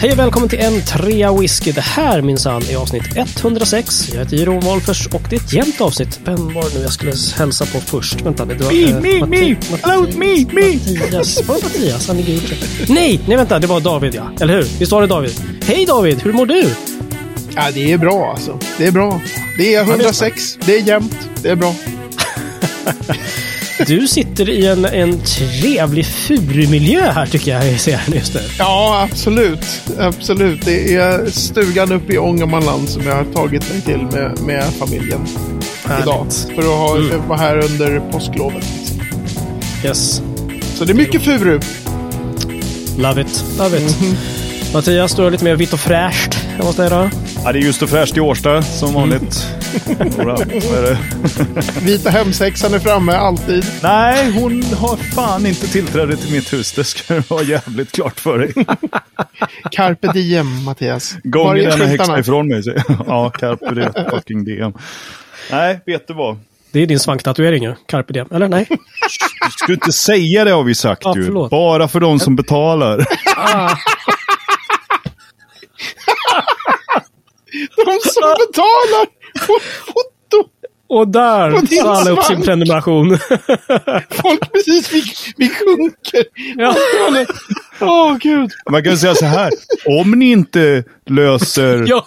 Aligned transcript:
Hej 0.00 0.12
och 0.12 0.18
välkommen 0.18 0.48
till 0.48 0.58
en 0.58 0.82
trea 0.82 1.32
whisky. 1.32 1.72
Det 1.72 1.80
här 1.80 2.22
minsann 2.22 2.62
är 2.62 2.76
avsnitt 2.76 3.02
106. 3.16 4.08
Jag 4.12 4.18
heter 4.18 4.36
Jeroen 4.36 4.60
Wolffers 4.60 5.06
och 5.06 5.22
det 5.30 5.36
är 5.36 5.40
ett 5.40 5.52
jämnt 5.52 5.80
avsnitt. 5.80 6.20
Vem 6.24 6.54
var 6.54 6.62
det 6.62 6.74
nu 6.74 6.82
jag 6.82 6.92
skulle 6.92 7.12
hälsa 7.36 7.66
på 7.66 7.80
först? 7.80 8.20
Vänta, 8.20 8.44
det 8.44 8.54
var... 8.54 8.72
Me, 8.72 9.00
me, 9.00 9.26
me! 9.26 9.56
Hello, 9.82 10.06
me, 10.16 10.46
me! 10.52 10.74
Mattias. 10.98 11.48
Var 11.48 11.54
det 11.54 11.62
Mattias? 11.62 12.08
Han 12.08 12.16
ligger 12.16 12.34
ute. 12.34 12.54
Nej, 12.92 13.20
nej 13.26 13.36
vänta, 13.36 13.58
det 13.58 13.66
var 13.66 13.80
David 13.80 14.14
ja. 14.14 14.30
Eller 14.40 14.56
hur? 14.56 14.62
Visst 14.62 14.92
var 14.92 15.00
det 15.00 15.06
David? 15.06 15.32
Hej 15.64 15.86
David, 15.86 16.22
hur 16.22 16.32
mår 16.32 16.46
du? 16.46 16.64
Ja, 17.54 17.70
det 17.74 17.92
är 17.92 17.98
bra 17.98 18.30
alltså. 18.30 18.58
Det 18.78 18.86
är 18.86 18.92
bra. 18.92 19.20
Det 19.58 19.74
är 19.74 19.82
106. 19.82 20.58
Det 20.66 20.76
är 20.76 20.82
jämnt. 20.82 21.16
Det 21.42 21.48
är 21.48 21.56
bra. 21.56 21.74
Du 23.86 24.08
sitter 24.08 24.48
i 24.50 24.66
en, 24.66 24.84
en 24.84 25.20
trevlig 25.20 26.06
furumiljö 26.06 27.10
här 27.10 27.26
tycker 27.26 27.52
jag 27.54 27.72
jag 27.72 27.80
ser 27.80 28.00
just 28.14 28.34
nu. 28.34 28.40
Ja, 28.58 29.08
absolut. 29.10 29.82
Absolut. 29.98 30.64
Det 30.64 30.94
är 30.94 31.30
stugan 31.30 31.92
uppe 31.92 32.12
i 32.12 32.18
Ångermanland 32.18 32.88
som 32.88 33.02
jag 33.06 33.14
har 33.14 33.24
tagit 33.24 33.70
mig 33.72 33.80
till 33.80 34.00
med, 34.00 34.40
med 34.40 34.64
familjen 34.78 35.26
Härligt. 35.84 36.06
idag. 36.06 36.26
För 36.54 36.62
att 36.62 36.78
ha, 36.78 37.18
vara 37.28 37.38
här 37.38 37.64
under 37.64 38.00
påsklovet. 38.12 38.66
Yes. 39.84 40.22
Så 40.74 40.84
det 40.84 40.92
är 40.92 40.96
mycket 40.96 41.22
furu. 41.22 41.60
Love 42.98 43.20
it. 43.22 43.44
Love 43.58 43.78
it. 43.78 43.96
Mattias, 44.74 45.14
du 45.14 45.26
är 45.26 45.30
lite 45.30 45.44
mer 45.44 45.56
vitt 45.56 45.72
och 45.72 45.80
fräscht 45.80 46.38
än 46.58 46.64
vad 46.66 46.74
säger 46.74 46.90
du? 46.90 47.10
Ja, 47.44 47.52
det 47.52 47.58
är 47.58 47.62
just 47.62 47.82
och 47.82 47.88
fräscht 47.90 48.16
i 48.16 48.20
Årsta 48.20 48.62
som 48.62 48.94
vanligt. 48.94 49.34
Så 49.34 49.46
är 49.48 49.54
det. 49.54 49.59
Vita 51.82 52.10
hemsexan 52.10 52.74
är 52.74 52.78
framme, 52.78 53.12
alltid. 53.12 53.64
Nej, 53.82 54.30
hon 54.32 54.62
har 54.62 54.96
fan 54.96 55.46
inte 55.46 55.66
tillträde 55.66 56.16
till 56.16 56.32
mitt 56.32 56.52
hus. 56.52 56.72
Det 56.72 56.84
ska 56.84 57.14
du 57.14 57.22
ha 57.28 57.42
jävligt 57.42 57.92
klart 57.92 58.20
för 58.20 58.38
dig. 58.38 58.52
Carpe 59.70 60.12
diem, 60.12 60.64
Mattias. 60.64 61.14
Gången 61.24 61.56
skyltarna? 61.70 61.84
häxa 61.84 62.18
ifrån 62.18 62.48
mig. 62.48 62.62
Ja, 63.06 63.30
carpe 63.30 63.74
diem, 63.74 63.92
fucking 64.10 64.44
diem. 64.44 64.72
Nej, 65.50 65.80
vet 65.86 66.08
du 66.08 66.14
vad? 66.14 66.38
Det 66.72 66.80
är 66.82 66.86
din 66.86 67.00
svanktatuering 67.00 67.64
ju. 67.64 67.74
Carpe 67.86 68.12
diem. 68.12 68.28
Eller 68.32 68.48
nej? 68.48 68.66
Du 68.68 69.50
skulle 69.50 69.74
inte 69.74 69.92
säga 69.92 70.44
det 70.44 70.50
har 70.50 70.62
vi 70.62 70.74
sagt 70.74 71.02
Ja, 71.04 71.16
ju. 71.16 71.48
Bara 71.48 71.88
för 71.88 72.00
de 72.00 72.20
som 72.20 72.36
betalar. 72.36 73.06
De 77.76 77.98
som 78.02 78.34
betalar 78.46 79.06
foto. 79.38 80.48
Och 80.88 81.08
där 81.08 81.76
sa 81.82 81.94
han 81.94 82.08
upp 82.08 82.24
sin 82.24 82.42
prenumeration. 82.42 83.18
Folk 84.10 84.52
precis, 84.52 84.92
vi, 84.92 85.02
vi 85.36 85.48
sjunker. 85.48 86.24
ja. 86.56 86.76
Åh, 87.80 88.16
gud. 88.16 88.50
Man 88.70 88.84
kan 88.84 88.98
säga 88.98 89.14
så 89.14 89.24
här. 89.24 89.50
Om 90.00 90.10
ni 90.10 90.30
inte 90.30 90.84
löser 91.06 91.84
ja, 91.88 92.06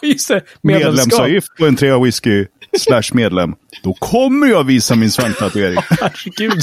medlemsavgift 0.62 1.48
på 1.60 1.66
en 1.66 1.76
trea 1.76 2.00
whisky 2.00 2.46
slash 2.80 3.04
medlem. 3.14 3.56
Då 3.84 3.94
kommer 3.94 4.48
jag 4.48 4.64
visa 4.64 4.96
min 4.96 5.12
svanktatuering. 5.12 5.78
Herregud. 5.90 6.62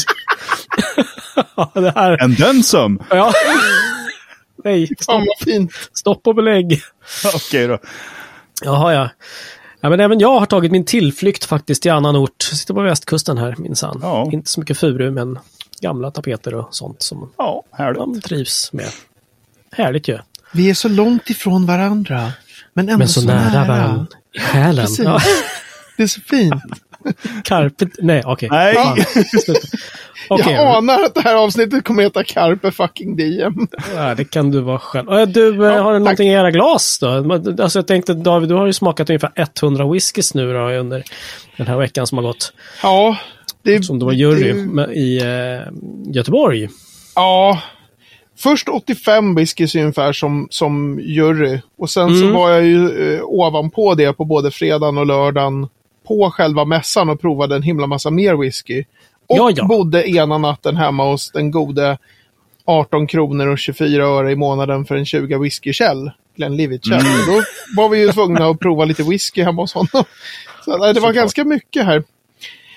ja, 1.56 1.70
det 1.74 1.92
här. 1.95 2.22
And 2.22 2.36
then 2.39 2.62
some. 2.62 2.98
Ja. 3.11 3.33
Nej, 4.64 4.86
Fan 4.86 4.97
stopp, 5.00 5.14
vad 5.27 5.48
fint. 5.55 5.72
stopp 5.95 6.27
och 6.27 6.34
belägg. 6.34 6.83
Okej 7.34 7.67
då. 7.67 7.78
Jaha, 8.64 8.92
ja. 8.95 9.11
Ja, 9.81 9.91
men 9.91 10.00
även 10.00 10.19
jag 10.20 10.39
har 10.41 10.47
tagit 10.47 10.73
min 10.73 10.84
tillflykt 10.84 11.45
faktiskt 11.45 11.83
till 11.83 11.91
annan 11.92 12.17
ort. 12.17 12.47
Jag 12.50 12.59
sitter 12.59 12.75
på 12.75 12.83
västkusten 12.83 13.39
här 13.39 13.55
minsann. 13.59 13.98
Ja. 14.03 14.31
Inte 14.33 14.50
så 14.50 14.61
mycket 14.61 14.78
furu, 14.78 15.11
men 15.11 15.39
gamla 15.81 16.11
tapeter 16.11 16.55
och 16.55 16.69
sånt 16.75 17.03
som 17.03 17.33
Ja, 17.39 17.62
härligt. 17.73 17.98
man 17.98 18.20
trivs 18.20 18.73
med. 18.73 18.89
Härligt 19.73 20.08
ju. 20.08 20.19
Vi 20.53 20.70
är 20.70 20.75
så 20.75 20.89
långt 20.89 21.31
ifrån 21.31 21.67
varandra. 21.67 22.33
Men 22.75 22.89
ändå 22.89 22.98
Men 22.98 23.08
så, 23.08 23.25
nära 23.25 23.64
varandra. 23.69 24.06
I 24.33 24.39
själen. 24.39 24.86
Ja, 24.98 25.20
Det 25.96 26.02
är 26.02 26.07
så 26.07 26.20
fint. 26.20 26.55
carpe... 27.44 27.86
Nej, 27.98 28.22
okej. 28.27 28.48
Nej. 28.52 28.74
Fan. 28.74 28.98
Okej, 30.28 30.52
Jag 30.55 30.77
anar 30.77 31.02
att 31.05 31.14
det 31.14 31.20
här 31.20 31.34
avsnittet 31.36 31.84
kommer 31.84 32.02
heta 32.02 32.24
Carpe 32.24 32.70
fucking 32.70 33.16
diem. 33.16 33.68
ja, 33.96 34.14
det 34.14 34.24
kan 34.24 34.50
du 34.50 34.61
vara 34.61 34.78
själv. 34.78 35.08
Och, 35.08 35.28
Du, 35.28 35.66
eh, 35.66 35.72
Ja, 35.74 35.83
har 35.83 35.92
du 35.92 35.98
tack. 35.98 36.05
någonting 36.05 36.28
i 36.28 36.33
era 36.33 36.50
glas 36.50 36.98
då? 37.00 37.08
Alltså, 37.62 37.78
jag 37.78 37.86
tänkte, 37.86 38.14
David, 38.14 38.48
du 38.48 38.55
har 38.55 38.66
ju 38.66 38.72
smakat 38.72 39.10
ungefär 39.10 39.30
100 39.62 39.92
whiskys 39.92 40.34
nu 40.34 40.52
då, 40.52 40.58
under 40.68 41.05
den 41.56 41.66
här 41.66 41.77
veckan 41.77 42.06
som 42.06 42.18
har 42.18 42.22
gått. 42.22 42.52
Ja, 42.83 43.16
det, 43.62 43.83
Som 43.84 43.98
du 43.98 44.05
var 44.06 44.12
jury 44.12 44.52
det- 44.52 44.92
i 44.94 45.18
eh, 45.20 45.72
Göteborg. 46.14 46.68
Ja. 47.14 47.58
Först 48.39 48.68
85 48.68 49.34
whiskys 49.34 49.74
ungefär 49.74 50.12
som, 50.12 50.48
som 50.50 51.00
jury. 51.02 51.58
Och 51.78 51.90
sen 51.90 52.08
så 52.16 52.22
Mm. 52.22 52.34
var 52.34 52.50
jag 52.50 52.64
ju 52.64 53.14
eh, 53.14 53.20
ovanpå 53.24 53.94
det 53.94 54.12
på 54.12 54.24
både 54.24 54.50
fredagen 54.50 54.98
och 54.98 55.06
lördagen 55.06 55.68
på 56.10 56.30
själva 56.30 56.64
mässan 56.64 57.10
och 57.10 57.20
provade 57.20 57.56
en 57.56 57.62
himla 57.62 57.86
massa 57.86 58.10
mer 58.10 58.34
whisky. 58.34 58.84
Och 59.28 59.36
Ja, 59.36 59.50
ja. 59.54 59.64
bodde 59.64 60.10
ena 60.10 60.38
natten 60.38 60.76
hemma 60.76 61.04
hos 61.10 61.30
den 61.30 61.50
gode 61.50 61.98
18 62.64 63.06
kronor 63.06 63.46
och 63.46 63.58
24 63.58 64.04
öre 64.04 64.32
i 64.32 64.36
månaden 64.36 64.84
för 64.84 64.96
en 64.96 65.06
20 65.06 65.38
whisky-käll. 65.38 66.10
Glenlivet 66.36 66.84
Käll. 66.84 67.00
Mm. 67.00 67.26
Då 67.26 67.42
var 67.76 67.88
vi 67.88 67.98
ju 67.98 68.12
tvungna 68.12 68.46
att 68.46 68.58
prova 68.58 68.84
lite 68.84 69.02
whisky 69.02 69.42
hemma 69.42 69.62
hos 69.62 69.74
honom. 69.74 70.04
Så 70.64 70.76
nej, 70.76 70.94
det 70.94 71.00
var 71.00 71.12
ganska 71.12 71.44
mycket 71.44 71.84
här. 71.84 72.02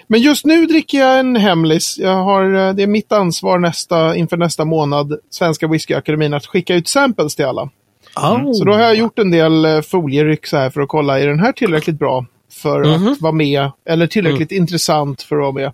Men 0.07 0.21
just 0.21 0.45
nu 0.45 0.65
dricker 0.65 0.97
jag 0.97 1.19
en 1.19 1.35
hemlis. 1.35 1.97
Jag 1.99 2.23
har, 2.23 2.53
eh, 2.53 2.73
det 2.73 2.83
är 2.83 2.87
mitt 2.87 3.11
ansvar 3.11 3.59
nästa, 3.59 4.15
inför 4.15 4.37
nästa 4.37 4.65
månad, 4.65 5.19
Svenska 5.29 5.67
Whiskyakademin, 5.67 6.33
att 6.33 6.45
skicka 6.45 6.75
ut 6.75 6.87
samples 6.87 7.35
till 7.35 7.45
alla. 7.45 7.69
Oh. 8.15 8.53
Så 8.53 8.63
då 8.63 8.73
har 8.73 8.81
jag 8.81 8.95
gjort 8.95 9.19
en 9.19 9.31
del 9.31 9.65
eh, 9.65 9.81
folieryck 9.81 10.47
så 10.47 10.57
här 10.57 10.69
för 10.69 10.81
att 10.81 10.89
kolla, 10.89 11.19
är 11.19 11.27
den 11.27 11.39
här 11.39 11.51
tillräckligt 11.51 11.99
bra 11.99 12.25
för 12.53 12.83
Mhm. 12.97 13.07
att 13.11 13.21
vara 13.21 13.31
med? 13.33 13.71
Eller 13.85 14.07
tillräckligt 14.07 14.51
intressant 14.51 15.21
för 15.21 15.35
att 15.35 15.41
vara 15.41 15.51
med? 15.51 15.71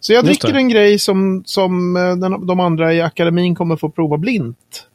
Så 0.00 0.12
jag 0.12 0.24
dricker 0.24 0.54
en 0.54 0.68
grej 0.68 0.98
som, 0.98 1.42
som 1.46 1.96
eh, 1.96 2.16
den, 2.16 2.46
de 2.46 2.60
andra 2.60 2.94
i 2.94 3.00
akademin 3.02 3.54
kommer 3.54 3.76
få 3.76 3.88
prova 3.90 4.16
blint. 4.16 4.86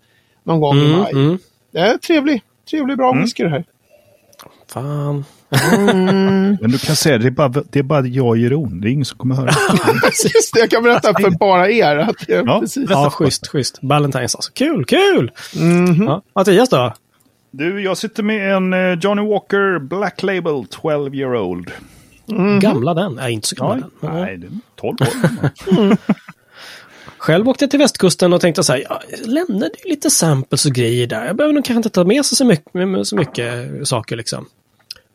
Någon 0.44 0.62
gång 0.62 0.78
i 0.78 0.86
Mm, 0.86 1.00
maj. 1.00 1.12
mm. 1.12 1.38
Det 1.74 1.80
är 1.80 1.98
trevlig, 1.98 2.42
trevlig 2.70 2.98
bra 2.98 3.14
whisky 3.14 3.44
det 3.44 3.50
här. 3.50 3.64
Fan. 4.74 5.26
Men 6.62 6.72
du 6.72 6.78
kan 6.78 6.96
säga 6.96 7.18
det, 7.18 7.28
är 7.28 7.32
bara, 7.32 7.48
det 7.70 7.80
är 7.80 7.84
bara 7.84 8.06
jag 8.08 8.28
och 8.28 8.38
Jeroen. 8.38 8.82
Det 8.82 8.90
är 8.90 8.92
ingen 8.92 9.06
som 9.06 9.18
kommer 9.18 9.36
höra. 9.36 9.52
precis, 10.06 10.52
det 10.54 10.60
jag 10.60 10.70
kan 10.70 10.84
berätta 10.84 11.14
för 11.22 11.30
bara 11.38 11.70
er. 11.70 11.98
Att 11.98 12.16
det, 12.28 12.34
Ja. 12.46 12.60
precis. 12.60 12.90
Ja, 12.90 13.10
schysst, 13.10 13.48
schysst. 13.48 13.80
Valentine's 13.82 14.22
alltså. 14.36 14.52
Kul, 14.54 14.86
kul! 14.86 15.32
Mhm. 15.56 16.04
Ja. 16.04 16.22
Mattias 16.36 16.70
då? 16.70 16.94
Du, 17.52 17.82
jag 17.82 17.98
sitter 17.98 18.24
med 18.24 18.56
en 18.56 18.74
eh, 18.74 19.00
Johnny 19.02 19.30
Walker 19.30 19.80
Black 19.80 20.24
Label 20.24 20.66
12 20.70 21.16
year 21.16 21.36
old. 21.36 21.72
Gamla 22.62 22.94
den? 22.94 23.14
Nej, 23.14 23.34
inte 23.34 23.48
så 23.48 23.56
gamla 23.56 23.76
Nej, 23.76 23.84
den. 24.02 24.12
Men, 24.12 24.22
nej, 24.22 24.38
det 24.38 24.48
är 24.48 24.52
12 24.76 24.98
år. 25.02 25.98
Själv 27.18 27.50
åkte 27.50 27.64
jag 27.64 27.72
till 27.72 27.80
västkusten 27.80 28.34
och 28.34 28.42
tänkte 28.42 28.64
så 28.64 28.74
här, 28.74 28.86
ja, 28.90 29.02
jag 29.10 29.28
lämnade 29.28 29.72
ju 29.84 29.90
lite 29.90 30.10
samples 30.10 30.66
och 30.66 30.72
grejer 30.72 31.08
där. 31.08 31.26
Jag 31.26 31.36
behöver 31.36 31.54
nog 31.54 31.66
kanske 31.66 31.80
inte 31.80 31.90
ta 31.90 32.04
med 32.04 32.26
sig 32.26 32.38
så 32.38 32.46
mycket, 32.46 33.08
så 33.08 33.16
mycket 33.16 33.88
saker 33.88 34.16
liksom. 34.16 34.46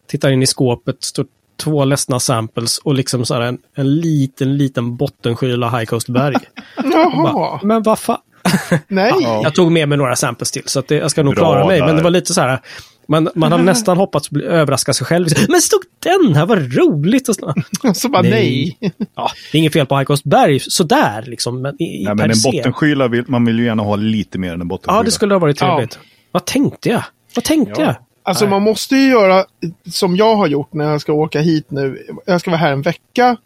Tittar 0.07 0.31
in 0.31 0.43
i 0.43 0.47
skåpet, 0.47 1.05
står 1.05 1.27
två 1.57 1.85
ledsna 1.85 2.21
samples 2.21 2.79
och 2.79 2.95
liksom 2.95 3.27
så 3.27 3.35
här 3.35 3.41
en, 3.41 3.59
en 3.75 3.97
liten, 3.97 4.57
liten 4.57 4.97
bottenskyla 4.97 5.79
High 5.79 5.85
Coast 5.85 6.09
Berg. 6.09 6.37
Jaha, 6.85 7.61
Men 7.63 7.83
vad 7.83 7.99
fan? 7.99 8.21
nej. 8.89 9.13
Ja. 9.21 9.41
Jag 9.43 9.55
tog 9.55 9.73
med 9.73 9.89
mig 9.89 9.99
några 9.99 10.17
samples 10.17 10.51
till, 10.51 10.63
så 10.67 10.79
att 10.79 10.89
det, 10.89 10.95
jag 10.95 11.11
ska 11.11 11.23
nog 11.23 11.35
Bra 11.35 11.45
klara 11.45 11.67
mig. 11.67 11.81
Men 11.81 11.89
där. 11.89 11.97
det 11.97 12.03
var 12.03 12.11
lite 12.11 12.35
så 12.35 12.41
här, 12.41 12.61
man, 13.09 13.29
man 13.35 13.53
har 13.53 13.59
nästan 13.63 13.97
hoppats 13.97 14.31
bli 14.31 14.45
överraska 14.45 14.93
sig 14.93 15.07
själv. 15.07 15.29
Men 15.49 15.61
stod 15.61 15.81
den 16.03 16.35
här, 16.35 16.47
vad 16.47 16.75
roligt! 16.77 17.29
Och 17.29 17.35
så, 17.37 17.55
Så 17.95 18.09
bara 18.09 18.23
nej. 18.23 18.79
Ja, 19.15 19.31
det 19.53 19.59
är 19.59 19.61
inget 19.61 19.73
fel 19.73 19.87
på 19.87 19.97
High 19.97 20.07
Coast 20.07 20.25
Berg, 20.25 20.61
sådär 20.61 21.25
liksom. 21.27 21.63
Men, 21.63 21.83
i, 21.83 22.05
Nej, 22.05 22.07
per 22.07 22.15
men 22.15 22.31
en 22.31 22.37
bottenskyla, 22.45 23.09
vill, 23.09 23.25
man 23.29 23.45
vill 23.45 23.59
ju 23.59 23.65
gärna 23.65 23.83
ha 23.83 23.97
lite 23.97 24.39
mer 24.39 24.53
än 24.53 24.61
en 24.61 24.69
bottenskyla. 24.69 24.99
Ja, 24.99 25.03
det 25.03 25.11
skulle 25.11 25.35
ha 25.35 25.39
varit 25.39 25.59
trevligt. 25.59 25.99
Vad 26.33 26.45
tänkte 26.45 26.89
jag? 26.89 27.03
Vad 27.35 27.45
tänkte 27.45 27.81
Ja. 27.81 27.87
jag? 27.87 27.95
Alltså 28.27 28.45
Nej. 28.45 28.51
man 28.51 28.63
måste 28.63 28.97
ju 28.97 29.09
göra 29.11 29.45
som 29.91 30.17
jag 30.17 30.37
har 30.37 30.47
gjort 30.47 30.73
när 30.73 30.91
jag 30.91 31.01
ska 31.01 31.13
åka 31.13 31.41
hit 31.41 31.67
nu. 31.71 31.99
Jag 32.27 32.41
ska 32.41 32.51
vara 32.51 32.59
här 32.61 32.73
en 32.73 32.83
vecka. 32.83 33.37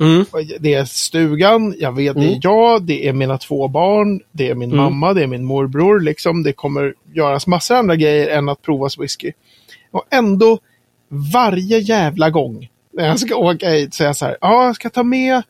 Mm. 0.00 0.24
Det 0.60 0.74
är 0.74 0.84
stugan, 0.84 1.74
jag 1.78 1.92
vet, 1.96 2.14
det 2.14 2.20
Mm. 2.22 2.34
är 2.34 2.40
jag, 2.42 2.82
det 2.82 3.08
är 3.08 3.12
mina 3.12 3.38
två 3.38 3.68
barn, 3.68 4.20
det 4.32 4.48
är 4.50 4.54
min 4.54 4.72
Mm. 4.72 4.84
mamma, 4.84 5.12
det 5.14 5.22
är 5.22 5.26
min 5.26 5.44
morbror. 5.44 6.00
Liksom. 6.00 6.42
Det 6.42 6.52
kommer 6.52 6.94
göras 7.14 7.46
massor 7.46 7.74
andra 7.74 7.96
grejer 7.96 8.38
än 8.38 8.48
att 8.48 8.62
provas 8.62 8.98
whisky. 8.98 9.32
Och 9.90 10.04
ändå, 10.10 10.58
varje 11.32 11.78
jävla 11.78 12.30
gång 12.30 12.68
när 12.92 13.06
jag 13.08 13.20
ska 13.20 13.36
åka 13.36 13.70
hit 13.70 14.00
jag 14.00 14.16
så 14.16 14.24
här, 14.24 14.36
ja, 14.40 14.66
jag 14.66 14.74
ska 14.76 14.90
ta 14.90 15.02
med, 15.02 15.42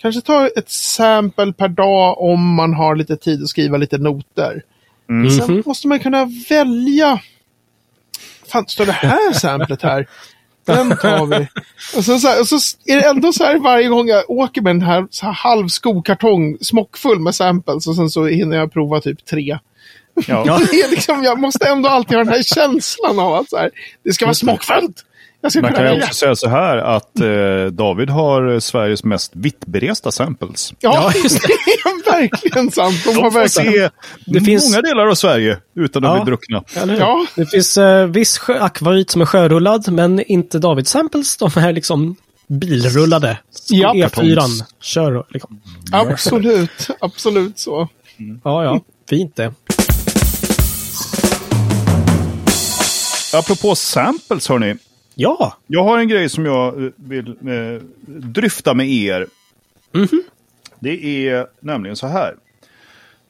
kanske 0.00 0.20
ta 0.20 0.46
ett 0.46 0.70
sample 0.70 1.52
per 1.52 1.68
dag 1.68 2.20
om 2.22 2.54
man 2.54 2.74
har 2.74 2.96
lite 2.96 3.16
tid 3.16 3.42
att 3.42 3.48
skriva 3.48 3.76
lite 3.76 3.98
noter. 3.98 4.62
Mm. 5.08 5.30
Sen 5.30 5.54
Mhm. 5.54 5.62
måste 5.66 5.88
man 5.88 5.98
kunna 6.00 6.24
välja. 6.50 7.20
Fan, 8.46 8.64
står 8.68 8.86
det 8.86 8.92
här 8.92 9.32
samplet 9.32 9.82
här? 9.82 10.06
Den 10.68 10.96
tar 10.96 11.26
vi. 11.26 11.48
Och 11.96 12.04
så, 12.04 12.18
så, 12.18 12.28
här, 12.28 12.40
och 12.40 12.46
så 12.46 12.56
är 12.86 12.96
det 12.96 13.08
ändå 13.08 13.32
så 13.32 13.44
här 13.44 13.58
varje 13.58 13.88
gång 13.88 14.08
jag 14.08 14.30
åker 14.30 14.62
med 14.62 14.74
den 14.74 14.82
här, 14.82 15.06
så 15.10 15.26
här 15.26 15.32
halv 15.32 15.68
skokartong 15.68 16.58
smockfull 16.60 17.20
med 17.20 17.34
samples 17.34 17.86
och 17.86 17.96
sen 17.96 18.10
så 18.10 18.26
hinner 18.26 18.56
jag 18.56 18.72
prova 18.72 19.00
typ 19.00 19.24
tre. 19.24 19.58
Ja. 20.26 20.42
Det 20.70 20.80
är 20.80 20.90
liksom, 20.90 21.24
jag 21.24 21.38
måste 21.40 21.68
ändå 21.68 21.88
alltid 21.88 22.16
ha 22.16 22.24
den 22.24 22.32
här 22.32 22.42
känslan 22.42 23.18
av 23.18 23.34
att 23.34 23.50
så 23.50 23.56
här, 23.56 23.70
det 24.04 24.12
ska 24.12 24.24
vara 24.24 24.34
smakfullt. 24.34 25.04
Jag 25.40 25.52
ska 25.52 25.60
Man 25.62 25.72
kan 25.72 25.96
också 25.96 26.14
säga 26.14 26.36
så 26.36 26.48
här 26.48 26.78
att 26.78 27.20
eh, 27.20 27.64
David 27.72 28.10
har 28.10 28.52
eh, 28.52 28.58
Sveriges 28.58 29.04
mest 29.04 29.32
vittberesta 29.34 30.12
samples. 30.12 30.72
Ja, 30.80 30.94
Ja, 31.14 31.20
just 31.22 31.42
det 31.42 31.52
är 31.84 32.10
verkligen 32.20 32.70
sant. 32.70 33.04
De, 33.04 33.14
har 33.16 33.22
De 33.22 33.30
får 33.32 33.38
verkligen... 33.40 33.72
se 33.72 33.90
Det 34.26 34.40
finns- 34.40 34.70
många 34.70 34.82
delar 34.82 35.06
av 35.06 35.14
Sverige 35.14 35.58
utan 35.76 36.04
att 36.04 36.16
Ja. 36.18 36.24
bli 36.24 36.30
druckna. 36.30 36.62
Ja. 36.98 37.26
Det 37.36 37.46
finns 37.46 37.76
eh, 37.76 38.06
viss 38.06 38.40
akvavit 38.48 39.10
som 39.10 39.20
är 39.20 39.26
sjörullad, 39.26 39.92
men 39.92 40.20
inte 40.22 40.58
Davids 40.58 40.90
samples. 40.90 41.36
De 41.36 41.50
är 41.56 41.72
liksom 41.72 42.16
bilrullade. 42.48 43.38
Ja. 43.68 43.92
E4 43.94 44.62
kör 44.80 45.24
liksom. 45.30 45.60
Absolut, 45.92 46.88
absolut 47.00 47.58
så. 47.58 47.88
Ja, 48.44 48.64
ja. 48.64 48.80
Fint 49.10 49.36
det. 49.36 49.52
Apropå 53.34 53.74
samples 53.74 54.48
hörni. 54.48 54.74
Ja, 55.20 55.56
Jag 55.66 55.84
har 55.84 55.98
en 55.98 56.08
grej 56.08 56.28
som 56.28 56.46
jag 56.46 56.84
eh, 56.84 56.90
vill 56.96 57.28
eh, 57.28 57.82
dryfta 58.06 58.74
med 58.74 58.88
er. 58.88 59.26
Det 60.78 61.28
är 61.28 61.46
nämligen 61.60 61.96
så 61.96 62.06
här. 62.06 62.36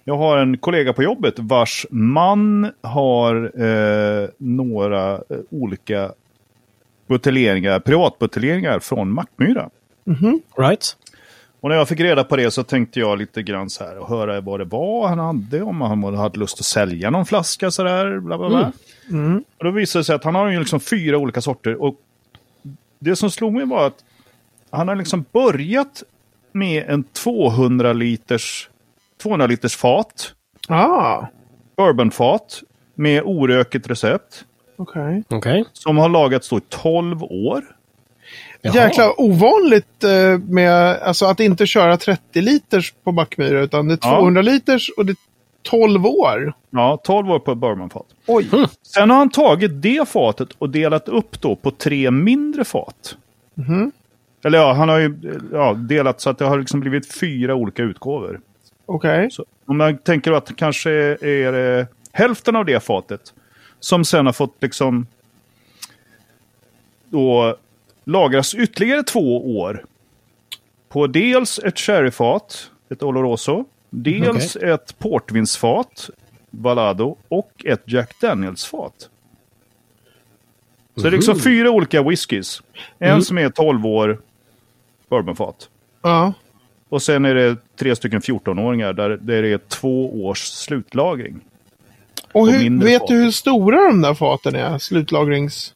Jag 0.04 0.16
har 0.16 0.38
en 0.38 0.58
kollega 0.58 0.92
på 0.92 1.02
jobbet 1.02 1.34
vars 1.38 1.86
man 1.90 2.72
har 2.80 3.62
eh, 3.62 4.28
några 4.38 5.12
eh, 5.14 5.20
olika 5.50 6.12
buteljeringar, 7.06 7.80
privatbuteljeringar 7.80 8.78
från 8.78 9.12
Mackmyra. 9.12 9.70
right. 10.58 10.96
Och 11.60 11.68
när 11.68 11.76
jag 11.76 11.88
fick 11.88 12.00
reda 12.00 12.24
på 12.24 12.36
det 12.36 12.50
så 12.50 12.62
tänkte 12.62 13.00
jag 13.00 13.18
lite 13.18 13.42
grann 13.42 13.70
så 13.70 13.84
här 13.84 13.98
och 13.98 14.08
höra 14.08 14.40
vad 14.40 14.60
det 14.60 14.64
var 14.64 15.08
han 15.08 15.18
hade, 15.18 15.62
om 15.62 15.80
han 15.80 16.14
hade 16.16 16.38
lust 16.38 16.60
att 16.60 16.66
sälja 16.66 17.10
någon 17.10 17.26
flaska 17.26 17.70
sådär. 17.70 18.20
Bla 18.20 18.38
bla 18.38 18.48
bla. 18.48 18.72
Och 19.58 19.64
då 19.64 19.70
visade 19.70 20.00
det 20.00 20.04
sig 20.04 20.14
att 20.14 20.24
han 20.24 20.34
har 20.34 20.48
ju 20.50 20.58
liksom 20.58 20.80
fyra 20.80 21.18
olika 21.18 21.40
sorter. 21.40 21.82
Och 21.82 21.94
det 22.98 23.16
som 23.16 23.30
slog 23.30 23.52
mig 23.52 23.66
var 23.66 23.86
att 23.86 24.04
han 24.70 24.88
har 24.88 24.96
liksom 24.96 25.24
börjat 25.32 26.02
med 26.52 26.84
en 26.88 27.04
200 27.04 27.92
liters, 27.92 28.70
200 29.22 29.46
liters 29.46 29.76
fat, 29.76 30.34
Ah, 30.68 31.26
bourbonfat, 31.76 32.62
med 32.94 33.22
oröket 33.24 33.90
recept. 33.90 34.44
okej. 34.76 35.22
Okej. 35.28 35.64
Som 35.72 35.96
har 35.98 36.08
lagats 36.08 36.48
då 36.48 36.58
i 36.58 36.60
12 36.68 37.22
år. 37.22 37.64
Jaha. 38.62 38.74
Jäkla 38.74 39.20
ovanligt 39.20 40.04
eh, 40.04 40.38
med 40.38 40.96
alltså, 41.02 41.26
att 41.26 41.40
inte 41.40 41.66
köra 41.66 41.96
30 41.96 42.40
liters 42.40 42.94
på 43.04 43.12
Backmyra, 43.12 43.60
utan 43.60 43.88
det 43.88 43.94
är 43.94 43.98
Ja. 44.02 44.16
200 44.16 44.42
liters 44.42 44.90
och 44.96 45.06
det 45.06 45.12
är 45.12 45.16
12 45.62 46.06
år. 46.06 46.52
Ja, 46.70 47.00
12 47.04 47.30
år 47.30 47.38
på 47.38 47.52
ett 47.52 47.58
bourbonfat. 47.58 48.06
Oj. 48.26 48.48
Sen 48.82 49.10
har 49.10 49.16
han 49.16 49.30
tagit 49.30 49.82
det 49.82 50.08
fatet 50.08 50.48
och 50.58 50.70
delat 50.70 51.08
upp 51.08 51.40
då 51.40 51.56
på 51.56 51.70
tre 51.70 52.10
mindre 52.10 52.64
fat. 52.64 53.16
Eller 54.44 54.58
ja, 54.58 54.72
han 54.72 54.88
har 54.88 54.98
ju 54.98 55.14
ja, 55.52 55.72
delat 55.74 56.20
så 56.20 56.30
att 56.30 56.38
det 56.38 56.44
har 56.44 56.58
liksom 56.58 56.80
blivit 56.80 57.12
fyra 57.12 57.54
olika 57.54 57.82
utgåvor. 57.82 58.40
Okej. 58.86 59.30
Så 59.30 59.44
om 59.66 59.76
man 59.78 59.98
tänker 59.98 60.32
att 60.32 60.46
det 60.46 60.54
kanske 60.54 60.90
är 60.90 61.78
eh, 61.78 61.86
hälften 62.12 62.56
av 62.56 62.64
det 62.64 62.80
fatet 62.80 63.20
som 63.80 64.04
sen 64.04 64.26
har 64.26 64.32
fått 64.32 64.56
liksom 64.60 65.06
då 67.10 67.56
lagras 68.08 68.54
ytterligare 68.54 69.02
två 69.02 69.58
år 69.58 69.84
på 70.88 71.06
dels 71.06 71.58
ett 71.58 71.78
sherryfat, 71.78 72.70
ett 72.90 73.02
Oloroso, 73.02 73.64
dels 73.90 74.56
ett 74.56 74.98
portvinsfat, 74.98 76.10
Valado, 76.50 77.16
och 77.28 77.64
ett 77.64 77.82
Jack 77.84 78.20
Daniels-fat. 78.20 79.10
Så 80.94 81.02
det 81.02 81.08
är 81.08 81.12
liksom 81.12 81.40
fyra 81.40 81.70
olika 81.70 82.02
whiskys. 82.02 82.62
En 82.98 83.22
som 83.22 83.38
är 83.38 83.50
12 83.50 83.86
år 83.86 84.20
bourbonfat. 85.08 85.68
Ja. 86.02 86.32
Och 86.88 87.02
sen 87.02 87.24
är 87.24 87.34
det 87.34 87.56
tre 87.76 87.96
stycken 87.96 88.20
14-åringar 88.20 88.92
där, 88.92 89.10
där 89.10 89.42
det 89.42 89.48
är 89.48 89.58
två 89.58 90.24
års 90.24 90.42
slutlagring. 90.44 91.40
Och 92.32 92.48
hur, 92.48 92.84
vet 92.84 93.00
fat. 93.00 93.08
du 93.08 93.14
hur 93.14 93.30
stora 93.30 93.88
de 93.88 94.02
där 94.02 94.14
faten 94.14 94.54
är? 94.54 94.78
Slutlagrings... 94.78 95.74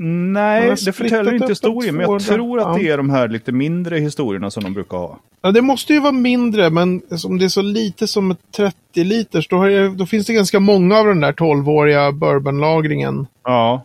Nej, 0.00 0.74
det 0.84 0.92
förtäljer 0.92 1.32
inte 1.32 1.44
en 1.44 1.48
historien. 1.50 1.94
Men 1.96 2.10
jag 2.10 2.20
200, 2.20 2.34
tror 2.34 2.60
att 2.60 2.78
det 2.78 2.88
är 2.88 2.96
de 2.96 3.10
här 3.10 3.28
lite 3.28 3.52
mindre 3.52 3.98
historierna 3.98 4.50
som 4.50 4.62
de 4.64 4.74
brukar 4.74 4.96
ha. 4.98 5.18
Ja, 5.42 5.50
det 5.52 5.62
måste 5.62 5.92
ju 5.92 6.00
vara 6.00 6.12
mindre, 6.12 6.70
men 6.70 7.02
om 7.26 7.38
det 7.38 7.44
är 7.44 7.48
så 7.48 7.62
lite 7.62 8.06
som 8.06 8.30
ett 8.30 8.38
30 8.56 9.04
liters, 9.04 9.48
då, 9.48 9.56
har 9.56 9.68
jag, 9.68 9.96
då 9.96 10.06
finns 10.06 10.26
det 10.26 10.32
ganska 10.32 10.60
många 10.60 10.98
av 10.98 11.06
den 11.06 11.20
där 11.20 11.32
12-åriga 11.32 12.12
bourbonlagringen. 12.12 13.26
Ja, 13.44 13.84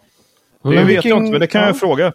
det 0.63 0.69
Mm. 0.69 0.79
vet 0.87 0.89
vilken- 0.95 1.09
jag 1.09 1.19
inte, 1.19 1.31
men 1.31 1.39
det 1.39 1.47
kan 1.47 1.61
ja. 1.61 1.67
jag 1.67 1.79
fråga. 1.79 2.13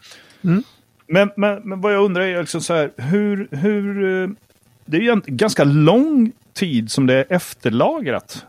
Men, 1.06 1.30
men, 1.36 1.60
men 1.64 1.80
vad 1.80 1.94
jag 1.94 2.04
undrar 2.04 2.22
är 2.22 2.40
liksom 2.40 2.60
så 2.60 2.74
här, 2.74 2.90
hur... 2.96 3.48
hur 3.50 4.22
eh, 4.22 4.28
det 4.86 4.96
är 4.96 5.00
ju 5.00 5.10
en 5.10 5.22
ganska 5.26 5.64
lång 5.64 6.32
tid 6.54 6.90
som 6.90 7.06
det 7.06 7.14
är 7.14 7.24
efterlagrat. 7.28 8.46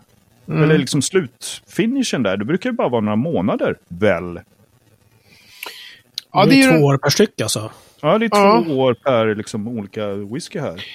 Mm. 0.48 0.63
Eller 0.63 0.78
liksom 0.78 1.02
slutfinishen 1.02 2.24
där. 2.24 2.38
Det 2.38 2.45
brukar 2.45 2.69
ju 2.69 2.75
bara 2.75 2.90
vara 2.90 3.02
några 3.02 3.16
månader, 3.16 3.75
väl? 3.88 4.40
Ja, 6.34 6.44
det 6.46 6.50
det 6.52 6.62
är 6.62 6.72
ju- 6.72 6.80
två 6.80 6.86
år 6.86 6.98
per 6.98 7.10
styck 7.10 7.42
alltså. 7.42 7.72
Ja, 8.02 8.18
det 8.18 8.26
är 8.26 8.30
Ja. 8.34 8.64
två 8.68 8.80
år 8.80 8.94
per 8.94 9.36
liksom, 9.36 9.68
olika 9.68 10.08
whisky 10.14 10.60
här. 10.60 10.86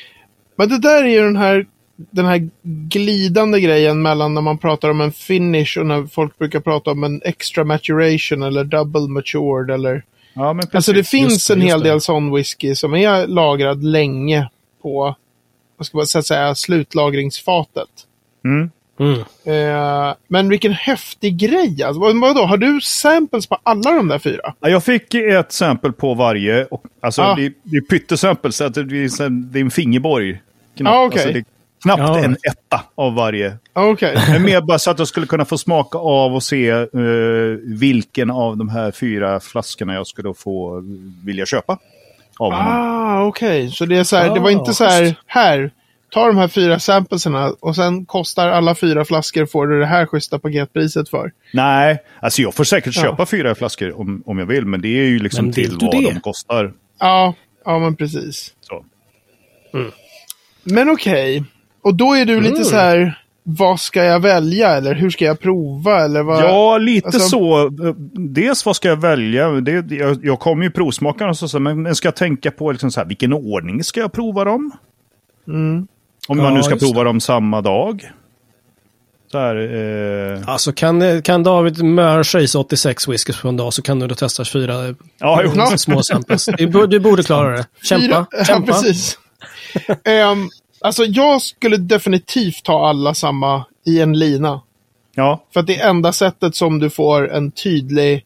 Men 0.57 0.69
det 0.69 0.79
där 0.79 1.05
är 1.05 1.09
ju 1.09 1.21
den 1.21 1.37
här, 1.37 1.67
den 1.97 2.25
här 2.27 2.49
glidande 2.89 3.61
grejen 3.61 4.03
mellan 4.03 4.35
när 4.35 4.41
man 4.41 4.59
pratar 4.59 4.91
om 4.91 5.01
en 5.01 5.13
finish 5.13 5.79
och 5.79 5.87
när 5.87 6.07
folk 6.07 6.39
brukar 6.39 6.61
prata 6.61 6.91
om 6.91 7.05
en 7.05 7.21
extra 7.25 7.65
maturation 7.65 8.43
eller 8.43 8.65
double 8.65 9.09
matured 9.09 9.71
eller... 9.71 10.05
Ja, 10.35 10.53
men 10.53 10.63
precis. 10.63 10.75
Alltså 10.75 10.93
det 10.93 11.05
finns 11.05 11.33
just 11.33 11.49
det, 11.49 11.55
en 11.55 11.61
hel 11.61 11.81
del 11.83 12.01
sån 12.01 12.35
whisky 12.35 12.75
som 12.75 12.95
är 12.95 13.27
lagrad 13.27 13.85
länge 13.85 14.49
på, 14.83 15.17
vad 15.77 15.87
ska 15.87 15.97
man 15.97 16.07
säga, 16.07 16.55
slutlagringsfatet. 16.55 17.89
Mm. 18.45 18.71
Mm. 19.01 19.19
Eh, 19.45 20.15
men 20.29 20.49
vilken 20.49 20.73
häftig 20.73 21.37
grej 21.39 21.83
alltså. 21.83 22.01
Vad, 22.01 22.21
vadå, 22.21 22.41
har 22.43 22.57
du 22.57 22.81
samples 22.81 23.47
på 23.47 23.59
alla 23.63 23.91
de 23.91 24.09
där 24.09 24.19
fyra? 24.19 24.55
Ja, 24.61 24.69
jag 24.69 24.85
fick 24.85 25.15
ett 25.15 25.53
sample 25.53 25.93
på 25.93 26.15
varje. 26.15 26.65
Och, 26.65 26.83
alltså, 27.01 27.23
Ah. 27.23 27.35
det, 27.35 27.53
det 27.63 27.77
är 27.77 27.81
pyttesamples, 27.81 28.57
så 28.57 28.65
att 28.65 28.75
det, 28.75 28.81
är, 28.81 29.23
en- 29.23 29.53
det 29.53 29.59
är 29.59 29.61
en 29.65 29.71
fingerborg. 29.71 30.41
Knappt, 30.77 30.95
Ah, 30.95 31.05
okej. 31.05 31.19
alltså, 31.21 31.33
det 31.33 31.39
är 31.39 31.45
knappt 31.83 32.01
Ja. 32.01 32.19
en 32.25 32.33
etta 32.43 32.81
av 32.95 33.15
varje. 33.15 33.57
Okej. 33.73 34.19
Men 34.29 34.43
mer 34.43 34.61
bara 34.61 34.79
så 34.79 34.91
att 34.91 34.99
jag 34.99 35.09
skulle 35.09 35.27
kunna 35.27 35.45
få 35.45 35.59
smaka 35.59 35.99
av 35.99 36.35
och 36.35 36.43
se 36.43 36.69
eh, 36.71 36.87
vilken 37.65 38.31
av 38.31 38.57
de 38.57 38.69
här 38.69 38.91
fyra 38.91 39.41
flaskorna 39.41 39.95
jag 39.95 40.07
skulle 40.07 40.35
få 40.35 40.83
vilja 41.25 41.47
köpa. 41.47 41.79
Av 42.39 42.53
honom. 42.53 42.69
Ah, 42.73 43.25
okej. 43.25 43.71
Så 43.71 43.87
det 43.87 43.97
är 43.99 44.05
så 44.05 44.17
här, 44.17 44.35
det 44.35 44.41
var 44.41 44.49
Ah, 44.49 44.53
inte 44.53 44.75
så 44.75 44.85
här, 44.85 45.15
här, 45.27 45.71
ta 46.15 46.27
de 46.27 46.37
här 46.37 46.49
fyra 46.49 46.79
samplesarna 46.79 47.53
och 47.61 47.77
sen 47.77 48.07
kostar 48.07 48.49
alla 48.49 48.75
fyra 48.75 49.05
flaskor 49.05 49.47
får 49.47 49.67
du 49.67 49.81
det 49.81 49.87
här 49.87 50.07
schyssta 50.07 50.39
paketpriset 50.39 51.09
för. 51.09 51.33
Nej, 51.53 51.99
alltså 52.21 52.43
jag 52.43 52.55
får 52.55 52.65
säkert 52.65 52.97
Ja. 52.97 53.03
köpa 53.03 53.27
fyra 53.27 53.55
flaskor 53.55 54.01
om, 54.01 54.23
om 54.27 54.39
jag 54.39 54.47
vill, 54.47 54.67
men 54.67 54.81
det 54.81 54.89
är 54.89 55.05
ju 55.05 55.19
liksom 55.19 55.53
till 55.53 55.79
vad 55.81 55.91
det? 55.91 56.11
de 56.15 56.21
kostar. 56.21 56.73
Ja, 57.01 57.35
ja 57.65 57.79
men 57.79 57.97
precis. 57.97 58.55
Så. 58.61 58.85
Men 60.65 60.91
okej. 60.91 61.45
Och 61.83 61.95
då 61.95 62.15
är 62.15 62.25
du 62.27 62.41
lite 62.41 62.55
Mm. 62.55 62.65
så 62.65 62.77
här, 62.77 63.19
vad 63.43 63.81
ska 63.81 64.05
jag 64.05 64.21
välja 64.21 64.69
eller 64.77 64.95
hur 64.95 65.11
ska 65.11 65.25
jag 65.25 65.41
prova 65.41 66.05
eller 66.05 66.23
vad? 66.23 66.43
Ja, 66.43 66.79
lite 66.79 67.07
alltså- 67.07 67.29
så. 67.29 67.69
Dels 68.15 68.67
vad 68.67 68.77
ska 68.77 68.89
jag 68.89 69.01
välja? 69.01 69.49
Det, 69.51 69.91
jag, 69.97 70.25
jag 70.25 70.41
kommer 70.41 70.65
ju 70.65 70.71
provsmaka 70.71 71.29
och 71.29 71.37
så, 71.39 71.49
så, 71.49 71.59
men 71.61 71.83
men 71.83 71.95
ska 71.95 72.07
jag 72.09 72.17
tänka 72.17 72.51
på 72.51 72.73
liksom 72.73 72.91
så 72.91 73.01
här, 73.01 73.07
vilken 73.07 73.33
ordning 73.33 73.85
ska 73.85 74.01
jag 74.01 74.13
prova 74.13 74.45
dem? 74.45 74.73
Mm. 75.49 75.87
Om 76.29 76.37
man 76.37 76.47
Ja, 76.47 76.53
nu 76.55 76.63
ska 76.63 76.77
prova 76.77 76.99
det. 77.03 77.09
dem 77.09 77.21
samma 77.21 77.61
dag. 77.61 78.11
Så 79.33 79.39
här, 79.39 79.57
eh, 80.37 80.49
Alltså 80.49 80.73
kan, 80.73 81.23
kan 81.23 81.43
David 81.43 81.85
sig 82.23 82.47
86 82.59 83.09
whiskys 83.09 83.41
på 83.41 83.49
en 83.49 83.57
dag 83.57 83.73
så 83.75 83.83
kan 83.83 83.99
du 83.99 84.07
då 84.07 84.15
testa 84.15 84.45
fyra 84.45 84.95
ja, 85.19 85.43
jo. 85.45 85.77
Små 85.79 86.03
samples. 86.03 86.45
Du, 86.59 86.87
du 86.87 87.01
borde 87.01 87.23
klara 87.23 87.57
det. 87.57 87.67
Kämpa, 87.83 88.05
Fyra, 88.07 88.27
ja, 88.31 88.45
kämpa. 88.45 88.73
precis. 88.73 89.19
Ehm, 90.05 90.49
alltså 90.81 91.05
jag 91.05 91.43
skulle 91.43 91.77
definitivt 91.77 92.63
ta 92.65 92.89
alla 92.89 93.15
samma 93.15 93.65
i 93.87 94.01
en 94.01 94.19
lina. 94.19 94.61
ja, 95.15 95.45
För 95.53 95.61
att 95.61 95.67
det 95.67 95.81
är 95.81 95.89
enda 95.91 96.13
sättet 96.13 96.57
som 96.57 96.79
du 96.79 96.91
får 96.91 97.33
en 97.33 97.51
tydlig, 97.51 98.25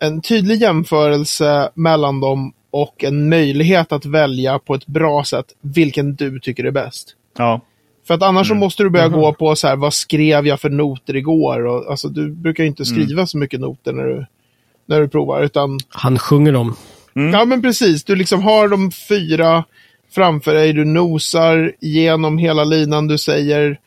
en 0.00 0.20
tydlig 0.20 0.60
jämförelse 0.62 1.70
mellan 1.74 2.20
dem 2.20 2.52
och 2.82 3.04
en 3.04 3.28
möjlighet 3.28 3.92
att 3.92 4.04
välja 4.06 4.58
på 4.58 4.74
ett 4.74 4.86
bra 4.86 5.24
sätt 5.24 5.46
vilken 5.60 6.14
du 6.14 6.40
tycker 6.40 6.64
är 6.64 6.70
bäst. 6.70 7.14
ja. 7.38 7.60
För 8.06 8.14
att 8.14 8.22
annars 8.22 8.46
så 8.46 8.52
Mm. 8.52 8.60
måste 8.60 8.82
du 8.82 8.90
börja 8.90 9.08
Mhm. 9.08 9.20
gå 9.20 9.32
på 9.34 9.56
så 9.56 9.68
här, 9.68 9.76
vad 9.76 9.94
skrev 9.94 10.46
jag 10.46 10.60
för 10.60 10.70
noter 10.70 11.16
igår? 11.16 11.66
Och, 11.66 11.90
alltså, 11.90 12.08
du 12.08 12.30
brukar 12.30 12.64
ju 12.64 12.68
inte 12.68 12.82
Mm. 12.88 12.94
skriva 13.06 13.26
så 13.26 13.38
mycket 13.38 13.60
noter 13.60 13.92
när 13.92 14.04
du, 14.04 14.26
när 14.86 15.00
du 15.00 15.08
provar. 15.08 15.42
Utan, 15.42 15.78
Han 15.88 16.18
sjunger 16.18 16.52
dem. 16.52 16.76
Mm. 17.16 17.32
ja 17.34 17.44
men 17.44 17.62
precis, 17.62 18.04
du 18.04 18.16
liksom 18.16 18.42
har 18.42 18.68
de 18.68 18.90
fyra 18.90 19.64
framför 20.14 20.54
dig, 20.54 20.72
du 20.72 20.84
nosar 20.84 21.72
igenom 21.80 22.38
hela 22.38 22.64
linan, 22.64 23.06
du 23.08 23.18
säger 23.18 23.78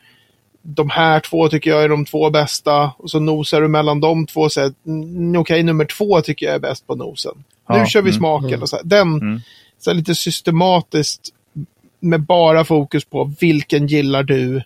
de 0.62 0.90
här 0.90 1.20
två 1.20 1.50
tycker 1.50 1.70
jag 1.70 1.84
är 1.84 1.90
de 1.90 2.06
två 2.06 2.30
bästa. 2.30 2.92
Och 2.98 3.10
så 3.12 3.20
nosar 3.20 3.62
du 3.62 3.68
mellan 3.68 4.00
de 4.00 4.26
två 4.28 4.42
och 4.42 4.52
säger 4.52 4.74
"Mm, 4.88 5.36
okej, 5.42 5.64
nummer 5.64 5.86
två 5.86 6.22
tycker 6.22 6.46
jag 6.46 6.56
är 6.56 6.60
bäst 6.60 6.88
på 6.88 6.96
nosen. 6.96 7.44
Ja, 7.68 7.80
Nu 7.80 7.86
kör 7.86 8.02
vi 8.02 8.10
mm, 8.10 8.18
smaken. 8.20 8.62
Och 8.62 8.70
så 8.70 8.76
här. 8.76 8.84
Den, 8.84 9.14
Mm. 9.14 9.40
så 9.80 9.90
här 9.90 9.96
lite 9.98 10.16
systematiskt 10.16 11.22
med 12.00 12.22
bara 12.22 12.66
fokus 12.66 13.06
på 13.06 13.32
vilken 13.40 13.88
gillar 13.88 14.24
du 14.24 14.62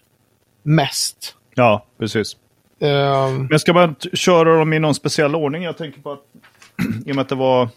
mest. 0.63 1.35
Ja, 1.55 1.85
precis. 1.99 2.37
Ehm, 2.79 3.45
Men 3.49 3.59
ska 3.59 3.73
man 3.73 3.95
köra 4.13 4.57
dem 4.57 4.73
i 4.73 4.79
någon 4.79 4.95
speciell 4.95 5.35
ordning? 5.35 5.63
Jag 5.63 5.77
tänker 5.77 6.01
på 6.01 6.11
att 6.11 6.23
i 7.05 7.11
och 7.11 7.15
med 7.15 7.21
att 7.21 7.29
det 7.29 7.35
var 7.35 7.69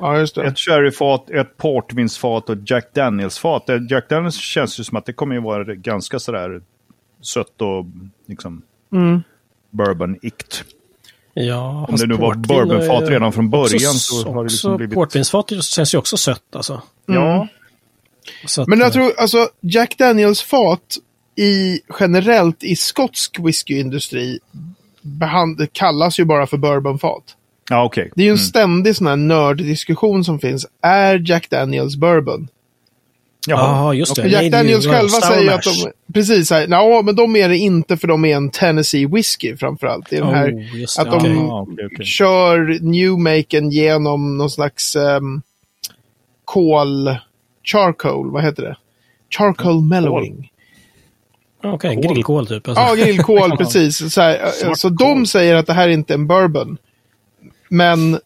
ja, 0.00 0.18
just 0.18 0.34
det. 0.34 0.44
ett 0.46 0.58
sherryfat, 0.58 1.30
ett 1.30 1.56
portvinsfat 1.56 2.48
och 2.50 2.56
Jack 2.66 2.94
Daniels-fat. 2.94 3.64
Jack 3.90 4.08
Daniels 4.08 4.36
känns 4.36 4.80
ju 4.80 4.84
som 4.84 4.96
att 4.96 5.06
det 5.06 5.12
kommer 5.12 5.34
ju 5.34 5.40
vara 5.40 5.74
ganska 5.74 6.18
sådär 6.18 6.60
sött 7.20 7.62
och 7.62 7.86
liksom 8.26 8.62
Mm. 8.92 9.22
bourbon-ikt. 9.70 10.64
Ja, 11.34 11.86
Om 11.88 11.96
det 11.96 12.06
nu 12.06 12.14
var 12.14 12.34
bourbonfat 12.34 13.08
redan 13.08 13.32
från 13.32 13.50
början 13.50 13.94
så 13.94 14.32
har 14.32 14.44
det 14.44 14.50
liksom 14.50 14.76
blivit... 14.76 14.94
Portvinsfat 14.94 15.64
känns 15.64 15.94
ju 15.94 15.98
också 15.98 16.16
sött 16.16 16.56
alltså. 16.56 16.82
Ja, 17.06 17.48
Så 18.46 18.62
att, 18.62 18.68
Men 18.68 18.78
jag 18.78 18.86
eh, 18.88 18.92
tror, 18.92 19.12
alltså, 19.18 19.48
Jack 19.60 19.98
Daniels 19.98 20.42
fat 20.42 20.96
i, 21.36 21.80
generellt 22.00 22.62
i 22.64 22.76
skotsk 22.76 23.38
whiskyindustri 23.40 24.38
behand, 25.02 25.68
kallas 25.72 26.18
ju 26.20 26.24
bara 26.24 26.46
för 26.46 26.56
bourbonfat. 26.56 27.22
ja 27.70 27.84
okej. 27.84 28.10
Det 28.14 28.22
är 28.22 28.24
ju 28.24 28.30
en 28.30 28.34
Mm. 28.36 28.44
ständig 28.46 28.96
sån 28.96 29.06
här 29.06 29.16
nörddiskussion 29.16 30.24
som 30.24 30.38
finns. 30.40 30.66
Är 30.82 31.22
Jack 31.30 31.50
Daniels 31.50 31.96
bourbon? 31.96 32.48
Ja, 33.56 33.94
just 33.94 34.16
det. 34.16 34.22
Jack 34.22 34.32
Nej, 34.32 34.46
är 34.46 34.50
Daniels 34.50 34.86
bara 34.86 34.94
själva 34.94 35.20
säger 35.20 35.52
att 35.52 35.62
de... 35.62 35.92
Precis, 36.12 36.48
så 36.48 36.54
här, 36.54 36.66
ja, 36.70 37.02
men 37.04 37.16
de 37.16 37.36
är 37.36 37.48
det 37.48 37.58
inte 37.58 37.96
för 37.96 38.08
de 38.08 38.24
är 38.24 38.36
en 38.36 38.50
Tennessee 38.50 39.06
whisky 39.06 39.56
framförallt. 39.56 40.10
Det 40.10 40.16
är 40.16 40.20
den 40.20 40.34
här 40.34 40.52
Oh, 40.52 40.62
det, 40.74 40.98
att 40.98 41.20
de. 41.20 41.34
Ja, 41.34 41.60
okej, 41.62 41.86
okej. 41.92 42.06
kör 42.06 42.78
Newmaken 42.80 43.70
genom 43.70 44.36
någon 44.38 44.50
slags 44.50 44.96
um, 44.96 45.42
kol... 46.44 47.16
Charcoal, 47.64 48.30
vad 48.30 48.44
heter 48.44 48.62
det? 48.62 48.76
Charcoal 49.30 49.82
mellowing. 49.82 50.50
Okej, 51.62 51.96
grillkol 51.96 52.46
typ. 52.46 52.68
Alltså. 52.68 52.82
Ja, 52.82 52.94
grillkol, 52.94 53.56
precis. 53.58 54.14
Så, 54.14 54.20
här, 54.20 54.74
så 54.74 54.88
de 54.88 55.26
säger 55.26 55.54
att 55.54 55.66
det 55.66 55.72
här 55.72 55.88
inte 55.88 56.12
är 56.12 56.18
en 56.18 56.26
bourbon. 56.26 56.78
Men 57.68 58.18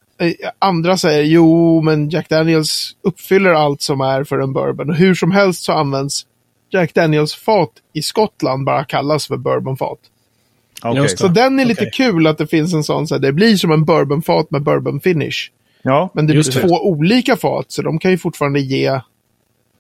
andra 0.59 0.97
säger 0.97 1.23
jo, 1.23 1.81
men 1.81 2.11
Jack 2.11 2.29
Daniels 2.29 2.97
uppfyller 3.03 3.51
allt 3.51 3.83
som 3.83 4.01
är 4.01 4.25
för 4.25 4.39
en 4.39 4.53
bourbon. 4.53 4.91
Och 4.91 4.97
hur 4.97 5.15
som 5.15 5.31
helst 5.31 5.63
så 5.63 5.73
används 5.73 6.27
Jack 6.71 6.95
Daniels 6.95 7.35
fat 7.35 7.71
i 7.93 8.03
Skottland 8.03 8.65
bara 8.65 8.85
kallas 8.85 9.27
för 9.27 9.37
bourbonfat. 9.37 9.99
Just 10.97 11.19
Så 11.19 11.29
den 11.29 11.61
är 11.61 11.65
lite 11.65 11.83
Okej. 11.83 11.91
kul 11.95 12.27
att 12.27 12.39
det 12.39 12.47
finns 12.47 12.75
en 12.75 12.85
sån, 12.85 13.07
så 13.09 13.15
här, 13.15 13.21
det 13.23 13.33
blir 13.33 13.57
som 13.57 13.71
en 13.73 13.85
bourbonfat 13.85 14.51
med 14.51 14.63
bourbon 14.63 15.01
finish. 15.01 15.51
Ja, 15.83 16.11
Men 16.15 16.27
det 16.27 16.33
är 16.33 16.35
Just 16.35 16.53
det. 16.55 16.61
två 16.61 16.75
olika 16.89 17.37
fat, 17.37 17.65
så 17.69 17.83
de 17.83 17.99
kan 17.99 18.11
ju 18.11 18.19
fortfarande 18.19 18.61
ge 18.61 19.01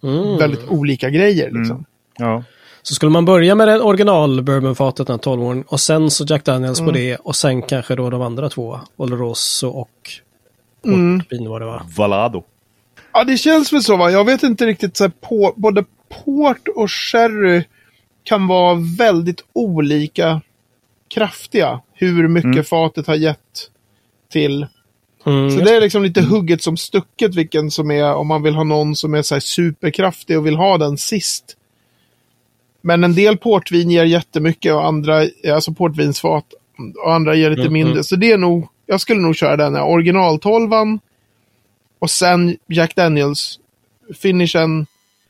Mm. 0.05 0.39
väldigt 0.39 0.69
olika 0.69 1.11
grejer. 1.11 1.51
Liksom. 1.51 1.85
ja. 2.19 2.45
Så 2.83 2.95
skulle 2.95 3.11
man 3.13 3.25
börja 3.25 3.55
med 3.55 3.69
det 3.69 3.81
original 3.81 4.43
bourbonfatet, 4.43 5.07
den 5.07 5.15
här 5.15 5.19
12 5.19 5.43
åringen 5.43 5.65
och 5.69 5.81
sen 5.81 6.11
så 6.11 6.25
Jack 6.29 6.45
Daniels 6.45 6.81
Mm. 6.81 6.93
på 6.93 6.99
det 6.99 7.17
och 7.17 7.37
sen 7.37 7.63
kanske 7.63 7.95
då 7.95 8.11
de 8.11 8.23
andra 8.23 8.49
två, 8.49 8.81
Oloroso 8.97 9.69
och 9.69 9.91
Mm. 10.85 11.19
portvin 11.21 11.49
vad 11.49 11.61
det 11.61 11.67
var. 11.67 11.83
Valado. 11.97 12.45
Ja, 13.13 13.25
det 13.25 13.37
känns 13.37 13.73
väl 13.73 13.83
så 13.83 13.97
va. 13.97 14.11
Jag 14.11 14.25
vet 14.25 14.43
inte 14.43 14.67
riktigt 14.67 14.97
så 14.97 15.05
här, 15.05 15.13
på, 15.21 15.53
både 15.57 15.85
port 16.25 16.69
och 16.77 16.91
sherry 16.91 17.65
kan 18.25 18.47
vara 18.47 18.79
väldigt 18.99 19.45
olika 19.53 20.41
kraftiga. 21.15 21.81
Hur 21.95 22.29
mycket 22.29 22.45
Mm. 22.53 22.65
fatet 22.65 23.07
har 23.07 23.15
gett 23.15 23.71
till. 24.33 24.67
Mm, 25.27 25.51
Så 25.51 25.65
det 25.65 25.77
är 25.77 25.81
liksom 25.81 26.03
lite 26.03 26.23
hugget 26.23 26.63
som 26.63 26.77
stucket 26.77 27.35
vilken 27.35 27.71
som 27.71 27.91
är, 27.91 28.15
om 28.15 28.27
man 28.27 28.43
vill 28.43 28.55
ha 28.55 28.65
någon 28.65 28.97
som 28.97 29.15
är 29.15 29.23
så 29.23 29.35
här 29.35 29.41
superkraftig 29.41 30.39
och 30.39 30.47
vill 30.47 30.57
ha 30.57 30.79
den 30.79 30.99
sist. 30.99 31.57
Men 32.83 33.05
en 33.05 33.15
del 33.15 33.37
portvin 33.37 33.91
ger 33.91 34.05
jättemycket 34.05 34.75
och 34.75 34.87
andra, 34.87 35.23
alltså 35.55 35.73
portvinsfat, 35.73 36.45
och 37.05 37.13
andra 37.15 37.35
ger 37.35 37.51
lite 37.51 37.63
Mm, 37.63 37.73
mindre. 37.73 37.93
mm. 37.93 38.05
Så 38.05 38.17
det 38.17 38.33
är 38.33 38.39
nog, 38.39 38.69
jag 38.87 39.01
skulle 39.01 39.21
nog 39.21 39.37
köra 39.37 39.57
den 39.57 39.75
här 39.75 39.85
originaltolvan 39.85 41.01
och 41.99 42.11
sen 42.11 42.57
Jack 42.69 42.95
Daniels 42.97 43.59
finishen 44.15 44.87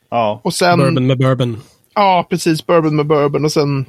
Ja, 0.09 0.39
och 0.43 0.53
sen, 0.53 0.79
Bourbon 0.79 1.07
med 1.07 1.17
bourbon. 1.17 1.57
ja 1.95 2.27
precis, 2.29 2.65
bourbon 2.65 2.95
med 2.95 3.05
bourbon 3.05 3.45
och 3.45 3.51
sen 3.51 3.85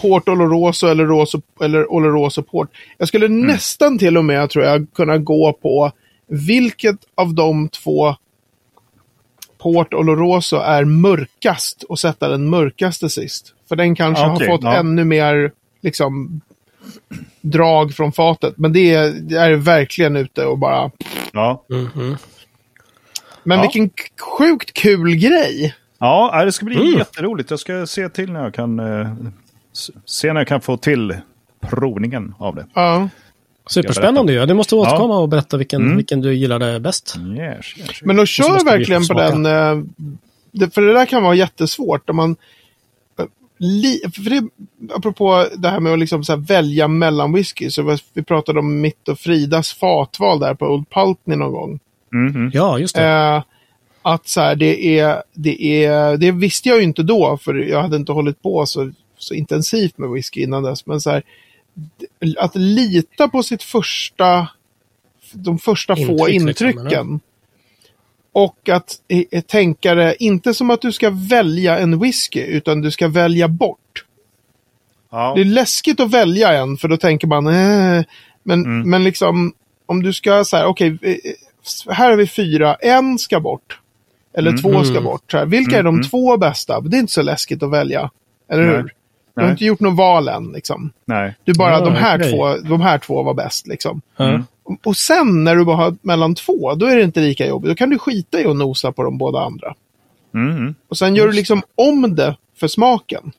Port 0.00 0.28
Oloroso 0.28 0.86
eller, 0.86 1.04
Roso, 1.04 1.42
eller 1.60 1.92
Oloroso 1.92 2.42
Port. 2.42 2.68
Jag 2.98 3.08
skulle 3.08 3.26
Mm. 3.26 3.46
nästan 3.46 3.98
till 3.98 4.16
och 4.16 4.24
med, 4.24 4.50
tror 4.50 4.64
jag, 4.64 4.86
kunna 4.94 5.18
gå 5.18 5.52
på 5.52 5.92
vilket 6.28 6.96
av 7.14 7.34
de 7.34 7.68
två 7.68 8.16
Port 9.58 9.94
Oloroso 9.94 10.56
är 10.56 10.84
mörkast 10.84 11.82
och 11.82 11.98
sätta 11.98 12.28
den 12.28 12.48
mörkaste 12.48 13.10
sist. 13.10 13.54
För 13.68 13.76
den 13.76 13.94
kanske 13.94 14.26
okej, 14.26 14.46
har 14.48 14.54
fått 14.56 14.64
ja. 14.64 14.74
ännu 14.76 15.04
mer 15.04 15.52
liksom 15.82 16.40
drag 17.40 17.92
från 17.94 18.12
fatet. 18.12 18.54
Men 18.56 18.72
det 18.72 18.94
är, 18.94 19.12
det 19.12 19.36
är 19.36 19.54
verkligen 19.54 20.16
ute 20.16 20.44
och 20.46 20.58
bara... 20.58 20.90
ja. 21.32 21.64
Mhm. 21.70 22.16
Men 23.42 23.58
Ja. 23.58 23.62
vilken 23.62 23.90
sjukt 24.38 24.72
kul 24.72 25.14
grej! 25.16 25.74
Ja, 25.98 26.30
nej, 26.34 26.44
det 26.44 26.52
ska 26.52 26.66
bli 26.66 26.76
Mm. 26.76 26.98
jätteroligt. 26.98 27.50
Jag 27.50 27.60
ska 27.60 27.86
se 27.86 28.08
till 28.08 28.32
när 28.32 28.42
jag 28.42 28.54
kan 28.54 28.78
eh, 28.78 29.14
se 30.04 30.32
när 30.32 30.40
jag 30.40 30.48
kan 30.48 30.60
få 30.60 30.76
till 30.76 31.16
provningen 31.60 32.34
av 32.38 32.54
det. 32.54 32.66
Ja. 32.74 33.08
Superspännande 33.66 34.32
ju. 34.32 34.46
Du 34.46 34.54
måste 34.54 34.74
återkomma 34.74 35.18
och 35.18 35.28
berätta 35.28 35.56
vilken, 35.56 35.82
Mm. 35.82 35.96
vilken 35.96 36.20
du 36.20 36.34
gillade 36.34 36.80
bäst. 36.80 37.16
Yes, 37.36 37.66
yes. 37.78 37.88
Men 38.02 38.16
de 38.16 38.26
kör 38.26 38.64
verkligen 38.64 39.06
på 39.06 39.14
den. 39.14 39.46
eh, 39.46 39.84
Det, 40.52 40.74
för 40.74 40.82
det 40.82 40.92
där 40.92 41.06
kan 41.06 41.22
vara 41.22 41.34
jättesvårt. 41.34 42.10
Om 42.10 42.16
man, 42.16 42.36
eh, 43.18 43.24
li, 43.58 44.00
för 44.14 44.30
det, 44.30 44.48
apropå 44.94 45.46
det 45.56 45.68
här 45.68 45.80
med 45.80 45.92
att 45.92 45.98
liksom 45.98 46.24
så 46.24 46.32
här 46.32 46.40
välja 46.40 46.88
mellan 46.88 47.32
whisky. 47.32 47.70
Så 47.70 47.96
vi 48.12 48.22
pratade 48.22 48.58
om 48.58 48.80
mitt 48.80 49.08
och 49.08 49.18
Fridas 49.18 49.72
fatval 49.72 50.38
där 50.40 50.54
på 50.54 50.66
Old 50.66 50.90
Pultney 50.90 51.36
någon 51.36 51.52
gång. 51.52 51.78
Mhm. 52.12 52.50
Ja, 52.54 52.78
just 52.78 52.94
det. 52.96 53.04
Eh, 53.06 53.42
att 54.02 54.28
så 54.28 54.40
här, 54.40 54.54
det 54.56 54.98
är, 54.98 55.22
det 55.34 55.84
är, 55.84 56.16
det 56.16 56.30
visste 56.32 56.68
jag 56.68 56.78
ju 56.78 56.84
inte 56.84 57.02
då. 57.02 57.38
För 57.42 57.54
jag 57.54 57.82
hade 57.82 57.96
inte 57.96 58.12
hållit 58.12 58.42
på 58.42 58.66
så, 58.66 58.90
så 59.18 59.34
intensivt 59.34 59.98
med 59.98 60.10
whisky 60.10 60.42
innan 60.42 60.62
dess. 60.62 60.86
Men 60.86 61.00
så 61.00 61.10
här, 61.10 61.22
att 62.38 62.54
lita 62.56 63.28
på 63.28 63.42
sitt 63.42 63.62
första, 63.62 64.48
de 65.32 65.58
första 65.58 65.96
få 65.96 66.28
Intryck, 66.28 66.46
liksom, 66.46 66.66
intrycken. 66.68 67.20
och 68.32 68.68
att 68.68 68.92
eh, 69.30 69.40
tänka 69.42 69.94
det, 69.94 70.16
inte 70.24 70.54
som 70.54 70.70
att 70.70 70.80
du 70.80 70.92
ska 70.92 71.10
välja 71.10 71.78
en 71.78 71.98
whisky, 71.98 72.40
utan 72.40 72.80
du 72.80 72.90
ska 72.90 73.08
välja 73.08 73.48
bort. 73.48 74.04
Ja. 75.10 75.32
Det 75.34 75.40
är 75.40 75.44
läskigt 75.44 76.00
att 76.00 76.10
välja 76.10 76.52
en, 76.52 76.76
för 76.76 76.88
då 76.88 76.96
tänker 76.96 77.26
man, 77.26 77.46
eh, 77.46 78.04
men, 78.42 78.64
Mm. 78.64 78.90
men 78.90 79.04
liksom, 79.04 79.52
om 79.86 80.02
du 80.02 80.12
ska 80.12 80.44
säga, 80.44 80.66
okej, 80.66 80.98
eh, 81.02 81.16
här 81.94 82.10
har 82.10 82.16
vi 82.16 82.26
fyra, 82.26 82.74
en 82.74 83.18
ska 83.18 83.40
bort. 83.40 83.80
Eller 84.34 84.50
Mm. 84.50 84.62
två 84.62 84.84
ska 84.84 84.90
Mm. 84.92 85.04
bort. 85.04 85.30
Så 85.30 85.38
här, 85.38 85.46
vilka 85.46 85.78
är 85.78 85.82
de 85.82 85.94
Mm. 85.94 86.08
två 86.08 86.36
bästa? 86.36 86.80
Det 86.80 86.96
är 86.96 86.98
inte 87.00 87.12
så 87.12 87.22
läskigt 87.22 87.62
att 87.62 87.70
välja. 87.70 88.10
Eller 88.50 88.62
Nej. 88.66 88.76
hur? 88.76 88.92
Du 89.36 89.42
har 89.42 89.50
inte 89.50 89.64
gjort 89.64 89.80
något 89.80 89.96
val 89.96 90.28
än. 90.28 90.52
Liksom. 90.52 90.90
Nej. 91.04 91.34
Du 91.44 91.52
bara, 91.54 91.70
Ja, 91.72 91.84
de, 91.84 91.92
här 91.94 92.18
okej. 92.18 92.32
två, 92.32 92.56
de 92.68 92.80
här 92.80 92.98
två 92.98 93.22
var 93.22 93.34
bäst. 93.34 93.66
Liksom. 93.66 94.00
Mm. 94.18 94.44
Och- 94.84 94.96
sen 94.96 95.44
när 95.44 95.56
du 95.56 95.64
bara 95.64 95.76
har 95.76 95.96
mellan 96.02 96.34
två, 96.34 96.74
då 96.74 96.86
är 96.86 96.96
det 96.96 97.02
inte 97.02 97.20
lika 97.20 97.46
jobbigt. 97.46 97.68
Då 97.70 97.74
kan 97.74 97.90
du 97.90 97.98
skita 97.98 98.40
i 98.40 98.46
att 98.46 98.56
nosa 98.56 98.92
på 98.92 99.02
de 99.02 99.18
båda 99.18 99.38
andra. 99.40 99.74
Mhm. 100.32 100.74
Och 100.88 100.98
sen 100.98 101.14
gör 101.16 101.26
du 101.26 101.32
liksom 101.32 101.62
om 101.74 102.14
det 102.16 102.36
för 102.60 102.68
smaken. 102.68 103.32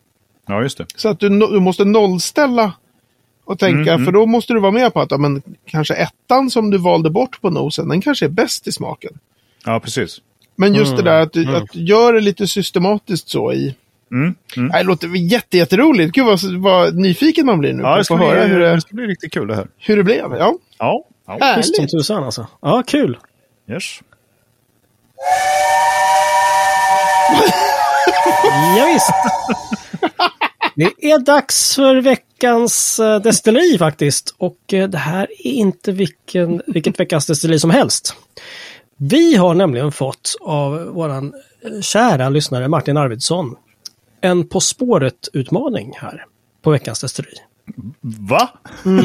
Ja, 0.47 0.61
just 0.61 0.77
det. 0.77 0.85
Så 0.95 1.09
att 1.09 1.19
du, 1.19 1.29
du 1.29 1.59
måste 1.59 1.85
nollställa 1.85 2.73
och 3.45 3.59
tänka, 3.59 3.93
Mm, 3.93 4.05
för 4.05 4.11
då 4.11 4.25
måste 4.25 4.53
du 4.53 4.59
vara 4.59 4.71
med 4.71 4.93
på 4.93 5.01
att 5.01 5.11
ja, 5.11 5.17
men, 5.17 5.41
kanske 5.65 5.93
ettan 5.93 6.49
som 6.49 6.69
du 6.71 6.77
valde 6.77 7.09
bort 7.09 7.41
på 7.41 7.49
nosen, 7.49 7.87
den 7.89 8.01
kanske 8.01 8.25
är 8.25 8.29
bäst 8.29 8.67
i 8.67 8.71
smaken. 8.71 9.19
Ja, 9.65 9.79
precis. 9.79 10.21
Men 10.55 10.73
just 10.73 10.91
Mm, 10.93 11.03
det 11.05 11.11
där 11.11 11.21
att 11.21 11.33
du, 11.33 11.43
mm. 11.43 11.55
att 11.55 11.69
du 11.73 11.83
gör 11.83 12.13
det 12.13 12.19
lite 12.21 12.47
systematiskt 12.47 13.29
så 13.29 13.53
i... 13.53 13.75
Mm. 14.11 14.35
Mm. 14.57 14.69
Det 14.71 14.83
låter 14.83 15.07
jätte, 15.31 15.57
jätteroligt. 15.57 16.13
Gud 16.13 16.25
vad, 16.25 16.39
vad 16.43 16.95
nyfiken 16.95 17.45
man 17.45 17.59
blir 17.59 17.73
nu 17.73 17.83
Ja, 17.83 17.93
det 17.93 17.99
att 17.99 18.05
ska, 18.05 18.17
få 18.17 18.23
höra 18.25 18.39
bli, 18.45 18.53
hur 18.53 18.59
det, 18.59 18.71
det 18.75 18.81
ska 18.81 18.95
bli 18.95 19.05
riktigt 19.05 19.33
kul 19.33 19.47
det 19.47 19.55
här. 19.55 19.67
hur 19.77 19.97
det 19.97 20.03
blev. 20.03 20.35
Ja, 20.39 20.53
Ja. 20.79 21.03
ja. 21.27 21.55
Schysst 21.55 21.75
som 21.75 21.81
härligt. 21.81 21.91
tusan 21.91 22.23
alltså. 22.23 22.47
Ja, 22.61 22.83
kul. 22.87 23.17
Yes. 23.69 23.83
Ja, 28.77 28.85
visst. 28.93 29.11
Det 30.75 31.11
är 31.11 31.19
dags 31.19 31.75
för 31.75 31.95
veckans 31.95 32.99
eh, 32.99 33.21
destilleri 33.21 33.77
faktiskt. 33.77 34.35
Och 34.37 34.73
eh, 34.73 34.89
det 34.89 34.97
här 34.97 35.27
är 35.43 35.51
inte 35.51 35.91
vilken, 35.91 36.61
vilket 36.67 36.99
veckans 36.99 37.25
destilleri 37.25 37.59
som 37.59 37.69
helst. 37.69 38.15
Vi 38.97 39.35
har 39.35 39.53
nämligen 39.53 39.91
fått 39.91 40.35
av 40.41 40.85
våran 40.85 41.33
eh, 41.63 41.81
kära 41.81 42.29
lyssnare 42.29 42.67
Martin 42.67 42.97
Arvidsson 42.97 43.55
en 44.21 44.47
På 44.47 44.59
spåret-utmaning 44.59 45.93
här 45.97 46.25
på 46.61 46.71
veckans 46.71 47.01
destilleri. 47.01 47.35
Va? 48.01 48.49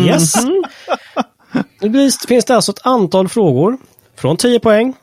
Yes. 0.07 0.35
Nu 1.81 2.11
finns 2.29 2.45
det 2.45 2.55
alltså 2.57 2.73
ett 2.73 2.87
antal 2.87 3.29
frågor 3.29 3.79
från 4.17 4.37
10 4.37 4.61
poäng 4.61 4.95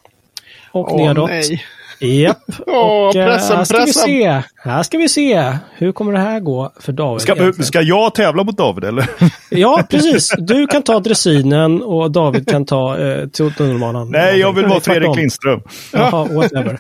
och 0.72 0.94
Åh 0.94 0.98
nedåt. 1.08 1.30
nej. 1.30 1.64
Japp. 2.00 2.38
Åh, 2.68 3.08
och 3.08 3.16
eh, 3.16 3.26
pressen, 3.26 3.58
här 3.58 3.64
ska 3.66 3.78
vi 3.78 3.84
pressen. 3.86 4.04
se. 4.04 4.42
Här 4.56 4.84
ska 4.84 4.98
vi 4.98 5.10
se. 5.10 5.58
Hur 5.76 5.92
kommer 5.92 6.14
det 6.14 6.20
här 6.20 6.40
gå 6.40 6.72
för 6.80 6.92
David? 6.92 7.22
Ska, 7.22 7.32
egentligen? 7.32 7.66
ska 7.66 7.82
jag 7.82 8.16
tävla 8.16 8.44
mot 8.44 8.58
David 8.58 8.84
eller? 8.84 9.10
Ja, 9.50 9.84
precis. 9.90 10.34
Du 10.38 10.68
kan 10.68 10.84
ta 10.84 11.00
dressinen 11.00 11.82
och 11.84 12.12
David 12.12 12.50
kan 12.50 12.66
ta 12.66 12.98
eh, 12.98 13.28
tunnelbanan. 13.28 14.10
Nej, 14.12 14.40
jag 14.40 14.54
vill 14.54 14.66
vara. 14.66 14.80
Fredrik 14.80 15.16
Lindström. 15.16 15.62
Jaha, 15.94 16.26
whatever. 16.26 16.80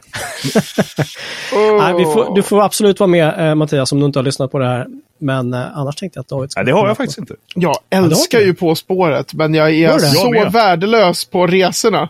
Åh. 1.54 1.78
Nej, 1.84 1.94
vi 1.98 2.04
får, 2.04 2.36
du 2.36 2.42
får 2.42 2.62
absolut 2.62 3.00
vara 3.00 3.08
med 3.08 3.50
eh, 3.50 3.56
Mattias 3.56 3.92
om 3.92 4.00
du 4.00 4.06
inte 4.06 4.20
har 4.20 4.24
lyssnat 4.24 4.52
på 4.52 4.60
det 4.60 4.66
här. 4.68 4.88
Men 5.22 5.54
eh, 5.54 5.78
annars 5.78 5.96
tänkte 5.96 6.18
jag 6.18 6.22
att 6.22 6.28
David 6.28 6.52
ska 6.52 6.60
Nej, 6.60 6.66
det 6.66 6.72
har 6.72 6.88
jag 6.88 6.98
på. 6.98 7.04
faktiskt 7.04 7.18
inte. 7.18 7.36
Jag 7.56 7.76
älskar 7.90 8.40
du. 8.40 8.46
ju 8.46 8.54
På 8.54 8.76
spåret, 8.76 9.34
men 9.34 9.54
jag 9.54 9.72
är 9.72 10.00
så 10.00 10.50
värdelös 10.50 11.26
på 11.26 11.48
resorna. 11.48 12.10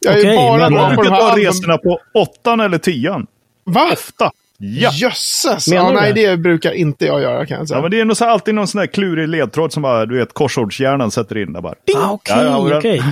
Jag 0.00 0.14
är 0.14 0.18
Okej, 0.20 0.36
bara 0.36 0.58
men- 0.58 0.72
bra 0.72 0.82
Jag 0.82 0.96
på 0.96 1.02
de 1.02 1.08
brukar 1.08 1.24
här 1.24 1.30
ta 1.30 1.36
resorna 1.38 1.78
på 1.78 1.98
åttan 2.14 2.60
eller 2.60 2.78
tian. 2.78 3.26
Va? 3.64 3.90
Ofta. 3.92 4.30
Ja. 4.58 4.90
Jösses! 4.92 5.68
Ja, 5.68 5.90
nej, 5.90 6.12
det? 6.12 6.26
det 6.30 6.36
brukar 6.36 6.72
inte 6.72 7.06
jag 7.06 7.20
göra 7.20 7.46
kan 7.46 7.58
jag 7.58 7.68
säga. 7.68 7.78
ja, 7.78 7.82
men 7.82 7.90
det 7.90 8.00
är 8.00 8.04
nog 8.04 8.16
så 8.16 8.24
alltid 8.24 8.54
någon 8.54 8.66
sån 8.68 8.78
där 8.78 8.86
klurig 8.86 9.28
ledtråd 9.28 9.72
som 9.72 9.82
bara, 9.82 10.06
du 10.06 10.18
vet, 10.18 10.32
korsordshjärnan 10.34 11.10
sätter 11.10 11.38
in 11.38 11.52
där 11.52 11.60
bara. 11.60 11.74
Ding! 11.86 11.96
Ah, 11.96 12.10
Okej, 12.10 12.34
Ja, 12.36 12.42
ja, 12.44 12.68
den- 12.68 12.78
okej. 12.78 13.02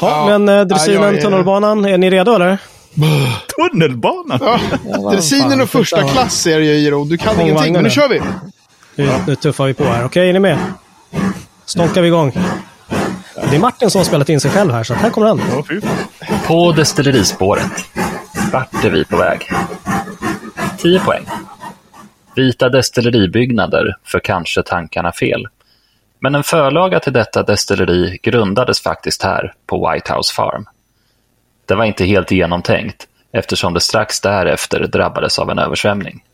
Ja, 0.00 0.28
Ja. 0.30 0.38
men 0.38 0.48
eh, 0.58 0.64
dressinen, 0.66 1.02
Ja, 1.02 1.12
är- 1.12 1.22
tunnelbanan, 1.22 1.84
är 1.84 1.98
ni 1.98 2.10
redo 2.10 2.34
eller? 2.34 2.58
Tunnelbanan! 3.56 4.38
Ja, 4.84 5.10
dressinen 5.12 5.60
och 5.60 5.70
första 5.70 6.08
klass 6.08 6.46
är 6.46 6.58
det 6.58 6.64
ju, 6.64 6.72
Giro. 6.74 7.04
Du 7.04 7.16
kan 7.18 7.40
ingenting, 7.40 7.72
men 7.72 7.82
nu 7.84 7.90
kör 7.90 8.08
vi! 8.08 8.20
Nu, 8.96 9.08
nu 9.26 9.34
tuffar 9.36 9.66
vi 9.66 9.74
på 9.74 9.84
här. 9.84 10.04
Okej, 10.04 10.28
är 10.28 10.32
ni 10.32 10.38
med? 10.38 10.58
Stånkar 11.64 12.02
vi 12.02 12.08
igång. 12.08 12.32
Det 13.34 13.56
är 13.56 13.60
Martin 13.60 13.90
som 13.90 13.98
har 13.98 14.04
spelat 14.04 14.28
in 14.28 14.40
sig 14.40 14.50
själv 14.50 14.72
här, 14.72 14.82
så 14.82 14.94
här 14.94 15.10
kommer 15.10 15.26
han. 15.26 15.40
På 16.46 16.72
destillerispåret. 16.72 17.72
Vart 18.52 18.84
är 18.84 18.90
vi 18.90 19.04
på 19.04 19.16
väg? 19.16 19.48
10 20.78 21.00
poäng. 21.00 21.24
Vita 22.36 22.68
destilleribyggnader, 22.68 23.96
för 24.04 24.20
kanske 24.20 24.62
tankarna 24.62 25.12
fel. 25.12 25.48
Men 26.18 26.34
en 26.34 26.42
förlaga 26.42 27.00
till 27.00 27.12
detta 27.12 27.42
destilleri 27.42 28.18
grundades 28.22 28.80
faktiskt 28.80 29.22
här, 29.22 29.54
på 29.66 29.90
White 29.90 30.14
House 30.14 30.34
Farm. 30.34 30.66
Det 31.66 31.74
var 31.74 31.84
inte 31.84 32.04
helt 32.04 32.30
genomtänkt, 32.30 33.06
eftersom 33.32 33.74
det 33.74 33.80
strax 33.80 34.20
därefter 34.20 34.86
drabbades 34.86 35.38
av 35.38 35.50
en 35.50 35.58
översvämning. 35.58 36.24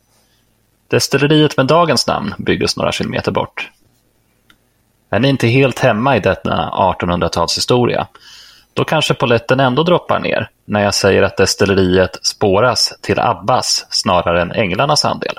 Destilleriet 0.88 1.56
med 1.56 1.66
dagens 1.66 2.06
namn 2.06 2.34
byggdes 2.38 2.76
några 2.76 2.92
kilometer 2.92 3.32
bort. 3.32 3.70
Är 5.10 5.20
ni 5.20 5.28
inte 5.28 5.46
helt 5.46 5.78
hemma 5.78 6.16
i 6.16 6.20
denna 6.20 6.70
1800-talshistoria, 6.70 8.06
då 8.74 8.84
kanske 8.84 9.14
poletten 9.14 9.60
ändå 9.60 9.82
droppar 9.82 10.20
ner 10.20 10.50
när 10.64 10.80
jag 10.80 10.94
säger 10.94 11.22
att 11.22 11.36
destilleriet 11.36 12.26
spåras 12.26 12.92
till 13.00 13.20
Abbas 13.20 13.86
snarare 13.90 14.42
än 14.42 14.52
änglarnas 14.52 15.04
andel. 15.04 15.38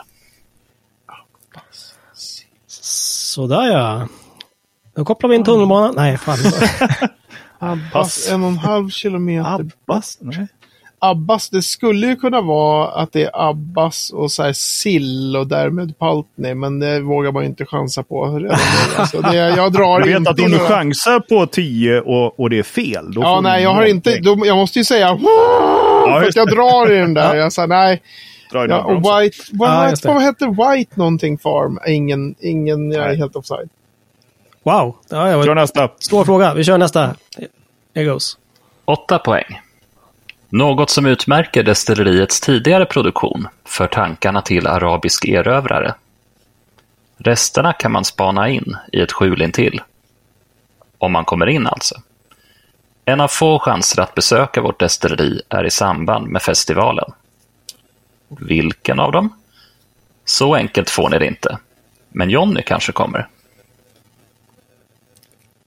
Sådär 2.67 3.71
ja. 3.71 4.07
Då 4.95 5.05
kopplar 5.05 5.29
vi 5.29 5.35
in 5.35 5.43
tunnelbanan. 5.43 5.93
Nej, 5.95 6.17
fan. 6.17 6.37
Abbas, 7.59 8.29
en 8.31 8.43
och 8.43 8.49
en 8.49 8.57
halv 8.57 8.89
kilometer. 8.89 9.71
Abbas? 9.85 10.17
Nej. 10.21 10.47
Abbas, 10.99 11.49
det 11.49 11.61
skulle 11.61 12.07
ju 12.07 12.15
kunna 12.15 12.41
vara 12.41 12.87
att 12.87 13.13
det 13.13 13.23
är 13.23 13.49
Abbas 13.49 14.11
och 14.13 14.31
så 14.31 14.43
här 14.43 14.53
sill 14.53 15.35
och 15.37 15.47
därmed 15.47 15.97
Paltney, 15.99 16.53
men 16.53 16.79
det 16.79 16.99
vågar 16.99 17.31
man 17.31 17.43
inte 17.43 17.65
chansa 17.65 18.03
på 18.03 18.25
redan 18.25 18.41
nu. 18.41 18.95
Alltså, 18.97 19.21
det, 19.21 19.35
jag 19.35 19.73
drar 19.73 19.99
Du 19.99 20.09
vet 20.09 20.17
inte 20.17 20.29
att 20.31 20.39
om 20.39 20.51
du 20.51 20.59
chansar 20.59 21.19
på 21.19 21.45
10 21.47 22.01
och, 22.01 22.39
och 22.39 22.49
det 22.49 22.59
är 22.59 22.63
fel, 22.63 23.13
då 23.13 23.21
Ja, 23.21 23.41
nej, 23.41 23.63
jag 23.63 23.73
har 23.73 23.85
inte, 23.85 24.19
då, 24.19 24.37
jag 24.45 24.57
måste 24.57 24.79
ju 24.79 24.85
säga 24.85 25.17
för 25.17 26.27
att 26.27 26.35
jag 26.35 26.47
drar 26.47 26.91
i 26.91 26.97
den 26.97 27.13
där. 27.13 27.35
Jag 27.35 27.53
sa 27.53 27.65
nej. 27.65 28.01
Ja, 28.51 28.83
och 28.83 28.97
White, 28.97 29.37
Ja, 29.51 29.91
det. 30.01 30.07
vad 30.07 30.21
hette 30.21 30.45
White 30.47 30.91
någonting 30.95 31.37
farm? 31.37 31.79
Ingen, 31.87 32.35
ingen, 32.39 32.91
jag 32.91 33.11
är 33.11 33.15
helt 33.15 33.35
offside. 33.35 33.69
Wow. 34.63 34.95
Ja, 35.09 35.29
jag 35.29 35.37
var... 35.37 35.55
nästa. 35.55 35.89
Svår 35.99 36.25
fråga. 36.25 36.53
Vi 36.53 36.63
kör 36.63 36.77
nästa. 36.77 37.15
Here 37.95 38.05
goes. 38.05 38.37
8 38.85 39.19
poäng. 39.19 39.59
Något 40.51 40.89
som 40.89 41.05
utmärker 41.05 41.63
destilleriets 41.63 42.41
tidigare 42.41 42.85
produktion 42.85 43.47
för 43.65 43.87
tankarna 43.87 44.41
till 44.41 44.67
arabisk 44.67 45.25
erövrare. 45.25 45.93
Resterna 47.17 47.73
kan 47.73 47.91
man 47.91 48.05
spana 48.05 48.49
in 48.49 48.77
i 48.91 49.01
ett 49.01 49.11
skjul 49.11 49.41
intill. 49.41 49.81
Om 50.97 51.11
man 51.11 51.25
kommer 51.25 51.49
in 51.49 51.67
alltså. 51.67 51.95
En 53.05 53.21
av 53.21 53.27
få 53.27 53.59
chanser 53.59 54.01
att 54.01 54.15
besöka 54.15 54.61
vårt 54.61 54.79
destilleri 54.79 55.41
är 55.49 55.63
i 55.63 55.71
samband 55.71 56.27
med 56.27 56.41
festivalen. 56.41 57.11
Vilken 58.27 58.99
av 58.99 59.11
dem? 59.11 59.33
Så 60.25 60.55
enkelt 60.55 60.89
får 60.89 61.09
ni 61.09 61.19
det 61.19 61.27
inte. 61.27 61.57
Men 62.09 62.29
Jonny 62.29 62.61
kanske 62.61 62.91
kommer. 62.91 63.27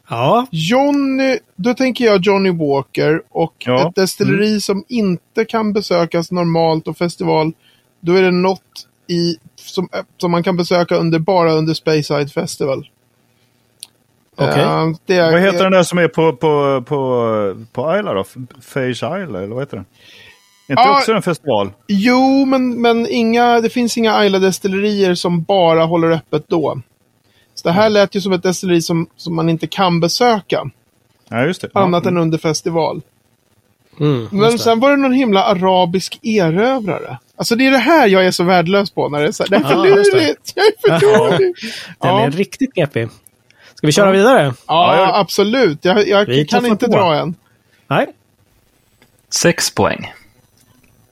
Ja, 0.09 0.47
Johnny, 0.51 1.39
då 1.57 1.75
tänker 1.75 2.05
jag 2.05 2.21
Johnny 2.27 2.51
Walker 2.51 3.23
och 3.31 3.55
Ja. 3.59 3.89
ett 3.89 3.95
destilleri 3.95 4.61
som 4.61 4.85
inte 4.89 5.45
kan 5.45 5.73
besökas 5.73 6.31
normalt 6.33 6.89
och 6.89 6.97
festival. 6.99 7.53
Då 8.01 8.15
är 8.15 8.23
det 8.23 8.31
något 8.31 8.87
i, 9.09 9.37
som, 9.57 9.89
som 10.17 10.31
man 10.31 10.43
kan 10.43 10.57
besöka 10.57 10.97
under, 10.97 11.19
bara 11.19 11.53
under 11.53 11.75
Speyside 11.75 12.33
Festival. 12.33 12.89
Okej. 14.37 14.63
Eh, 14.63 14.87
det 15.07 15.17
är, 15.17 15.33
Vad 15.33 15.41
heter 15.41 15.63
den 15.63 15.73
där 15.73 15.83
som 15.83 15.99
är 15.99 16.09
på, 16.09 16.33
på, 16.33 16.83
på, 16.87 17.65
på 17.73 17.97
Isla 17.99 18.13
då? 18.15 18.25
Face 18.61 18.81
Isle, 19.23 19.39
eller 19.39 19.47
vad 19.47 19.63
heter 19.63 19.77
den? 19.77 19.87
Är 20.69 20.73
inte 20.73 20.83
Ja. 20.83 20.97
också 20.99 21.13
en 21.13 21.23
festival? 21.23 21.71
Jo, 21.89 22.45
men, 22.45 22.81
men 22.83 23.07
inga, 23.11 23.61
det 23.61 23.71
finns 23.71 23.99
inga 23.99 24.25
Isla-destillerier 24.25 25.15
som 25.15 25.43
bara 25.43 25.85
håller 25.85 26.11
öppet 26.11 26.45
då. 26.49 26.81
Så 27.63 27.69
det 27.69 27.73
här 27.75 27.91
lät 27.91 28.15
ju 28.15 28.21
som 28.21 28.33
ett 28.33 28.43
destilleri 28.43 28.83
som, 28.83 29.07
som 29.17 29.37
man 29.37 29.49
inte 29.49 29.67
kan 29.67 30.01
besöka, 30.01 30.71
Nej, 31.29 31.47
just 31.47 31.61
det. 31.61 31.69
annat 31.75 32.05
ja. 32.05 32.11
än 32.11 32.19
under 32.19 32.39
festival. 32.39 33.03
mm, 34.01 34.29
Men 34.33 34.59
sen 34.59 34.81
var 34.81 34.91
det 34.91 34.97
någon 34.97 35.13
himla 35.13 35.45
arabisk 35.45 36.19
erövrare. 36.23 37.19
Alltså 37.37 37.57
det 37.57 37.67
är 37.67 37.71
det 37.71 37.79
här 37.79 38.07
jag 38.09 38.27
är 38.27 38.31
så 38.31 38.45
värdelös 38.45 38.91
på. 38.91 39.09
När 39.09 39.21
det 39.23 39.29
är 39.29 39.33
så 39.33 39.43
här, 39.43 39.51
det 39.51 39.57
är 39.57 39.61
för 39.61 39.75
Ja, 39.75 39.83
lurigt, 39.85 40.53
jag 40.55 40.67
är 40.67 40.73
för 41.01 41.19
dålig. 41.19 41.39
Den 41.99 42.11
Ja, 42.11 42.21
är 42.27 42.31
riktigt 42.31 42.75
knepig. 42.75 43.09
Ska 43.75 43.87
vi 43.87 43.93
köra 43.93 44.11
vidare? 44.11 44.43
ja, 44.45 44.55
Ja, 44.67 44.97
jag- 44.97 45.17
absolut. 45.17 45.85
Jag, 45.85 46.09
jag 46.09 46.49
kan 46.49 46.67
inte 46.67 46.87
på. 46.87 46.93
dra 46.93 47.15
än. 47.15 47.35
Nej. 47.89 48.07
6 49.31 49.75
poäng. 49.75 50.13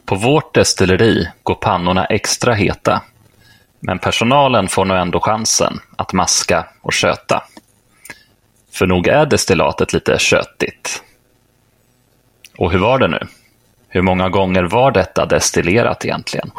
På 0.04 0.14
vårt 0.14 0.54
destilleri 0.54 1.28
går 1.42 1.54
pannorna 1.54 2.04
extra 2.06 2.54
heta. 2.54 3.02
Men 3.80 3.98
personalen 3.98 4.68
får 4.68 4.84
nog 4.84 4.96
ändå 4.96 5.20
chansen 5.20 5.80
att 5.96 6.12
maska 6.12 6.66
och 6.80 6.92
köta. 6.92 7.42
För 8.72 8.86
nog 8.86 9.08
är 9.08 9.26
destillatet 9.26 9.92
lite 9.92 10.18
köttigt. 10.18 11.02
Och 12.58 12.72
hur 12.72 12.78
var 12.78 12.98
det 12.98 13.08
nu? 13.08 13.26
Hur 13.88 14.02
många 14.02 14.28
gånger 14.28 14.62
var 14.62 14.90
detta 14.90 15.26
destillerat 15.26 16.04
egentligen? 16.04 16.50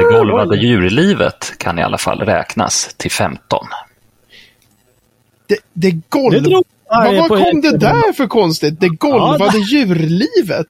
Det 0.00 0.04
golvade 0.16 0.56
djurlivet 0.56 1.52
kan 1.58 1.78
i 1.78 1.82
alla 1.82 1.98
fall 1.98 2.20
räknas 2.20 2.94
till 2.96 3.10
15. 3.10 3.66
Det, 5.46 5.58
det 5.72 5.90
golv... 6.08 6.42
Det 6.42 6.62
vad, 6.88 7.16
vad 7.16 7.28
kom 7.28 7.60
det 7.60 7.76
där 7.78 8.12
för 8.12 8.26
konstigt? 8.26 8.80
Det 8.80 8.88
golvade 8.88 9.58
djurlivet. 9.58 10.66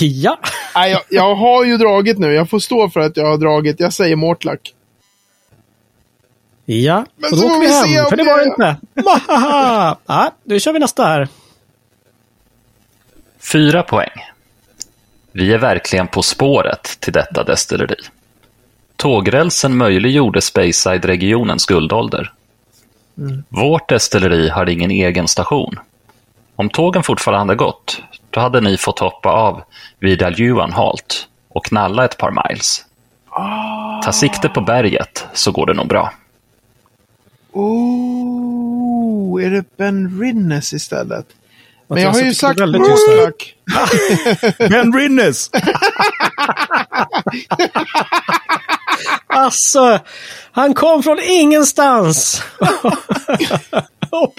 Ja. 0.00 0.38
Nej, 0.74 0.90
jag, 0.90 1.00
jag 1.08 1.34
har 1.34 1.64
ju 1.64 1.76
dragit 1.76 2.18
nu. 2.18 2.32
Jag 2.32 2.50
får 2.50 2.58
stå 2.58 2.90
för 2.90 3.00
att 3.00 3.16
jag 3.16 3.26
har 3.26 3.38
dragit. 3.38 3.80
Jag 3.80 3.92
säger 3.92 4.16
Mortlack. 4.16 4.74
Ja. 6.64 7.04
Men 7.16 7.32
och 7.32 7.38
då 7.38 7.46
åker 7.46 7.60
vi 7.60 7.96
hem, 7.96 8.06
för 8.08 8.16
det 8.16 8.24
var 8.24 8.38
det 8.38 8.44
inte. 8.44 8.76
Ja, 10.06 10.30
då 10.44 10.58
kör 10.58 10.72
vi 10.72 10.78
nästa 10.78 11.04
här. 11.04 11.28
Fyra 13.52 13.82
poäng. 13.82 14.10
Vi 15.32 15.52
är 15.52 15.58
verkligen 15.58 16.06
på 16.08 16.22
spåret 16.22 16.96
till 17.00 17.12
detta 17.12 17.44
destilleri. 17.44 17.96
Tågrälsen 18.96 19.76
möjliggjorde 19.76 20.40
Speyside-regionens 20.40 21.66
guldålder. 21.66 22.32
Vårt 23.48 23.88
destilleri 23.88 24.48
har 24.48 24.68
ingen 24.68 24.90
egen 24.90 25.28
station. 25.28 25.78
Om 26.56 26.70
tågen 26.70 27.02
fortfarande 27.02 27.54
gått, 27.54 28.02
då 28.32 28.40
hade 28.40 28.60
ni 28.60 28.76
fått 28.76 28.98
hoppa 28.98 29.28
av 29.28 29.62
vid 29.98 30.22
Aljuan 30.22 30.72
halt 30.72 31.28
och 31.48 31.64
knalla 31.64 32.04
ett 32.04 32.18
par 32.18 32.48
miles. 32.48 32.84
Ta 34.04 34.12
sikte 34.12 34.48
på 34.48 34.60
berget 34.60 35.26
så 35.32 35.52
går 35.52 35.66
det 35.66 35.74
nog 35.74 35.88
bra. 35.88 36.12
Oh, 37.52 39.44
är 39.44 39.50
det 39.50 39.76
Ben 39.76 40.20
Rinnes 40.20 40.72
istället? 40.72 41.26
Men 41.88 42.02
jag 42.02 42.10
har 42.10 42.20
ju 42.20 42.34
sagt. 42.34 42.60
Mortlach. 42.60 43.54
Ben 44.70 44.92
Rinnes! 44.92 45.50
Alltså, 49.26 49.98
han 50.52 50.74
kom 50.74 51.02
från 51.02 51.18
ingenstans! 51.22 52.42
Vad 54.10 54.30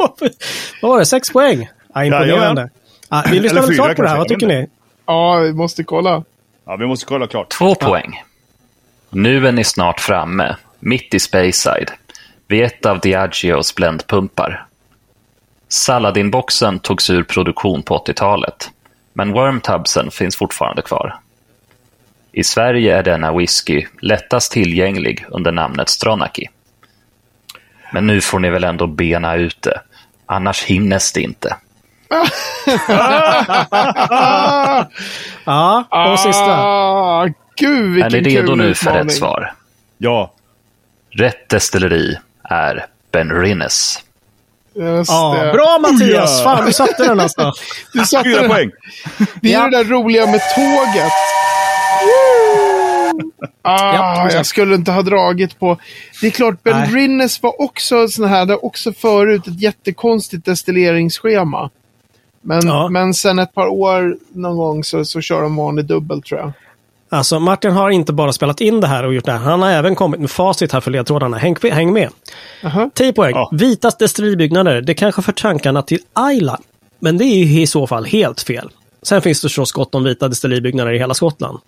var 0.82 1.00
det? 1.00 1.06
Sex 1.06 1.30
poäng? 1.30 1.70
Ja, 1.94 2.04
imponerande. 2.04 2.42
Jajamän. 2.42 2.70
Ja, 2.74 2.83
vi 3.32 3.40
lyssnar 3.40 3.62
väl 3.62 3.76
klart 3.76 3.96
på 3.96 4.02
det 4.02 4.10
här, 4.10 4.18
vad 4.18 4.28
tycker 4.28 4.48
ni? 4.48 4.68
Ja, 5.06 5.36
vi 5.36 5.54
måste 5.54 5.84
kolla. 5.84 6.24
Ja, 6.66 6.76
vi 6.76 6.86
måste 6.86 7.06
kolla 7.06 7.28
klart. 7.28 7.50
Två 7.50 7.76
poäng. 7.76 8.24
Nu 9.10 9.48
är 9.48 9.52
ni 9.52 9.64
snart 9.64 10.00
framme, 10.00 10.56
mitt 10.80 11.14
i 11.14 11.20
Speyside, 11.20 11.92
vid 12.48 12.64
ett 12.64 12.86
av 12.86 13.00
Diageos 13.00 13.76
bländpumpar. 13.76 14.66
Saladinboxen 15.68 16.80
togs 16.80 17.10
ur 17.10 17.24
produktion 17.24 17.84
på 17.84 17.98
80-talet, 17.98 18.72
men 19.14 19.32
Wormtubsen 19.32 20.12
finns 20.12 20.38
fortfarande 20.38 20.82
kvar. 20.82 21.20
I 22.32 22.44
Sverige 22.44 22.98
är 22.98 23.04
denna 23.04 23.34
whisky 23.38 23.86
lättast 24.02 24.52
tillgänglig 24.52 25.26
under 25.30 25.52
namnet 25.52 25.90
Stronach. 25.90 26.40
Men 27.94 28.08
nu 28.08 28.22
får 28.22 28.40
ni 28.40 28.50
väl 28.50 28.64
ändå 28.64 28.88
bena 28.88 29.36
ut 29.36 29.62
det, 29.62 29.82
annars 30.26 30.64
hinnes 30.64 31.14
det 31.14 31.22
inte. 31.22 31.56
Ja, 35.46 35.86
och 36.14 36.20
sista. 36.20 36.58
Ah, 36.62 37.28
gud 37.56 38.00
Är 38.04 38.10
vilken 38.10 38.24
ni 38.24 38.38
redo 38.38 38.48
kul 38.48 38.58
nu 38.58 38.74
för 38.76 38.92
rätt 38.92 39.14
svar? 39.14 39.54
Ja. 39.98 40.34
Rätt 41.12 41.50
destilleri 41.50 42.18
är 42.44 42.86
Ben 43.12 43.32
Rinnes. 43.32 44.00
Just 44.76 45.12
Ja, 45.12 45.36
det. 45.44 45.52
bra 45.52 45.80
Mattias! 45.82 46.42
Ja. 46.46 46.56
Fan, 46.56 46.66
du 46.66 46.74
satte 46.74 47.04
den 47.08 47.20
alltså. 47.20 47.52
Du 47.94 48.06
satte 48.06 48.24
Fyra 48.30 48.42
den. 48.42 48.50
poäng. 48.52 48.72
Det 49.42 49.54
är 49.54 49.60
Ja. 49.60 49.64
det 49.68 49.78
där 49.78 49.84
roliga 49.84 50.26
med 50.26 50.42
tåget. 50.56 51.12
Ah, 53.62 53.94
Ja, 53.96 54.32
jag 54.32 54.46
skulle 54.46 54.76
inte 54.76 54.92
ha 54.92 55.02
dragit 55.02 55.60
på... 55.60 55.78
Det 56.22 56.28
är 56.28 56.32
klart, 56.32 56.64
Ben 56.64 56.80
Nej. 56.80 56.90
Rinnes 56.90 57.44
var 57.44 57.62
också 57.62 58.08
sån 58.08 58.30
här, 58.30 58.46
det 58.46 58.54
var 58.54 58.66
också 58.66 58.94
förut 58.94 59.48
ett 59.48 59.62
jättekonstigt 59.62 60.46
destilleringsschema. 60.46 61.70
Men, 62.46 62.68
Ja. 62.68 62.90
men 62.90 63.14
sen 63.14 63.40
ett 63.40 63.54
par 63.54 63.68
år 63.68 64.18
någon 64.34 64.58
gång 64.58 64.84
så, 64.84 65.06
så 65.06 65.22
kör 65.22 65.42
de 65.42 65.56
vanlig 65.56 65.86
dubbel 65.86 66.22
tror 66.22 66.40
jag. 66.40 66.52
Alltså, 67.10 67.40
Martin 67.40 67.72
har 67.72 67.90
inte 67.90 68.14
bara 68.14 68.34
spelat 68.34 68.62
in 68.62 68.80
det 68.82 68.88
här 68.88 69.06
och 69.06 69.14
gjort 69.14 69.26
det 69.26 69.32
här. 69.32 69.40
Han 69.40 69.62
har 69.62 69.70
även 69.70 69.96
kommit 69.96 70.20
med 70.20 70.32
facit 70.32 70.72
här 70.72 70.80
för 70.82 70.92
ledtrådarna. 70.92 71.38
Häng, 71.38 71.56
häng 71.72 71.94
med! 71.94 72.10
Aha. 72.64 72.90
10 72.94 73.14
poäng. 73.14 73.32
Ja. 73.36 73.50
Vitas 73.54 73.98
destilleribyggnader. 73.98 74.82
Det 74.82 74.94
kanske 74.94 75.22
för 75.22 75.32
tankarna 75.32 75.82
till 75.82 76.00
Ayla. 76.14 76.60
Men 77.00 77.18
det 77.18 77.24
är 77.26 77.46
ju 77.46 77.62
i 77.62 77.68
så 77.68 77.88
fall 77.88 78.06
helt 78.06 78.42
fel. 78.42 78.70
Sen 79.04 79.22
finns 79.22 79.42
det 79.42 79.46
förstås 79.50 79.72
gott 79.72 79.96
om 79.96 80.04
vita 80.04 80.28
destilleribyggnader 80.28 80.92
i 80.94 80.98
hela 80.98 81.14
Skottland. 81.14 81.60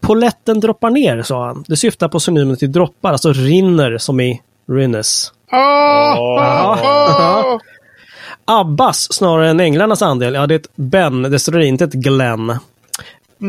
Poletten 0.00 0.60
droppar 0.60 0.90
ner, 0.90 1.22
sa 1.22 1.46
han. 1.46 1.64
Det 1.68 1.76
syftar 1.76 2.08
på 2.08 2.20
synonymen 2.20 2.56
till 2.56 2.72
droppar, 2.72 3.12
alltså 3.12 3.32
rinner 3.32 3.98
som 3.98 4.20
i 4.20 4.40
Rinnes. 4.72 5.32
Ah, 5.50 5.58
ah, 6.18 6.78
ah. 6.82 7.58
Abbas 8.48 9.12
snarare 9.12 9.50
än 9.50 9.60
änglarnas 9.60 10.02
andel, 10.02 10.34
ja 10.34 10.46
det 10.46 10.54
är 10.54 10.58
ett 10.58 10.68
Ben 10.74 11.22
destilleri, 11.22 11.66
inte 11.66 11.84
ett 11.84 11.92
Glenn. 11.92 12.58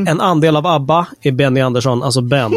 En 0.08 0.22
andel 0.22 0.56
av 0.56 0.68
ABBA 0.68 1.08
är 1.22 1.32
Benny 1.32 1.62
Andersson, 1.62 2.04
alltså 2.04 2.22
Ben. 2.22 2.52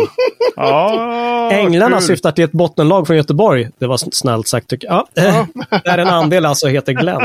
Ja, 0.57 1.50
Änglarna 1.53 1.96
kul. 1.96 2.07
syftar 2.07 2.33
till 2.33 2.44
ett 2.44 2.53
bottenlag 2.53 3.07
från 3.07 3.16
Göteborg. 3.16 3.68
Det 3.79 3.87
var 3.87 3.96
snällt 4.14 4.48
sagt 4.48 4.68
tycker 4.68 4.88
jag. 4.88 5.07
Ja. 5.14 5.46
Där 5.85 5.98
en 5.98 6.09
andel 6.09 6.46
alltså 6.46 6.66
heter 6.66 6.92
Glenn. 6.92 7.20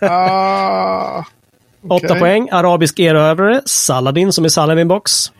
ah. 0.10 1.24
Åtta 1.88 2.06
Okej. 2.06 2.18
poäng. 2.18 2.48
Arabisk 2.52 2.98
erövrare. 2.98 3.60
Saladin 3.64 4.32
som 4.32 4.46
i 4.46 4.50
Saladin 4.50 4.88
Box. 4.88 5.32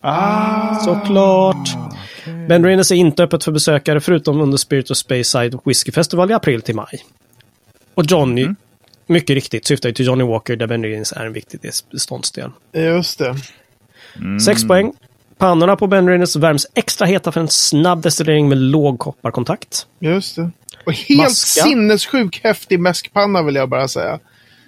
Ah, 0.00 0.74
Såklart. 0.74 1.68
Ben 2.48 2.64
Rinnes 2.64 2.90
är 2.90 2.94
inte 2.94 3.22
öppet 3.22 3.44
för 3.44 3.52
besökare 3.52 4.00
förutom 4.00 4.40
under 4.40 4.58
Spirit 4.58 4.90
of 4.90 4.96
Speyside 4.96 5.58
Whiskey 5.64 5.92
Festival 5.92 6.30
i 6.30 6.34
april 6.34 6.62
till 6.62 6.74
maj. 6.74 7.02
Och 7.98 8.04
Johnny, 8.08 8.42
Mm. 8.42 8.56
mycket 9.06 9.34
riktigt, 9.34 9.66
syftar 9.66 9.88
ju 9.88 9.92
till 9.94 10.06
Johnny 10.06 10.24
Walker 10.24 10.56
där 10.56 10.66
Ben 10.66 10.82
Rinnes 10.84 11.12
är 11.12 11.26
en 11.26 11.32
viktig 11.32 11.60
beståndsdel. 11.92 12.50
Just 12.72 13.18
det. 13.18 13.34
Sex 14.44 14.66
poäng. 14.66 14.92
Pannorna 15.38 15.76
på 15.76 15.86
Ben 15.86 16.08
Rinnes 16.08 16.36
värms 16.36 16.66
extra 16.74 17.06
heta 17.06 17.32
för 17.32 17.40
en 17.40 17.48
snabb 17.48 18.02
destillering 18.02 18.48
med 18.48 18.58
låg 18.58 18.98
kopparkontakt. 18.98 19.86
Just 20.00 20.36
det. 20.36 20.50
Och 20.86 20.92
helt 20.92 21.20
Maska. 21.20 21.62
sinnessjuk 21.62 22.40
häftig 22.44 22.80
mäskpanna 22.80 23.42
vill 23.42 23.54
jag 23.54 23.68
bara 23.68 23.88
säga. 23.88 24.18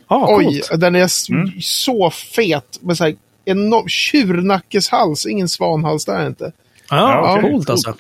Ja, 0.09 0.27
Oj, 0.37 0.45
coolt. 0.45 0.81
den 0.81 0.95
är 0.95 1.05
s- 1.05 1.27
så 1.61 2.11
fet. 2.11 2.79
Med 2.83 2.97
så 2.97 3.05
här 3.05 3.15
enorm 3.45 3.89
tjurnackeshals. 3.89 5.27
Ingen 5.27 5.49
svanhals 5.49 6.05
där 6.05 6.27
inte. 6.27 6.53
Ja, 6.91 6.97
Ja, 7.13 7.37
okej. 7.39 7.51
coolt 7.51 7.71
alltså. 7.71 7.95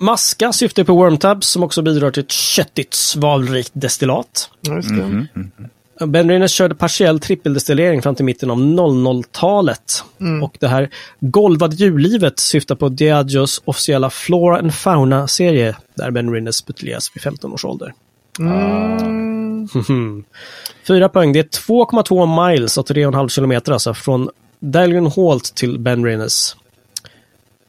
Maska 0.00 0.52
syftar 0.52 0.84
på 0.84 0.94
Wormtabs 0.94 1.46
som 1.48 1.62
också 1.62 1.82
bidrar 1.82 2.10
till 2.10 2.22
ett 2.22 2.30
köttigt, 2.30 2.94
svalrikt 2.94 3.70
destillat. 3.74 4.50
Just 4.60 4.88
det. 4.88 6.06
Ben 6.06 6.30
Rinnes 6.30 6.52
körde 6.52 6.74
partiell 6.74 7.20
trippeldestillering 7.20 8.02
fram 8.02 8.14
till 8.14 8.24
mitten 8.24 8.50
av 8.50 8.58
00-talet. 8.58 10.04
Och 10.42 10.56
det 10.60 10.68
här 10.68 10.90
golvade 11.20 11.76
djurlivet 11.76 12.38
syftar 12.38 12.74
på 12.74 12.88
Diageos 12.88 13.62
officiella 13.64 14.10
Flora 14.10 14.58
and 14.58 14.74
Fauna-serie 14.74 15.76
där 15.94 16.10
Ben 16.10 16.32
Rinnes 16.32 16.66
buteljeras 16.66 17.10
vid 17.14 17.22
15 17.22 17.52
års 17.52 17.64
ålder. 17.64 17.94
Mhm. 18.38 20.24
Fyra 20.86 21.08
poäng. 21.08 21.32
Det 21.32 21.38
är 21.38 21.44
2,2 21.44 22.48
miles 22.48 22.78
och 22.78 22.86
3,5 22.86 23.28
kilometer 23.28 23.72
alltså 23.72 23.94
från 23.94 24.30
Dalian 24.60 25.06
Halt 25.06 25.54
till 25.54 25.78
Ben 25.78 26.04
Rinnes. 26.04 26.56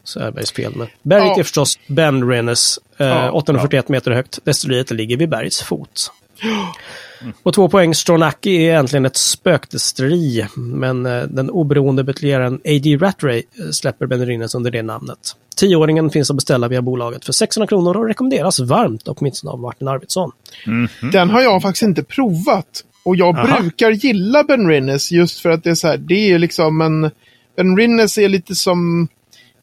Så 0.03 0.19
är 0.19 0.31
bergs 0.31 0.51
fel. 0.51 0.73
Men 0.75 0.87
berget 1.03 1.27
Ja. 1.27 1.39
är 1.39 1.43
förstås 1.43 1.79
Ben 1.87 2.29
Rinnes. 2.29 2.79
Eh, 2.97 3.07
Ja. 3.07 3.31
841 3.31 3.89
meter 3.89 4.11
högt. 4.11 4.39
Destilleriet 4.45 4.91
ligger 4.91 5.17
vid 5.17 5.29
bergets 5.29 5.61
fot. 5.63 6.11
Och 7.43 7.53
två 7.53 7.69
poäng. 7.69 7.95
Stronacki 7.95 8.55
är 8.55 8.59
egentligen 8.61 9.05
ett 9.05 9.17
spökdestilleri. 9.17 10.45
Men 10.55 11.05
eh, 11.05 11.23
den 11.23 11.49
oberoende 11.49 12.03
buteljeraren 12.03 12.53
A.D. 12.55 12.97
Rattray 13.01 13.37
eh, 13.59 13.69
släpper 13.71 14.05
Ben 14.05 14.25
Rinnes 14.25 14.55
under 14.55 14.71
det 14.71 14.81
namnet. 14.83 15.17
Tioåringen 15.55 16.09
finns 16.09 16.29
att 16.29 16.35
beställa 16.35 16.67
via 16.67 16.81
bolaget 16.81 17.25
för 17.25 17.33
600 17.33 17.67
kronor 17.67 17.97
och 17.97 18.07
rekommenderas 18.07 18.59
varmt, 18.59 19.07
åtminstone 19.07 19.51
av 19.51 19.59
Martin 19.59 19.87
Arvidsson. 19.87 20.31
Den 21.11 21.29
har 21.29 21.41
jag 21.41 21.61
faktiskt 21.61 21.83
inte 21.83 22.03
provat. 22.03 22.83
Och 23.03 23.15
jag 23.15 23.37
Aha. 23.37 23.59
brukar 23.61 23.91
gilla 23.91 24.43
Ben 24.43 24.67
Rinnes 24.67 25.11
just 25.11 25.39
för 25.39 25.49
att 25.49 25.63
det 25.63 25.69
är 25.69 25.75
så 25.75 25.87
här, 25.87 25.97
det 25.97 26.31
är 26.31 26.39
liksom 26.39 26.81
en... 26.81 27.11
Ben 27.57 27.77
Rinnes 27.77 28.17
är 28.17 28.29
lite 28.29 28.55
som 28.55 29.07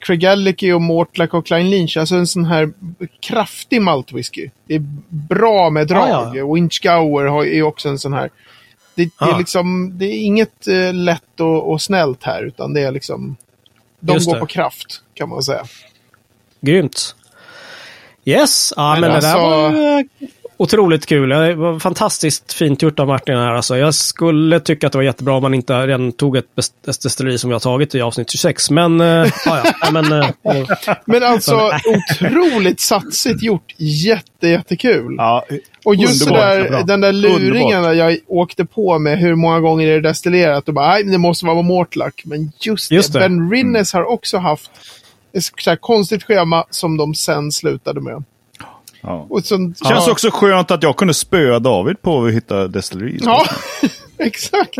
Craig 0.08 0.26
Allicky 0.26 0.72
och 0.72 0.80
Mortlack 0.82 1.34
och 1.34 1.46
Klein 1.46 1.70
Lynch. 1.70 1.96
Alltså 1.96 2.14
en 2.14 2.26
sån 2.26 2.44
här 2.44 2.72
kraftig 3.20 3.82
maltwhisky. 3.82 4.50
Det 4.66 4.74
är 4.74 4.82
bra 5.08 5.70
med 5.70 5.86
drag. 5.86 6.10
Ah, 6.10 6.32
ja. 6.34 6.44
Och 6.44 6.58
Inchgauer 6.58 7.24
har- 7.24 7.44
är 7.44 7.62
också 7.62 7.88
en 7.88 7.98
sån 7.98 8.12
här. 8.12 8.30
Det, 8.94 9.04
det, 9.04 9.24
är 9.24 9.34
Ah. 9.34 9.38
liksom, 9.38 9.98
det 9.98 10.04
är 10.06 10.18
inget 10.20 10.68
eh, 10.68 10.94
lätt 10.94 11.40
och, 11.40 11.70
och 11.70 11.82
snällt 11.82 12.22
här, 12.24 12.42
utan 12.42 12.74
det 12.74 12.80
är 12.80 12.92
liksom... 12.92 13.36
De 14.00 14.12
Just 14.12 14.26
går 14.26 14.34
det. 14.34 14.40
på 14.40 14.46
kraft, 14.46 15.02
kan 15.14 15.28
man 15.28 15.42
säga. 15.42 15.64
Grymt. 16.60 17.14
Yes, 18.24 18.72
ja 18.76 18.92
men, 18.92 19.00
Men 19.00 19.10
det 19.10 19.20
där 19.20 19.34
alltså- 19.34 19.38
var 19.40 19.98
eh, 19.98 20.04
otroligt 20.58 21.06
kul. 21.06 21.28
Det 21.28 21.54
var 21.54 21.78
fantastiskt 21.78 22.52
fint 22.52 22.82
gjort 22.82 23.00
av 23.00 23.06
Martin 23.06 23.36
här. 23.36 23.54
Alltså, 23.54 23.76
jag 23.76 23.94
skulle 23.94 24.60
tycka 24.60 24.86
att 24.86 24.92
det 24.92 24.98
var 24.98 25.02
jättebra 25.02 25.34
om 25.34 25.42
man 25.42 25.54
inte 25.54 25.86
redan 25.86 26.12
tog 26.12 26.36
ett 26.36 26.44
destilleri 27.02 27.38
som 27.38 27.50
vi 27.50 27.54
har 27.54 27.60
tagit 27.60 27.94
i 27.94 28.00
avsnitt 28.00 28.30
26. 28.30 28.70
Men, 28.70 29.00
eh, 29.00 29.26
ja, 29.44 29.90
men, 29.92 30.12
eh, 30.12 30.28
Men 31.04 31.22
alltså, 31.22 31.54
otroligt 32.20 32.80
satsigt 32.80 33.42
gjort. 33.42 33.74
Jätte, 33.76 34.48
jättekul. 34.48 35.14
Ja, 35.18 35.44
Och 35.84 35.94
just 35.94 36.28
där, 36.28 36.84
den 36.86 37.00
där 37.00 37.12
luringen 37.12 37.78
Underbart. 37.84 37.96
jag 37.96 38.18
åkte 38.26 38.64
på 38.64 38.98
med 38.98 39.18
hur 39.18 39.34
många 39.34 39.60
gånger 39.60 39.86
är 39.86 39.94
det 40.00 40.08
destillerat 40.08 40.68
och 40.68 40.74
bara, 40.74 40.88
nej, 40.88 41.04
det 41.04 41.18
måste 41.18 41.46
vara 41.46 41.62
Mortlack. 41.62 42.22
Men 42.24 42.52
just, 42.60 42.90
Just 42.90 43.12
det, 43.12 43.18
det. 43.18 43.28
Ben 43.28 43.50
Rinnes 43.50 43.92
har 43.92 44.04
också 44.04 44.38
haft 44.38 44.70
ett 45.32 45.44
så 45.58 45.70
här 45.70 45.76
konstigt 45.76 46.22
schema 46.22 46.64
som 46.70 46.96
de 46.96 47.14
sen 47.14 47.52
slutade 47.52 48.00
med. 48.00 48.24
Ja. 49.00 49.26
Och 49.30 49.44
så, 49.44 49.56
Känns 49.56 49.80
ja, 49.80 50.10
också 50.10 50.30
skönt 50.32 50.70
att 50.70 50.82
jag 50.82 50.96
kunde 50.96 51.14
spöa 51.14 51.58
David 51.58 52.02
på 52.02 52.24
att 52.24 52.32
hitta 52.32 52.68
destilleri. 52.68 53.18
Ja, 53.22 53.46
exakt. 54.18 54.76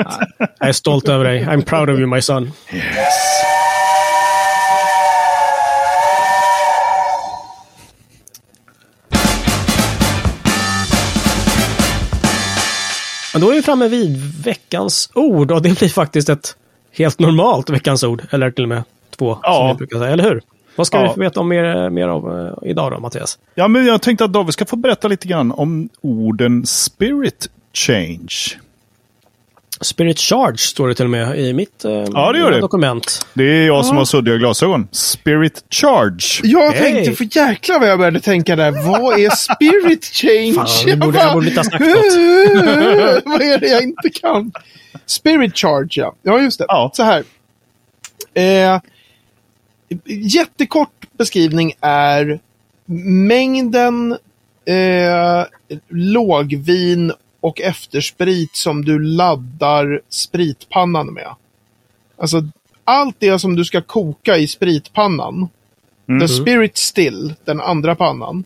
jag 0.59 0.69
är 0.69 0.73
stolt 0.73 1.09
över 1.09 1.25
dig. 1.25 1.45
I'm 1.45 1.65
proud 1.65 1.91
of 1.91 1.99
you 1.99 2.07
my 2.07 2.23
son. 2.23 2.51
Men 13.33 13.41
då 13.41 13.51
är 13.51 13.55
vi 13.55 13.63
framme 13.63 13.89
vid 13.89 14.17
veckans 14.45 15.11
ord 15.15 15.51
och 15.51 15.63
det 15.63 15.79
blir 15.79 15.89
faktiskt 15.89 16.29
ett 16.29 16.57
helt 16.93 17.19
normalt 17.19 17.71
veckans 17.71 18.03
ord. 18.05 18.23
Eller 18.31 18.51
till 18.51 18.63
och 18.65 18.69
med 18.69 18.83
två, 19.19 19.35
som 19.35 19.41
Ja. 19.45 19.73
vi 19.73 19.79
brukar 19.79 19.99
säga. 19.99 20.11
Eller 20.13 20.25
hur? 20.25 20.43
Vad 20.79 20.87
ska 20.87 20.97
Ja. 20.97 21.03
vi 21.03 21.09
få 21.15 21.21
veta 21.21 21.41
om 21.41 21.49
mer, 21.49 21.91
mer 21.91 22.09
av 22.09 22.53
eh, 22.65 22.71
idag 22.71 22.93
då, 22.93 23.01
Mattias? 23.01 23.39
Ja, 23.55 23.69
men 23.69 23.87
jag 23.87 24.03
tänkte 24.03 24.25
att 24.25 24.33
David 24.33 24.53
ska 24.53 24.65
få 24.65 24.77
berätta 24.77 25.09
lite 25.09 25.29
grann 25.29 25.53
om 25.53 25.89
orden 26.01 26.67
spirit 26.67 27.49
change. 27.75 28.29
Spirit 29.81 30.19
Charge 30.19 30.59
står 30.59 30.89
det 30.89 30.95
till 30.95 31.05
och 31.05 31.11
med 31.11 31.39
i 31.39 31.53
mitt 31.53 31.85
eh, 31.85 31.93
Ja, 31.93 32.33
det 32.33 32.39
gör 32.39 32.51
det. 32.51 32.61
dokument. 32.61 33.27
Det 33.35 33.43
är 33.45 33.67
jag 33.67 33.85
som 33.87 33.97
har 33.97 34.05
suddiga 34.05 34.37
glasögon. 34.37 34.89
Spirit 34.93 35.65
Charge. 35.71 36.41
Jag 36.43 36.71
Hey. 36.71 36.93
tänkte, 36.95 37.13
för 37.13 37.37
jäklar 37.37 37.81
vad 37.81 37.89
jag 37.89 37.99
började 37.99 38.21
tänka 38.21 38.57
där. 38.57 38.71
Vad 38.71 39.19
är 39.21 39.31
spirit 39.31 40.05
change? 40.13 40.53
Fan, 40.55 40.67
det 40.85 40.91
Jag 40.91 40.99
borde- 40.99 41.19
jag 41.19 41.33
borde 41.35 41.47
inte 41.49 41.59
ha 41.61 41.65
sagt 41.65 41.81
något. 41.81 43.23
vad 43.25 43.43
är 43.43 43.59
det 43.61 43.67
jag 43.69 43.83
inte 43.83 44.09
kan? 44.09 44.53
Spirit 45.07 45.57
charge, 45.59 45.89
ja. 45.91 46.15
Ja, 46.23 46.41
just 46.41 46.59
det. 46.59 46.65
Ja. 46.69 46.91
Så 46.95 47.03
här. 47.03 47.25
Eh, 48.35 48.81
jättekort 50.07 51.07
beskrivning 51.19 51.73
är 51.81 52.41
mängden 53.29 54.17
eh, 54.65 55.45
lågvin 55.89 57.13
och 57.41 57.61
eftersprit 57.61 58.57
som 58.57 58.85
du 58.85 58.99
laddar 58.99 60.01
spritpannan 60.09 61.15
med. 61.15 61.35
Alltså, 62.19 62.43
allt 62.85 63.17
det 63.19 63.39
som 63.39 63.57
du 63.57 63.65
ska 63.65 63.81
koka 63.81 64.37
i 64.37 64.49
spritpannan. 64.49 65.49
The 66.21 66.29
Spirit 66.29 66.77
Still, 66.77 67.35
den 67.45 67.61
andra 67.61 67.95
pannan. 67.95 68.45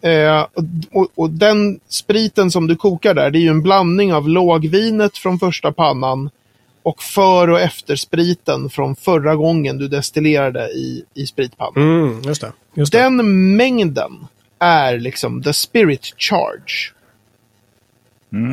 Eh, 0.00 0.40
och, 0.40 0.64
och, 0.90 1.08
och 1.14 1.30
den 1.30 1.80
spriten 1.88 2.50
som 2.50 2.66
du 2.66 2.76
kokar 2.76 3.14
där, 3.14 3.30
det 3.30 3.38
är 3.38 3.40
ju 3.40 3.48
en 3.48 3.62
blandning 3.62 4.14
av 4.14 4.28
lågvinet 4.28 5.18
från 5.18 5.38
första 5.38 5.72
pannan 5.72 6.30
och 6.82 7.02
för 7.02 7.48
och 7.50 7.60
efterspriten 7.60 8.70
från 8.70 8.96
förra 8.96 9.36
gången 9.36 9.78
du 9.78 9.88
destillerade 9.88 10.68
i, 10.68 11.04
i 11.14 11.26
spritpannan. 11.26 11.74
Mm, 11.76 12.22
just 12.22 12.40
det. 12.40 12.52
Just 12.74 12.92
det. 12.92 12.98
Den 12.98 13.56
mängden 13.56 14.26
är 14.58 14.98
liksom 14.98 15.42
the 15.42 15.52
spirit 15.52 16.14
charge. 16.18 16.92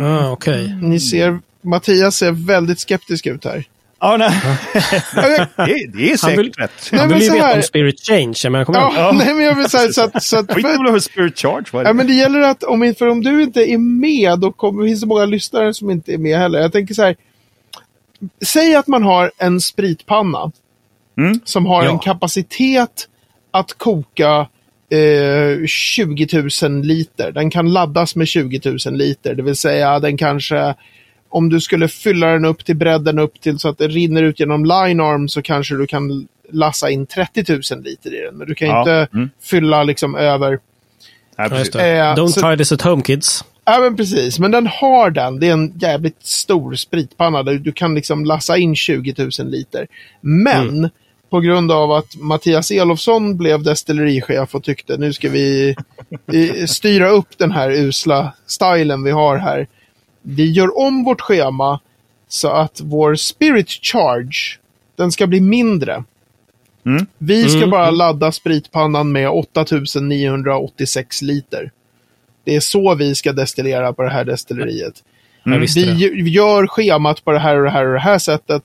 Ah, 0.03 0.31
Okej. 0.31 0.75
Ni 0.81 0.99
ser, 0.99 1.39
Mattias 1.61 2.15
ser 2.15 2.31
väldigt 2.31 2.79
skeptisk 2.79 3.25
ut 3.27 3.45
här. 3.45 3.63
Ja, 3.99 4.17
nej. 4.17 4.29
det, 4.73 5.47
det 5.55 5.63
är 5.65 5.67
Han 5.67 5.91
vill- 6.01 6.17
säkert 6.17 6.59
rätt. 6.59 6.71
Nej, 6.91 6.99
Han 6.99 7.09
men 7.09 7.19
vill 7.19 7.27
ju 7.27 7.33
veta 7.33 7.53
om 7.55 7.61
Spirit 7.61 7.99
Change. 8.07 8.33
Jag 8.43 8.51
menar, 8.51 8.65
kom 8.65 8.75
Ja, 8.75 8.91
igen. 8.91 9.15
nej 9.25 9.33
men 9.33 9.45
jag 9.45 9.55
vill 9.55 9.69
säga 9.69 9.91
så 9.91 10.03
att... 10.03 10.23
Så 10.23 10.37
att 10.37 10.53
för, 10.53 10.99
Spirit 10.99 11.39
Charge. 11.39 11.65
Vad 11.71 11.85
ja, 11.87 11.93
men 11.93 12.07
det 12.07 12.13
gäller 12.13 12.39
att, 12.39 12.63
om, 12.63 12.93
för 12.99 13.07
om 13.07 13.23
du 13.23 13.43
inte 13.43 13.71
är 13.71 13.77
med, 13.77 14.39
då 14.39 14.51
kommer, 14.51 14.85
finns 14.85 15.01
det 15.01 15.07
många 15.07 15.25
lyssnare 15.25 15.73
som 15.73 15.89
inte 15.91 16.13
är 16.13 16.17
med 16.17 16.39
heller. 16.39 16.59
Jag 16.59 16.71
tänker 16.71 16.93
så 16.93 17.03
här. 17.03 17.15
Säg 18.45 18.75
att 18.75 18.87
man 18.87 19.03
har 19.03 19.31
en 19.37 19.61
spritpanna 19.61 20.51
Mm. 21.17 21.39
som 21.45 21.65
har 21.65 21.83
Ja. 21.83 21.91
en 21.91 21.99
kapacitet 21.99 23.07
att 23.51 23.73
koka 23.77 24.47
eh, 24.89 25.65
20 25.67 26.27
000 26.63 26.81
liter. 26.85 27.31
Den 27.31 27.49
kan 27.49 27.73
laddas 27.73 28.15
med 28.15 28.27
20 28.27 28.61
000 28.85 28.97
liter. 28.97 29.35
Det 29.35 29.43
vill 29.43 29.55
säga 29.55 29.99
den 29.99 30.17
kanske, 30.17 30.75
om 31.29 31.49
du 31.49 31.61
skulle 31.61 31.87
fylla 31.87 32.27
den 32.27 32.45
upp 32.45 32.65
till 32.65 32.75
bredden 32.75 33.19
upp 33.19 33.41
till 33.41 33.59
så 33.59 33.69
att 33.69 33.77
det 33.77 33.87
rinner 33.87 34.23
ut 34.23 34.39
genom 34.39 34.65
line 34.65 34.99
arm 34.99 35.27
så 35.29 35.41
kanske 35.41 35.75
du 35.75 35.87
kan 35.87 36.27
lassa 36.51 36.89
in 36.89 37.05
30 37.05 37.43
000 37.73 37.83
liter 37.83 38.15
i 38.21 38.25
den. 38.25 38.35
Men 38.37 38.47
du 38.47 38.55
kan 38.55 38.67
Ja. 38.67 38.79
inte 38.79 39.07
Mm. 39.13 39.29
fylla 39.41 39.83
liksom 39.83 40.15
över 40.15 40.59
Ja. 41.37 41.45
Eh, 41.45 41.49
Don't 42.15 42.27
så- 42.27 42.41
try 42.41 42.57
this 42.57 42.71
at 42.71 42.81
home 42.81 43.01
kids. 43.03 43.43
Ja, 43.69 43.79
men 43.79 43.97
precis. 43.97 44.39
Men 44.39 44.51
den 44.51 44.67
har 44.67 45.11
den. 45.11 45.39
Det 45.39 45.47
är 45.47 45.53
en 45.53 45.73
jävligt 45.79 46.25
stor 46.25 46.75
spritpanna 46.75 47.43
där 47.43 47.53
du 47.53 47.71
kan 47.71 47.95
liksom 47.95 48.25
lassa 48.25 48.57
in 48.57 48.75
20 48.75 49.29
000 49.39 49.47
liter. 49.49 49.87
Men 50.21 50.89
på 51.29 51.39
grund 51.39 51.71
av 51.71 51.91
att 51.91 52.15
Mattias 52.15 52.71
Elofsson 52.71 53.37
blev 53.37 53.63
destillerichef 53.63 54.55
och 54.55 54.63
tyckte 54.63 54.97
nu 54.97 55.13
ska 55.13 55.29
vi 55.29 55.75
styra 56.67 57.09
upp 57.09 57.37
den 57.37 57.51
här 57.51 57.71
usla 57.71 58.33
stilen 58.45 59.03
vi 59.03 59.11
har 59.11 59.37
här. 59.37 59.67
Vi 60.21 60.51
gör 60.51 60.79
om 60.79 61.03
vårt 61.03 61.21
schema 61.21 61.79
så 62.27 62.47
att 62.47 62.81
vår 62.83 63.15
spirit 63.15 63.69
charge, 63.69 64.59
den 64.95 65.11
ska 65.11 65.27
bli 65.27 65.41
mindre. 65.41 66.03
Mm. 66.85 67.05
Vi 67.17 67.49
ska 67.49 67.57
Mm, 67.57 67.69
bara 67.69 67.91
ladda 67.91 68.31
spritpannan 68.31 69.11
med 69.11 69.29
8986 69.29 71.21
liter. 71.21 71.71
Det 72.47 72.55
är 72.55 72.59
så 72.59 72.95
vi 72.95 73.15
ska 73.15 73.33
destillera 73.33 73.93
på 73.93 74.03
det 74.03 74.09
här 74.09 74.25
destilleriet. 74.25 75.03
Visste 75.43 75.79
Vi 75.79 76.29
gör 76.29 76.67
schemat 76.67 77.23
på 77.23 77.31
det 77.31 77.39
här 77.39 77.57
och 77.57 77.63
det 77.63 77.69
här 77.69 77.85
och 77.85 77.93
det 77.93 77.99
här 77.99 78.17
sättet. 78.17 78.63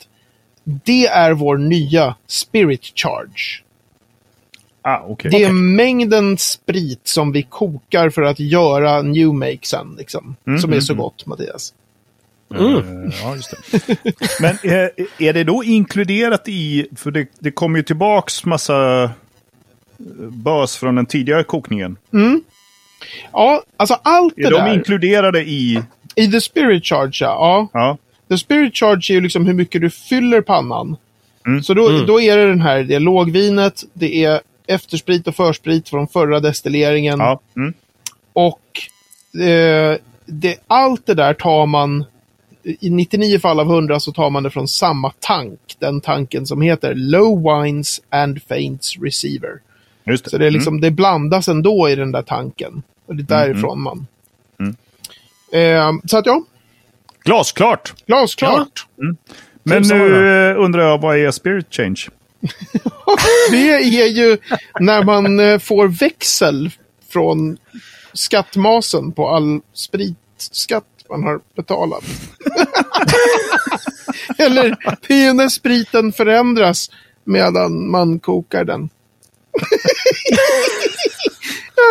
Det 0.64 1.06
är 1.06 1.32
vår 1.32 1.56
nya 1.56 2.14
spirit 2.26 2.92
charge. 2.94 3.62
Ah, 4.82 5.00
okej. 5.06 5.30
Det 5.30 5.44
är 5.44 5.52
mängden 5.52 6.38
sprit 6.38 7.00
som 7.04 7.32
vi 7.32 7.42
kokar 7.42 8.10
för 8.10 8.22
att 8.22 8.40
göra 8.40 9.02
new 9.02 9.34
make 9.34 9.58
sen. 9.62 9.94
Liksom, 9.98 10.36
Mm, 10.46 10.60
som 10.60 10.70
är 10.70 10.74
mm, 10.74 10.82
så 10.82 10.92
mm. 10.92 11.02
gott, 11.02 11.26
Mattias. 11.26 11.74
Mm. 12.54 12.76
Eh, 12.76 13.14
Ja, 13.22 13.36
just 13.36 13.50
det. 13.50 13.96
Men 14.40 14.50
eh, 14.62 14.88
är 15.18 15.32
det 15.32 15.44
då 15.44 15.64
inkluderat 15.64 16.48
i, 16.48 16.86
för 16.96 17.10
det, 17.10 17.28
det 17.38 17.50
kommer 17.50 17.78
ju 17.78 17.82
tillbaks 17.82 18.44
massa 18.44 19.02
eh, 19.02 19.10
bös 20.30 20.76
från 20.76 20.94
den 20.94 21.06
tidigare 21.06 21.44
kokningen. 21.44 21.96
Ja, 23.32 23.62
alltså 23.76 23.98
allt 24.02 24.34
det 24.36 24.42
Är 24.42 24.50
de 24.50 24.56
där 24.56 24.74
inkluderade 24.74 25.40
i, 25.40 25.82
i 26.14 26.30
the 26.30 26.40
spirit 26.40 26.84
charge, 26.84 27.18
ja. 27.20 27.68
ja. 27.72 27.98
The 28.28 28.38
spirit 28.38 28.76
charge 28.76 29.10
är 29.10 29.14
ju 29.14 29.20
liksom 29.20 29.46
hur 29.46 29.54
mycket 29.54 29.80
du 29.80 29.90
fyller 29.90 30.40
pannan. 30.40 30.96
Mm. 31.46 31.62
Så 31.62 31.74
då, 31.74 32.04
då 32.06 32.20
är 32.20 32.36
det 32.36 32.46
den 32.46 32.60
här, 32.60 32.82
det 32.82 32.94
är 32.94 33.00
lågvinet, 33.00 33.84
det 33.92 34.24
är 34.24 34.40
eftersprit 34.66 35.26
och 35.28 35.36
försprit 35.36 35.88
från 35.88 36.08
förra 36.08 36.40
destilleringen. 36.40 37.18
ja, 37.18 37.40
mm, 37.56 37.74
Och 38.32 38.60
eh, 39.42 39.96
det, 40.26 40.58
allt 40.66 41.06
det 41.06 41.14
där 41.14 41.34
tar 41.34 41.66
man, 41.66 42.04
i 42.62 42.90
99 42.90 43.38
fall 43.38 43.60
av 43.60 43.66
100 43.66 44.00
så 44.00 44.12
tar 44.12 44.30
man 44.30 44.42
det 44.42 44.50
från 44.50 44.68
samma 44.68 45.12
tank. 45.20 45.76
Den 45.78 46.00
tanken 46.00 46.46
som 46.46 46.62
heter 46.62 46.94
Low 46.94 47.42
Wines 47.42 48.00
and 48.10 48.42
Faints 48.42 48.96
Receiver. 49.00 49.60
just 50.04 50.24
det. 50.24 50.30
Så 50.30 50.38
det, 50.38 50.46
är 50.46 50.50
liksom, 50.50 50.80
det 50.80 50.90
blandas 50.90 51.48
ändå 51.48 51.88
i 51.88 51.94
den 51.94 52.12
där 52.12 52.22
tanken. 52.22 52.82
Och 53.06 53.16
det 53.16 53.22
är 53.22 53.26
därifrån 53.26 53.80
man. 53.80 54.06
Mm. 54.60 54.76
Eh, 55.52 55.92
så 56.06 56.18
att 56.18 56.26
ja, 56.26 56.32
Mm. 56.32 56.44
Glasklart! 57.24 57.94
glasklart. 58.06 58.86
Men 59.62 59.82
Tusen 59.82 59.98
nu 59.98 60.10
var 60.10 60.50
eh, 60.50 60.60
undrar 60.64 60.82
jag, 60.82 61.00
vad 61.00 61.16
är 61.16 61.30
spirit 61.30 61.74
change? 61.74 62.06
Det 63.50 63.70
är 63.72 64.06
ju 64.06 64.38
när 64.80 65.04
man 65.04 65.40
eh, 65.40 65.58
får 65.58 65.88
växel 65.88 66.70
från 67.08 67.58
skattmasen 68.12 69.12
på 69.12 69.28
all 69.28 69.60
spritskatt 69.72 70.84
man 71.10 71.22
har 71.22 71.40
betalat. 71.56 72.04
Eller 74.38 74.76
när 75.34 75.48
spriten 75.48 76.12
förändras 76.12 76.90
medan 77.24 77.90
man 77.90 78.18
kokar 78.18 78.64
den. 78.64 78.88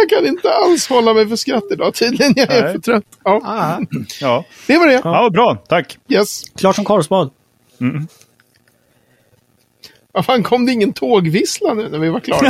Jag 0.01 0.10
kan 0.10 0.27
inte 0.27 0.54
alls 0.54 0.88
hålla 0.89 1.13
mig 1.13 1.30
för 1.30 1.36
skratt 1.36 1.63
idag 1.71 1.93
tydligen. 1.93 2.34
Jag 2.36 2.51
är 2.51 2.63
Nej. 2.63 2.71
för 2.73 2.80
trött. 2.80 3.04
Ja, 3.23 3.41
Ah, 3.43 3.80
Ja, 4.21 4.45
det 4.67 4.77
var 4.77 4.88
det. 4.88 5.01
ja 5.04 5.30
bra, 5.30 5.56
tack. 5.69 5.97
Yes. 6.10 6.43
klart 6.56 6.75
som 6.75 6.86
korvspad. 6.86 7.30
Vad 10.12 10.25
fan, 10.25 10.43
kom 10.43 10.65
det 10.65 10.71
ingen 10.71 10.93
tågvissla 10.93 11.73
nu 11.73 11.89
när 11.89 11.99
vi 11.99 12.10
var 12.10 12.19
klara? 12.19 12.41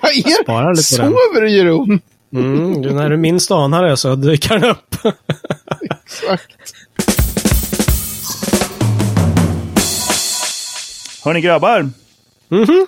Vad 0.00 0.10
är 0.10 0.22
det? 0.22 0.28
lite 0.28 0.42
på 0.46 0.60
den. 0.60 0.76
Sover 0.76 1.40
du 1.40 1.50
Jeroen? 1.50 2.00
Mm, 2.32 2.82
du, 2.82 2.90
när 2.92 3.10
du 3.10 3.16
minst 3.16 3.50
anar 3.50 3.82
det 3.84 3.96
så 3.96 4.14
dyker 4.14 4.58
den 4.58 4.70
upp. 4.70 4.96
Exakt. 6.04 6.74
Hörni 11.24 11.40
grabbar, 11.40 11.90
Mhm. 12.48 12.86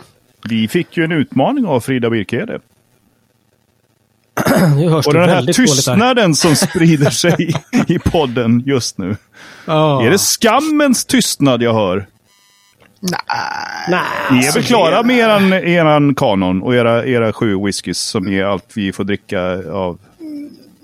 vi 0.49 0.69
fick 0.69 0.97
ju 0.97 1.05
en 1.05 1.13
utmaning 1.13 1.67
av 1.67 1.81
Frida 1.81 2.11
Birkede. 2.11 2.61
Nu 4.77 4.89
hörs 4.89 5.07
Och 5.07 5.13
det 5.15 5.21
den 5.21 5.29
här 5.29 5.37
dåligt 5.41 5.59
här. 5.59 5.65
tystnaden 5.67 6.35
som 6.35 6.57
sprider 6.57 7.11
sig 7.11 7.55
i 7.89 7.99
podden 7.99 8.63
just 8.67 8.99
nu. 8.99 9.17
Ja. 9.65 10.03
Är 10.03 10.11
det 10.11 10.19
skammens 10.19 11.05
tystnad 11.05 11.63
jag 11.63 11.75
hör? 11.75 12.07
Nej. 13.89 14.01
Ni 14.31 14.47
är 14.47 14.53
väl 14.53 14.63
klara 14.63 15.03
med 15.03 15.17
eran, 15.19 15.53
eran 15.53 16.15
kanon 16.15 16.63
och 16.63 16.75
era, 16.75 17.07
era 17.07 17.33
sju 17.33 17.57
whiskys 17.65 17.99
som 17.99 18.29
är 18.29 18.45
allt 18.45 18.65
vi 18.75 18.93
får 18.93 19.05
dricka 19.05 19.41
av? 19.73 19.99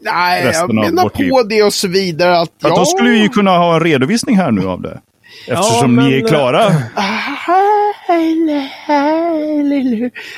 Nej, 0.05 0.41
jag 0.43 0.49
resten 0.49 0.79
av 0.79 0.85
menar 0.85 1.09
på 1.09 1.23
liv. 1.23 1.33
det 1.49 1.63
och 1.63 1.75
så 1.75 1.89
vidare. 1.89 2.39
Att, 2.41 2.49
att 2.49 2.53
ja, 2.71 2.77
då 2.79 2.85
skulle 2.85 3.11
vi 3.11 3.19
ju 3.23 3.29
kunna 3.29 3.51
ha 3.51 3.75
en 3.75 3.81
redovisning 3.81 4.37
här 4.37 4.51
nu 4.51 4.67
av 4.69 4.81
det. 4.83 5.01
Eftersom 5.49 5.95
men- 5.95 6.05
ni 6.05 6.15
är 6.15 6.29
klara. 6.29 6.65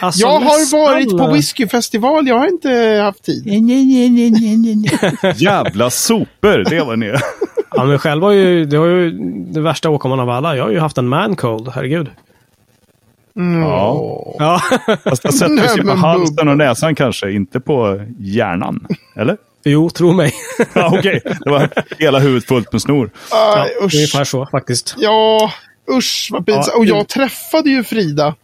Alltså, 0.01 0.21
jag 0.21 0.41
har 0.41 0.73
varit 0.73 1.11
på 1.11 1.25
eh, 1.25 1.33
whiskyfestival, 1.33 2.29
jag 2.29 2.39
har 2.39 2.47
inte 2.47 3.01
haft 3.05 3.25
tid. 3.25 3.47
Jävla 5.37 5.91
sopor, 5.91 6.71
det 6.71 6.81
var 6.85 6.97
ni 6.97 7.07
är. 7.07 7.21
Ja, 7.77 7.85
men 7.85 7.99
själv 7.99 8.23
har 8.23 8.31
ju, 8.31 8.65
det 8.65 8.79
var 8.79 8.87
ju 8.87 9.11
det 9.53 9.61
värsta 9.61 9.91
åkomman 9.91 10.21
av 10.21 10.31
alla. 10.31 10.57
Jag 10.57 10.65
har 10.65 10.71
ju 10.71 10.79
haft 10.79 10.99
en 10.99 11.09
man 11.09 11.37
cold, 11.37 11.69
herregud. 11.75 12.11
Ja. 13.35 14.35
Ja, 14.39 14.61
Fast 15.05 15.23
det 15.23 15.33
sätter 15.33 15.55
Nej, 15.55 15.69
sig 15.69 15.83
på 15.83 15.93
halsen 15.95 16.49
och 16.49 16.57
näsan 16.57 16.95
kanske, 16.95 17.31
inte 17.31 17.61
på 17.61 18.01
hjärnan. 18.19 18.87
Eller? 19.17 19.37
Jo, 19.65 19.91
tro 19.91 20.13
mig. 20.13 20.33
Ja, 20.75 20.99
Okej, 20.99 21.21
det 21.45 21.51
var 21.51 21.69
hela 21.99 22.19
huvudet 22.19 22.45
fullt 22.49 22.73
med 22.73 22.83
snor. 22.83 23.11
Aj, 23.31 23.73
Ja, 23.81 23.87
usch. 23.87 23.95
ungefär 23.95 24.25
så 24.25 24.47
faktiskt. 24.47 24.95
Ja, 24.99 25.51
usch 25.91 26.29
vad 26.33 26.47
pinsamt. 26.47 26.67
Ja, 26.73 26.79
och 26.79 26.87
jag 26.87 27.09
träffade 27.09 27.71
ju 27.71 27.85
Frida. 27.85 28.35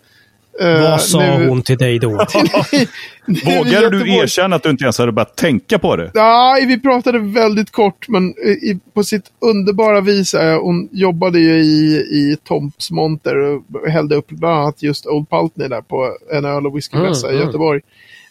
eh, 0.61 0.81
Vad 0.91 1.01
sa 1.01 1.19
nu- 1.39 1.49
hon 1.49 1.63
till 1.63 1.79
dig 1.79 1.99
då? 1.99 2.09
Vågar 3.27 3.65
du 3.65 3.73
Göteborg. 3.73 4.17
erkänna 4.19 4.57
att 4.57 4.63
du 4.63 4.71
inte 4.71 4.85
ens 4.85 4.99
hade 4.99 5.13
börjat 5.13 5.37
tänka 5.37 5.79
på 5.79 5.97
det? 5.97 6.11
Nej, 6.15 6.67
vi 6.67 6.81
pratade 6.81 7.19
väldigt 7.19 7.71
kort, 7.71 8.09
men 8.09 8.25
i, 8.39 8.79
på 8.95 9.05
sitt 9.05 9.25
underbara 9.41 10.01
vis. 10.01 10.35
eh, 10.35 10.61
Hon 10.63 10.89
jobbade 10.93 11.39
ju 11.39 11.59
i, 11.59 11.97
i 11.97 12.37
Tomps 12.45 12.91
monter 12.91 13.37
och 13.37 13.63
hällde 13.91 14.15
upp 14.17 14.29
bland 14.29 14.55
annat 14.61 14.83
just 14.83 15.07
Old 15.07 15.31
Pultney 15.31 15.69
där 15.69 15.81
på 15.83 16.17
en 16.33 16.45
öl 16.45 16.67
och 16.67 16.77
whiskymässa 16.77 17.27
Mm, 17.29 17.39
i 17.39 17.43
mm. 17.43 17.53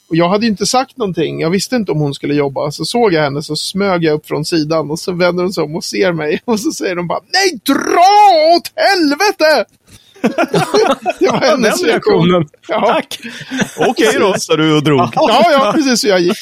Och 0.09 0.15
jag 0.15 0.29
hade 0.29 0.45
ju 0.45 0.51
inte 0.51 0.65
sagt 0.65 0.97
någonting. 0.97 1.39
Jag 1.41 1.49
visste 1.49 1.75
inte 1.75 1.91
om 1.91 1.99
hon 1.99 2.13
skulle 2.13 2.33
jobba. 2.33 2.71
Så 2.71 2.85
såg 2.85 3.13
jag 3.13 3.21
henne 3.23 3.41
så 3.43 3.55
smög 3.55 4.03
jag 4.03 4.13
upp 4.13 4.27
från 4.27 4.45
sidan 4.45 4.91
och 4.91 4.99
så 4.99 5.11
vänder 5.11 5.43
hon 5.43 5.53
sig 5.53 5.63
om 5.63 5.75
och 5.75 5.83
ser 5.83 6.13
mig. 6.13 6.41
Och 6.45 6.59
så 6.59 6.71
säger 6.71 6.95
hon 6.95 7.07
bara 7.07 7.19
Nej, 7.33 7.59
dra 7.65 8.55
åt 8.55 8.71
helvete! 8.75 9.65
det 11.19 11.31
var 11.31 11.39
hennes 11.39 11.81
Den 11.81 11.89
reaktion. 11.89 12.25
reaktionen. 12.25 12.47
Ja. 12.67 12.85
Tack! 12.87 13.19
Okej 13.89 14.15
då, 14.19 14.33
sa 14.37 14.55
du 14.55 14.75
och 14.77 14.83
drog. 14.83 14.99
Ja, 15.15 15.51
ja, 15.51 15.71
precis 15.75 16.01
så 16.01 16.07
jag 16.07 16.19
gick. 16.19 16.37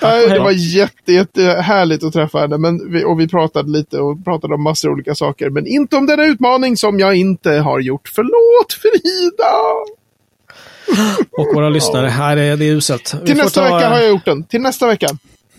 Det 0.00 0.38
var 0.38 0.50
jätte, 0.50 1.12
jätte 1.12 1.42
härligt 1.42 2.04
att 2.04 2.12
träffa 2.12 2.38
henne. 2.38 2.58
Men 2.58 2.92
vi, 2.92 3.04
och 3.04 3.20
vi 3.20 3.28
pratade 3.28 3.70
lite 3.70 3.98
och 3.98 4.24
pratade 4.24 4.54
om 4.54 4.62
massor 4.62 4.88
av 4.88 4.94
olika 4.94 5.14
saker. 5.14 5.50
Men 5.50 5.66
inte 5.66 5.96
om 5.96 6.06
denna 6.06 6.24
utmaning 6.24 6.76
som 6.76 6.98
jag 6.98 7.16
inte 7.16 7.50
har 7.50 7.80
gjort. 7.80 8.12
Förlåt 8.14 8.72
Frida! 8.72 9.52
Och 11.38 11.54
våra 11.54 11.68
lyssnare, 11.68 12.06
här 12.06 12.36
är 12.36 12.56
det 12.56 12.64
är 12.64 12.72
uselt. 12.72 13.14
Vi 13.20 13.26
Till 13.26 13.36
nästa 13.36 13.68
ta- 13.68 13.76
vecka 13.76 13.88
har 13.88 13.98
jag 14.00 14.08
gjort 14.08 14.24
den. 14.24 14.44
Till 14.44 14.60
nästa 14.60 14.86
vecka. 14.86 15.06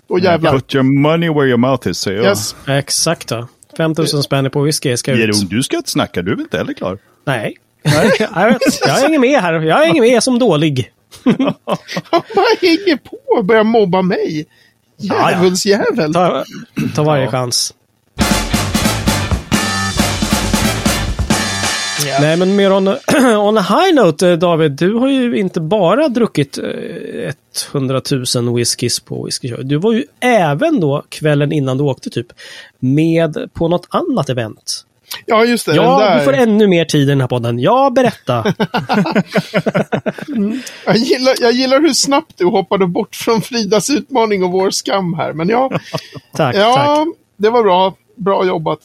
Och 0.10 0.20
jävlar. 0.20 0.52
Put 0.52 0.76
your 0.76 0.84
money 1.02 1.30
where 1.30 1.48
your 1.48 1.58
mouth 1.58 1.88
is, 1.90 1.98
säger 2.00 2.18
jag. 2.18 2.26
Yes. 2.28 2.56
Exakt 2.68 3.28
då. 3.28 3.48
5000 3.78 4.24
spänn 4.24 4.50
på 4.50 4.62
whisky 4.62 4.98
ska 4.98 5.12
ut. 5.12 5.20
Jeroen, 5.20 5.48
du 5.50 5.63
ska 5.63 5.78
inte 5.78 5.90
snacka, 5.90 6.22
du 6.22 6.34
är 6.34 6.40
inte 6.40 6.58
heller 6.58 6.74
klar. 6.74 6.98
Nej. 7.26 7.58
Nej. 7.84 8.12
jag, 8.20 8.48
vet, 8.54 8.62
jag 8.82 8.94
hänger 8.94 9.20
med 9.20 9.42
här. 9.42 9.54
Jag 9.54 9.78
hänger 9.86 10.02
med 10.02 10.24
som 10.24 10.40
dålig. 10.40 10.92
Han 11.24 12.22
bara 12.36 12.46
hänger 12.62 12.98
på 12.98 13.18
och 13.38 13.46
börjar 13.46 13.63
mobba 13.63 14.02
mig. 14.02 14.46
ja. 14.98 15.32
Djävulsjävel. 15.32 16.13
Ta, 16.13 16.44
ta 16.96 17.04
varje 17.04 17.28
chans. 17.28 17.74
Nej, 22.22 22.38
men 22.38 22.56
mer 22.56 22.72
on, 22.74 22.88
on 23.38 23.58
a 23.58 23.62
high 23.62 23.96
note, 23.96 24.30
eh, 24.30 24.38
David. 24.38 24.72
Du 24.72 24.94
har 24.94 25.08
ju 25.08 25.38
inte 25.38 25.62
bara 25.62 26.08
druckit 26.08 26.58
eh, 26.58 26.64
100 27.74 28.02
000 28.36 28.56
whiskys 28.56 29.00
på 29.00 29.24
whisky 29.26 29.50
Show. 29.50 29.66
Du 29.66 29.78
var 29.78 29.94
ju 29.94 30.06
även 30.20 30.80
då 30.80 31.04
kvällen 31.10 31.52
innan 31.52 31.78
du 31.78 31.84
åkte 31.84 32.10
typ 32.10 32.28
med 32.80 33.50
på 33.54 33.68
något 33.68 33.88
annat 33.90 34.30
event. 34.30 34.84
Ja, 35.26 35.46
just 35.46 35.66
det. 35.66 35.76
Ja, 35.76 36.00
den 36.00 36.00
där. 36.00 36.18
du 36.20 36.24
får 36.26 36.34
ännu 36.34 36.68
mer 36.68 36.86
tid 36.86 37.02
i 37.02 37.06
den 37.06 37.22
här 37.22 37.28
podden. 37.28 37.60
Ja, 37.60 37.90
berätta. 37.96 38.44
jag, 40.86 40.98
gillar, 40.98 41.34
jag 41.42 41.52
gillar 41.52 41.82
hur 41.82 41.94
snabbt 41.94 42.34
du 42.38 42.46
hoppade 42.46 42.88
bort 42.88 43.16
från 43.16 43.42
Fridas 43.42 43.90
utmaning 43.90 44.44
och 44.44 44.52
vår 44.52 44.70
skam 44.70 45.14
här. 45.14 45.34
Men 45.34 45.50
ja, 45.50 45.70
tack, 46.36 46.56
Ja, 46.56 46.76
tack. 46.76 47.08
det 47.38 47.50
var 47.50 47.64
bra. 47.64 47.96
Bra 48.16 48.46
jobbat. 48.46 48.80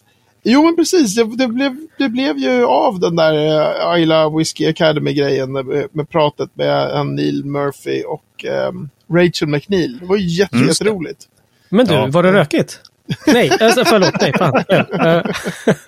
Jo, 0.45 0.63
men 0.65 0.77
precis. 0.77 1.15
Det, 1.15 1.37
det, 1.37 1.49
blev, 1.49 1.77
det 1.99 2.09
blev 2.09 2.39
ju 2.39 2.65
av 2.65 3.01
den 3.01 3.17
där 3.17 3.33
uh, 3.33 3.87
Ayla 3.89 4.29
Whiskey 4.31 4.67
Academy-grejen 4.69 5.53
med, 5.53 5.87
med 5.93 6.09
pratet 6.11 6.51
med 6.55 6.95
uh, 6.95 7.05
Neil 7.05 7.45
Murphy 7.45 8.03
och 8.03 8.45
ehm, 8.45 8.89
Rachel 9.13 9.49
McNeil. 9.49 9.99
Det 9.99 10.07
var 10.07 10.17
ju 10.17 10.27
jätte, 10.27 10.57
det. 10.57 10.67
jätteroligt. 10.67 11.21
Men 11.69 11.87
du, 11.87 11.95
Ja. 11.95 12.07
var 12.07 12.23
det 12.23 12.33
rökigt? 12.33 12.81
nej, 13.27 13.51
alltså, 13.61 13.85
förlåt. 13.85 14.21
Nej, 14.21 14.33
fan. 14.39 14.65
Eh, 14.69 15.23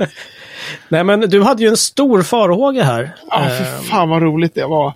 nej, 0.89 1.05
men 1.05 1.21
du 1.21 1.43
hade 1.43 1.63
ju 1.63 1.69
en 1.69 1.77
stor 1.77 2.23
farhåga 2.23 2.83
här. 2.83 3.11
Ja, 3.31 3.41
Eh, 3.45 3.49
för 3.49 3.65
fan 3.85 4.09
vad 4.09 4.23
roligt 4.23 4.55
det 4.55 4.67
var. 4.67 4.93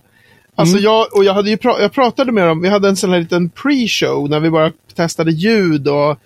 Alltså 0.54 0.74
Mm. 0.76 0.84
jag, 0.84 1.06
och 1.16 1.24
jag, 1.24 1.34
hade 1.34 1.50
ju 1.50 1.56
pra- 1.56 1.80
jag 1.80 1.92
pratade 1.92 2.32
med 2.32 2.46
dem, 2.46 2.60
vi 2.62 2.68
hade 2.68 2.88
en 2.88 2.96
sån 2.96 3.10
här 3.12 3.20
liten 3.20 3.50
pre-show 3.50 4.28
när 4.30 4.40
vi 4.40 4.50
bara 4.50 4.72
testade 4.96 5.30
ljud 5.30 5.88
och 5.88 6.16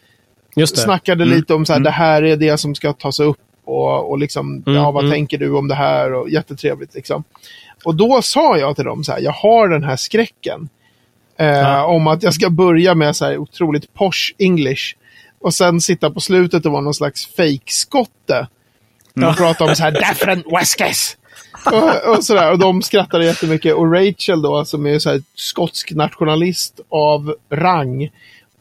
Just 0.57 0.75
det. 0.75 0.81
snackade 0.81 1.25
lite 1.25 1.55
om 1.55 1.67
så 1.67 1.73
här, 1.73 1.81
det 1.81 1.91
här 1.91 2.23
är 2.23 2.37
det 2.37 2.59
som 2.59 2.75
ska 2.75 2.93
tas 2.93 3.21
upp 3.21 3.39
och, 3.65 4.11
och 4.11 4.19
liksom, 4.19 4.63
Mm, 4.67 4.79
ja 4.79 4.91
vad 4.91 5.05
mm. 5.05 5.15
tänker 5.15 5.39
du 5.39 5.53
om 5.53 5.69
det 5.69 5.75
här 5.75 6.13
och 6.13 6.31
jättetrevligt 6.31 6.95
liksom. 6.95 7.25
Och 7.85 7.95
då 7.95 8.23
sa 8.23 8.59
jag 8.59 8.77
till 8.77 8.85
dem 8.85 9.05
så 9.05 9.13
här, 9.13 9.21
jag 9.21 9.33
har 9.33 9.69
den 9.69 9.85
här 9.85 9.97
skräcken. 9.97 10.69
Eh, 11.39 11.47
Ja. 11.47 11.85
Om 11.85 12.07
att 12.07 12.23
jag 12.23 12.35
ska 12.35 12.51
börja 12.51 12.95
med 12.95 13.17
så 13.17 13.25
här 13.25 13.39
otroligt 13.39 13.95
posh 13.95 14.35
English. 14.39 14.97
Och 15.41 15.55
sen 15.55 15.81
sitta 15.81 16.11
på 16.11 16.21
slutet 16.21 16.67
och 16.67 16.73
vara 16.73 16.83
någon 16.83 16.95
slags 16.95 17.27
fake-skotte. 17.27 18.47
Och 19.29 19.37
prata 19.37 19.65
om 19.65 19.77
så 19.77 19.83
här 19.83 19.91
different 19.91 20.47
whiskies. 20.47 21.17
och, 21.67 22.17
och, 22.17 22.25
sådär. 22.25 22.53
och 22.53 22.59
de 22.59 22.83
skrattade 22.83 23.25
jättemycket. 23.25 23.75
Och 23.75 23.93
Rachel 23.93 24.43
då, 24.43 24.65
som 24.65 24.87
är 24.87 24.99
så 24.99 25.11
här 25.11 25.23
skotsk 25.35 25.93
nationalist 25.93 26.81
av 26.89 27.35
rang. 27.51 28.11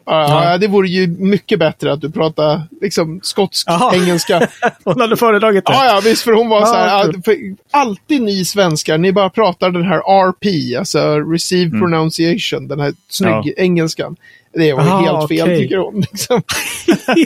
Ja, 0.05 0.57
det 0.57 0.67
vore 0.67 0.87
ju 0.87 1.07
mycket 1.07 1.59
bättre 1.59 1.93
att 1.93 2.01
du 2.01 2.11
pratar 2.11 2.61
liksom 2.81 3.19
skotsk 3.23 3.67
Jaha. 3.69 3.95
engelska. 3.95 4.47
Hon 4.83 5.01
hade 5.01 5.17
föredragit 5.17 5.65
det. 5.65 5.73
Ja, 5.73 5.85
ja, 5.85 6.01
visst, 6.03 6.23
för 6.23 6.31
hon 6.31 6.49
var 6.49 6.65
så 6.65 6.73
här, 6.73 6.87
Ja, 6.87 7.05
ja, 7.13 7.21
för 7.25 7.35
alltid 7.71 8.21
ni 8.21 8.45
svenskar, 8.45 8.97
ni 8.97 9.11
bara 9.11 9.29
pratar 9.29 9.69
den 9.69 9.83
här 9.83 9.97
RP, 9.99 10.77
alltså 10.79 11.19
Receive 11.19 11.79
Pronunciation, 11.79 12.67
den 12.67 12.79
här 12.79 12.93
snygg 13.09 13.31
Ja. 13.43 13.53
engelskan. 13.57 14.15
Det 14.53 14.73
var 14.73 14.81
Aha, 14.81 15.17
helt 15.19 15.29
fel, 15.29 15.57
tycker 15.59 15.77
hon. 15.77 16.01
Liksom. 16.11 16.41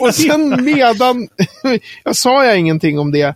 och 0.02 0.14
sen 0.14 0.64
medan, 0.64 1.28
jag 2.04 2.16
sa 2.16 2.44
jag 2.44 2.58
ingenting 2.58 2.98
om 2.98 3.12
det 3.12 3.34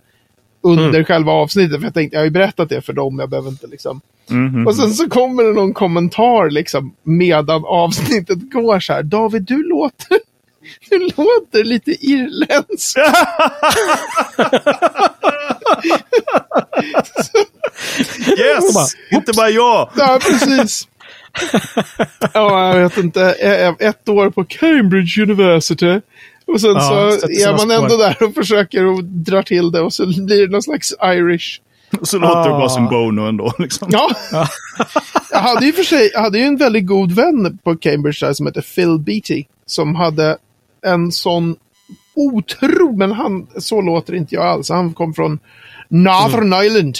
under 0.63 0.89
Mm. 0.89 1.05
själva 1.05 1.31
avsnittet, 1.31 1.77
för 1.79 1.83
jag 1.83 1.93
tänkte, 1.93 2.15
jag 2.15 2.21
har 2.21 2.25
ju 2.25 2.31
berättat 2.31 2.69
det 2.69 2.81
för 2.81 2.93
dem, 2.93 3.19
jag 3.19 3.29
behöver 3.29 3.49
inte 3.49 3.67
liksom. 3.67 4.01
Mhm. 4.29 4.67
Och 4.67 4.75
sen 4.75 4.93
så 4.93 5.09
kommer 5.09 5.43
det 5.43 5.53
någon 5.53 5.73
kommentar 5.73 6.49
liksom 6.49 6.93
medan 7.03 7.65
avsnittet 7.65 8.51
går 8.53 8.79
så 8.79 8.93
här. 8.93 9.03
David, 9.03 9.41
du 9.43 9.63
låter, 9.69 10.17
du 10.89 10.99
låter 10.99 11.63
lite 11.63 11.91
irländsk. 11.91 12.97
Yes! 18.37 18.73
bara, 18.73 19.17
inte 19.17 19.31
bara 19.33 19.49
jag! 19.49 19.89
Ja, 19.97 20.19
precis. 20.21 20.87
Ja, 22.33 22.75
jag 22.77 22.83
vet 22.83 22.97
inte. 22.97 23.21
Ett 23.79 24.09
år 24.09 24.29
på 24.29 24.43
Cambridge 24.43 25.21
University. 25.23 26.01
Och 26.53 26.61
sen 26.61 26.69
Ja, 26.73 27.11
så 27.21 27.27
är 27.27 27.57
man 27.67 27.71
ändå 27.83 27.97
där 27.97 28.23
och 28.23 28.33
försöker 28.35 28.85
och 28.85 29.03
dra 29.03 29.43
till 29.43 29.71
det 29.71 29.81
och 29.81 29.93
så 29.93 30.05
blir 30.05 30.45
det 30.47 30.51
någon 30.51 30.61
slags 30.61 30.93
Irish. 31.03 31.61
Så 32.01 32.17
låter 32.19 32.49
det 32.49 32.55
Ah. 32.55 32.59
bara 32.59 32.69
som 32.69 32.87
Bono 32.87 33.21
ändå. 33.21 33.53
Liksom. 33.59 33.87
Ja. 33.91 34.09
jag 35.31 35.39
hade 35.39 35.65
ju 35.65 35.73
för 35.73 35.83
sig, 35.83 36.11
hade 36.15 36.37
ju 36.37 36.43
en 36.43 36.57
väldigt 36.57 36.87
god 36.87 37.11
vän 37.11 37.57
på 37.63 37.75
Cambridge 37.77 38.25
där 38.25 38.33
som 38.33 38.45
hette 38.45 38.61
Phil 38.61 38.99
Beatty. 38.99 39.43
Som 39.65 39.95
hade 39.95 40.37
en 40.85 41.11
sån 41.11 41.55
otrolig, 42.15 42.97
men 42.97 43.11
han, 43.11 43.47
så 43.57 43.81
låter 43.81 44.13
inte 44.15 44.35
jag 44.35 44.45
alls. 44.45 44.69
Han 44.69 44.93
kom 44.93 45.13
från 45.13 45.39
Northern 45.89 46.53
Ireland. 46.53 46.97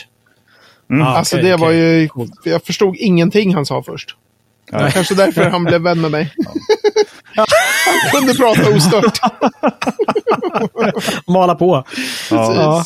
Ah, 0.89 1.05
Alltså 1.05 1.35
okej, 1.37 1.49
det 1.49 1.57
var 1.57 1.71
ju, 1.71 2.09
jag 2.43 2.63
förstod 2.63 2.95
ingenting 2.95 3.53
han 3.55 3.65
sa 3.65 3.83
först. 3.83 4.15
Nej. 4.71 4.91
Kanske 4.93 5.15
därför 5.15 5.49
han 5.49 5.63
blev 5.63 5.81
vän 5.81 6.01
med 6.01 6.11
mig. 6.11 6.33
Han 7.85 8.11
kunde 8.19 8.33
prata 8.33 8.69
ostört. 8.75 9.19
Mala 11.27 11.55
på. 11.55 11.83
Ja. 12.31 12.53
Ja. 12.55 12.83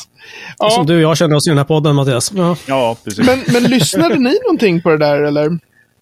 Ja, 0.57 0.69
Som 0.69 0.85
du 0.85 0.95
och 0.95 1.01
jag 1.01 1.17
känner 1.17 1.35
oss 1.35 1.47
i 1.47 1.49
den 1.49 1.57
här 1.57 1.65
podden, 1.65 1.95
Mattias. 1.95 2.31
Ja. 2.35 2.55
ja, 2.67 2.97
precis. 3.03 3.27
men, 3.27 3.39
men 3.53 3.63
lyssnade 3.63 4.15
ni 4.15 4.39
någonting 4.43 4.81
på 4.81 4.89
det 4.89 4.97
där 4.97 5.21
eller? 5.21 5.49
Den- 5.49 5.59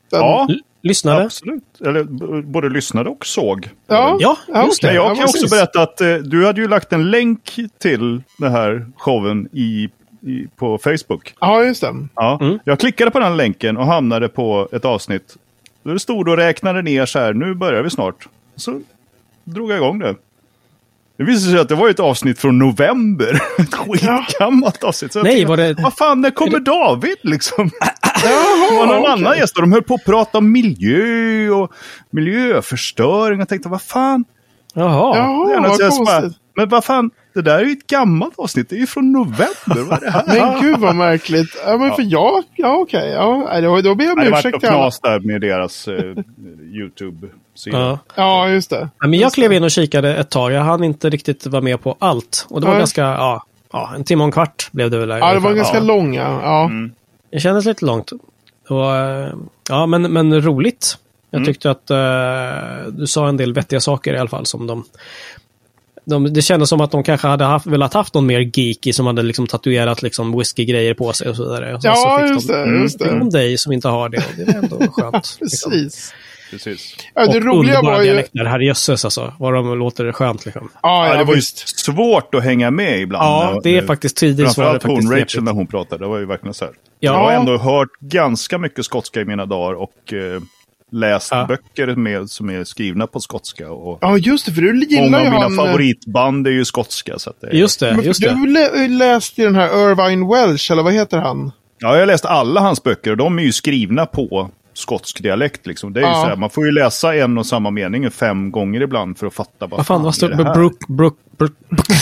ja, 0.10 0.48
L- 0.50 0.62
Lyssnare? 0.84 1.24
absolut. 1.24 1.64
Eller 1.86 2.04
både 2.42 2.70
lyssnade 2.70 3.10
och 3.10 3.26
såg. 3.26 3.70
Ja, 3.88 4.18
Ja, 4.20 4.38
just 4.66 4.82
det. 4.82 4.88
Men 4.88 4.96
jag 4.96 5.06
Ja, 5.12 5.16
kan 5.16 5.24
också 5.24 5.34
precis. 5.34 5.52
berätta 5.52 5.82
att 5.82 6.02
eh, 6.02 6.16
du 6.16 6.46
hade 6.46 6.62
ju 6.62 6.68
lagt 6.68 6.94
en 6.94 7.12
länk 7.12 7.56
till 7.82 8.24
den 8.38 8.52
här 8.52 8.86
showen 8.98 9.48
i, 9.54 9.90
i, 10.28 10.48
på 10.56 10.78
Facebook. 10.78 11.34
Ja, 11.40 11.64
just 11.64 11.82
det. 11.82 11.94
Ja. 12.16 12.38
Mm. 12.42 12.60
Jag 12.66 12.80
klickade 12.80 13.12
på 13.12 13.20
den 13.20 13.38
länken 13.38 13.78
och 13.78 13.86
hamnade 13.86 14.28
på 14.30 14.70
ett 14.72 14.86
avsnitt. 14.86 15.36
Där 15.84 15.94
det 15.94 16.00
stod 16.00 16.30
och 16.30 16.38
räknade 16.38 16.82
ner 16.82 17.06
så 17.06 17.20
här, 17.20 17.34
nu 17.34 17.54
börjar 17.54 17.84
vi 17.84 17.90
snart. 17.90 18.28
Så 18.56 18.82
drog 19.44 19.72
jag 19.72 19.78
igång 19.78 20.00
det. 20.00 20.16
Det 21.18 21.24
visade 21.24 21.52
sig 21.52 21.60
att 21.62 21.70
det 21.70 21.76
var 21.76 21.90
ett 21.90 22.00
avsnitt 22.00 22.40
från 22.40 22.60
november. 22.60 23.34
Ett 23.60 23.74
skitgammalt 23.76 24.84
avsnitt. 24.84 25.14
Så 25.14 25.22
Nej, 25.24 25.32
tänkte, 25.32 25.50
var 25.50 25.58
det... 25.58 25.74
Vad 25.84 25.94
fan, 25.94 26.22
när 26.22 26.32
kommer 26.32 26.60
David 26.60 27.18
liksom? 27.24 27.70
Jaha, 28.24 28.70
Det 28.72 28.76
var 28.78 28.86
någon 28.86 28.98
okej. 29.00 29.12
annan 29.12 29.38
gäst 29.38 29.56
och 29.58 29.62
de 29.64 29.72
höll 29.72 29.84
på 29.84 29.94
att 29.94 30.06
prata 30.06 30.38
om 30.38 30.52
miljö 30.52 31.50
och 31.50 31.72
miljöförstöring. 32.10 33.40
Jag 33.40 33.50
tänkte, 33.50 33.70
vad 33.70 33.82
fan? 33.82 34.26
Jaha. 34.74 35.18
Jaha, 35.18 35.48
Det 35.48 35.54
är 35.54 35.60
något 35.60 35.80
vad 35.82 35.92
konstigt. 36.08 36.42
men 36.56 36.70
vad 36.70 36.84
fan, 36.86 37.12
det 37.34 37.42
där 37.42 37.60
är 37.60 37.66
ju 37.66 37.72
ett 37.72 37.88
gammalt 37.88 38.34
avsnitt. 38.40 38.70
Det 38.70 38.76
är 38.76 38.80
ju 38.80 38.88
från 38.88 39.12
november. 39.12 39.84
Vad 39.90 40.04
är 40.04 40.06
det 40.06 40.12
här? 40.12 40.24
Men 40.52 40.62
gud 40.62 40.80
vad 40.80 40.96
märkligt. 40.96 41.50
Ja, 41.66 41.78
men 41.78 41.96
för 41.96 42.04
jag, 42.08 42.44
ja 42.56 42.76
okej. 42.78 43.10
Ja, 43.10 43.48
nej, 43.52 43.62
då, 43.62 43.82
då 43.82 43.96
ber 43.96 44.04
jag 44.06 44.10
Ja, 44.12 44.20
om 44.20 44.26
det 44.26 44.30
vart 44.32 44.40
ursäkt 44.40 44.54
något 44.54 44.62
till 44.62 44.70
alla. 44.70 44.78
knas 44.80 45.00
där 45.00 45.20
med 45.20 45.42
deras 45.42 45.88
eh, 45.88 45.96
YouTube. 46.74 47.28
Ja. 47.66 48.00
Ja, 48.16 48.50
just 48.50 48.70
det. 48.70 48.90
Ja, 49.00 49.08
Men 49.08 49.20
jag 49.20 49.34
klev 49.34 49.54
in 49.54 49.64
och 49.64 49.72
kikade 49.72 50.16
ett 50.16 50.30
tag. 50.30 50.52
Jag 50.52 50.62
hann 50.62 50.84
inte 50.84 51.10
riktigt 51.10 51.46
vara 51.46 51.62
med 51.62 51.82
på 51.82 51.96
allt. 52.00 52.46
Och 52.50 52.62
det 52.62 52.68
var 52.68 52.74
Nej. 52.74 52.80
ganska, 52.82 53.02
ja, 53.02 53.46
ja, 53.74 53.92
en 53.96 54.04
timme 54.04 54.24
och 54.24 54.28
en 54.28 54.32
kvart 54.32 54.70
blev 54.72 54.92
det 54.92 54.98
väl. 54.98 55.10
Ja, 55.10 55.34
det 55.34 55.40
var 55.40 55.54
ganska 55.54 55.78
Ja. 55.78 55.84
långa. 55.84 56.40
Ja. 56.44 56.66
Mm. 56.66 56.92
Det 57.32 57.40
kändes 57.40 57.66
lite 57.66 57.86
långt. 57.86 58.12
Och, 58.70 58.96
eh, 58.96 59.34
ja, 59.70 59.86
men, 59.86 60.02
men 60.02 60.42
roligt. 60.42 60.98
Jag 61.30 61.38
Mm. 61.40 61.54
tyckte 61.54 61.72
att 61.72 61.90
eh, 61.92 62.88
du 62.92 63.08
sa 63.08 63.28
en 63.30 63.38
del 63.38 63.54
vettiga 63.54 63.80
saker 63.80 64.14
i 64.14 64.18
alla 64.18 64.30
fall. 64.30 64.46
Som 64.46 64.68
de, 64.68 64.84
de, 66.06 66.34
det 66.34 66.42
kändes 66.42 66.70
som 66.70 66.82
att 66.82 66.92
de 66.92 67.04
kanske 67.04 67.28
hade 67.28 67.44
haft, 67.44 67.66
velat 67.66 67.94
haft 67.94 68.14
någon 68.14 68.26
mer 68.26 68.40
geeky 68.54 68.94
som 68.94 69.08
hade 69.08 69.24
liksom 69.24 69.48
tatuerat 69.48 70.02
liksom 70.02 70.38
whisky-grejer 70.38 70.94
på 70.94 71.14
sig 71.14 71.30
och 71.30 71.36
så 71.36 71.44
vidare. 71.44 71.76
Och 71.76 71.80
Ja, 71.84 71.96
så 71.96 72.20
fick 72.24 72.30
just 72.36 72.48
de, 72.48 72.54
det. 72.54 72.82
Just 72.82 73.02
fick 73.04 73.12
det. 73.12 73.20
de 73.20 73.30
dig 73.30 73.58
som 73.58 73.72
inte 73.72 73.88
har 73.88 74.10
det. 74.10 74.24
Det 74.38 74.46
var 74.46 74.54
ändå 74.54 74.78
skönt. 74.92 75.38
liksom. 75.42 75.72
Precis. 76.54 76.96
Ja, 77.16 77.26
det 77.26 77.38
och 77.38 77.46
roliga 77.46 77.76
underbara 77.76 77.96
var 77.96 78.02
ju... 78.04 78.08
dialekter. 78.10 78.46
Herrejösses 78.46 79.06
alltså. 79.06 79.34
Vad 79.40 79.54
de 79.54 79.78
låter 79.80 80.12
skönt 80.12 80.46
liksom. 80.46 80.70
Ja, 80.74 80.80
Ja, 81.08 81.12
ja, 81.14 81.18
det 81.18 81.24
var 81.24 81.36
ju 81.36 81.42
svårt 81.42 82.36
att 82.36 82.44
hänga 82.44 82.72
med 82.72 83.00
ibland. 83.02 83.24
Ja, 83.56 83.60
det 83.64 83.78
är 83.78 83.82
faktiskt 83.86 84.18
tidvis 84.18 84.58
var 84.58 84.66
det 84.74 84.80
Framförallt 84.80 85.04
hon, 85.06 85.20
Rachel, 85.20 85.44
när 85.44 85.52
hon 85.52 85.68
pratade. 85.68 86.04
Det 86.04 86.08
var 86.10 86.18
ju 86.20 86.26
verkligen 86.26 86.54
så 86.54 86.66
här. 86.66 86.74
Ja. 87.00 87.12
Jag 87.14 87.20
har 87.20 87.32
ändå 87.32 87.58
hört 87.58 87.90
ganska 88.00 88.58
mycket 88.58 88.86
skotska 88.86 89.22
i 89.22 89.26
mina 89.26 89.46
dagar 89.46 89.74
och 89.74 90.14
eh, 90.14 90.42
läst 90.92 91.28
Ja. 91.32 91.46
böcker 91.46 91.96
med, 91.96 92.30
som 92.30 92.50
är 92.50 92.64
skrivna 92.64 93.08
på 93.08 93.20
skotska. 93.20 93.72
Och 93.72 93.98
Ja, 94.02 94.18
just 94.18 94.46
det. 94.46 94.52
För 94.52 94.62
du 94.62 94.74
många 94.74 94.86
gillar 94.86 95.20
av 95.20 95.26
ju 95.26 95.30
mina 95.32 95.44
han... 95.44 95.60
eh, 95.60 95.66
favoritband 95.66 96.48
är 96.48 96.52
ju 96.52 96.66
skotska. 96.66 97.20
Så 97.20 97.30
att 97.30 97.42
det, 97.42 97.58
Just 97.58 97.80
det, 97.80 97.96
Men 97.96 98.06
just 98.06 98.22
du 98.22 98.28
det. 98.30 98.48
lä- 98.50 98.88
läste 98.88 99.42
ju 99.42 99.48
den 99.48 99.56
här 99.56 99.90
Irvine 99.92 100.28
Welsh, 100.30 100.72
eller 100.72 100.84
vad 100.84 100.94
heter 100.94 101.18
han? 101.18 101.52
Ja, 101.80 101.94
jag 101.94 102.00
har 102.00 102.06
läst 102.06 102.26
alla 102.26 102.62
hans 102.62 102.84
böcker 102.84 103.12
och 103.12 103.18
de 103.18 103.40
är 103.40 103.44
ju 103.44 103.52
skrivna 103.52 104.06
på 104.06 104.50
skotsk 104.74 105.24
dialekt. 105.24 105.66
Liksom. 105.68 105.94
Det 105.94 106.00
är 106.00 106.04
ju 106.04 106.08
Ja. 106.10 106.22
så 106.22 106.28
här, 106.28 106.36
man 106.36 106.50
får 106.50 106.66
ju 106.66 106.72
läsa 106.72 107.16
en 107.16 107.38
och 107.38 107.46
samma 107.46 107.72
mening 107.72 108.12
fem 108.12 108.52
gånger 108.52 108.82
ibland 108.82 109.18
för 109.18 109.28
att 109.28 109.34
fatta 109.34 109.68
vad, 109.68 109.70
Vad 109.70 109.88
fan, 109.88 110.04
vad 110.04 110.16
står 110.16 110.30
det? 110.30 110.36
här? 110.44 110.54
Brook, 110.54 110.88
Brook, 110.88 111.18
Brook, 111.38 111.52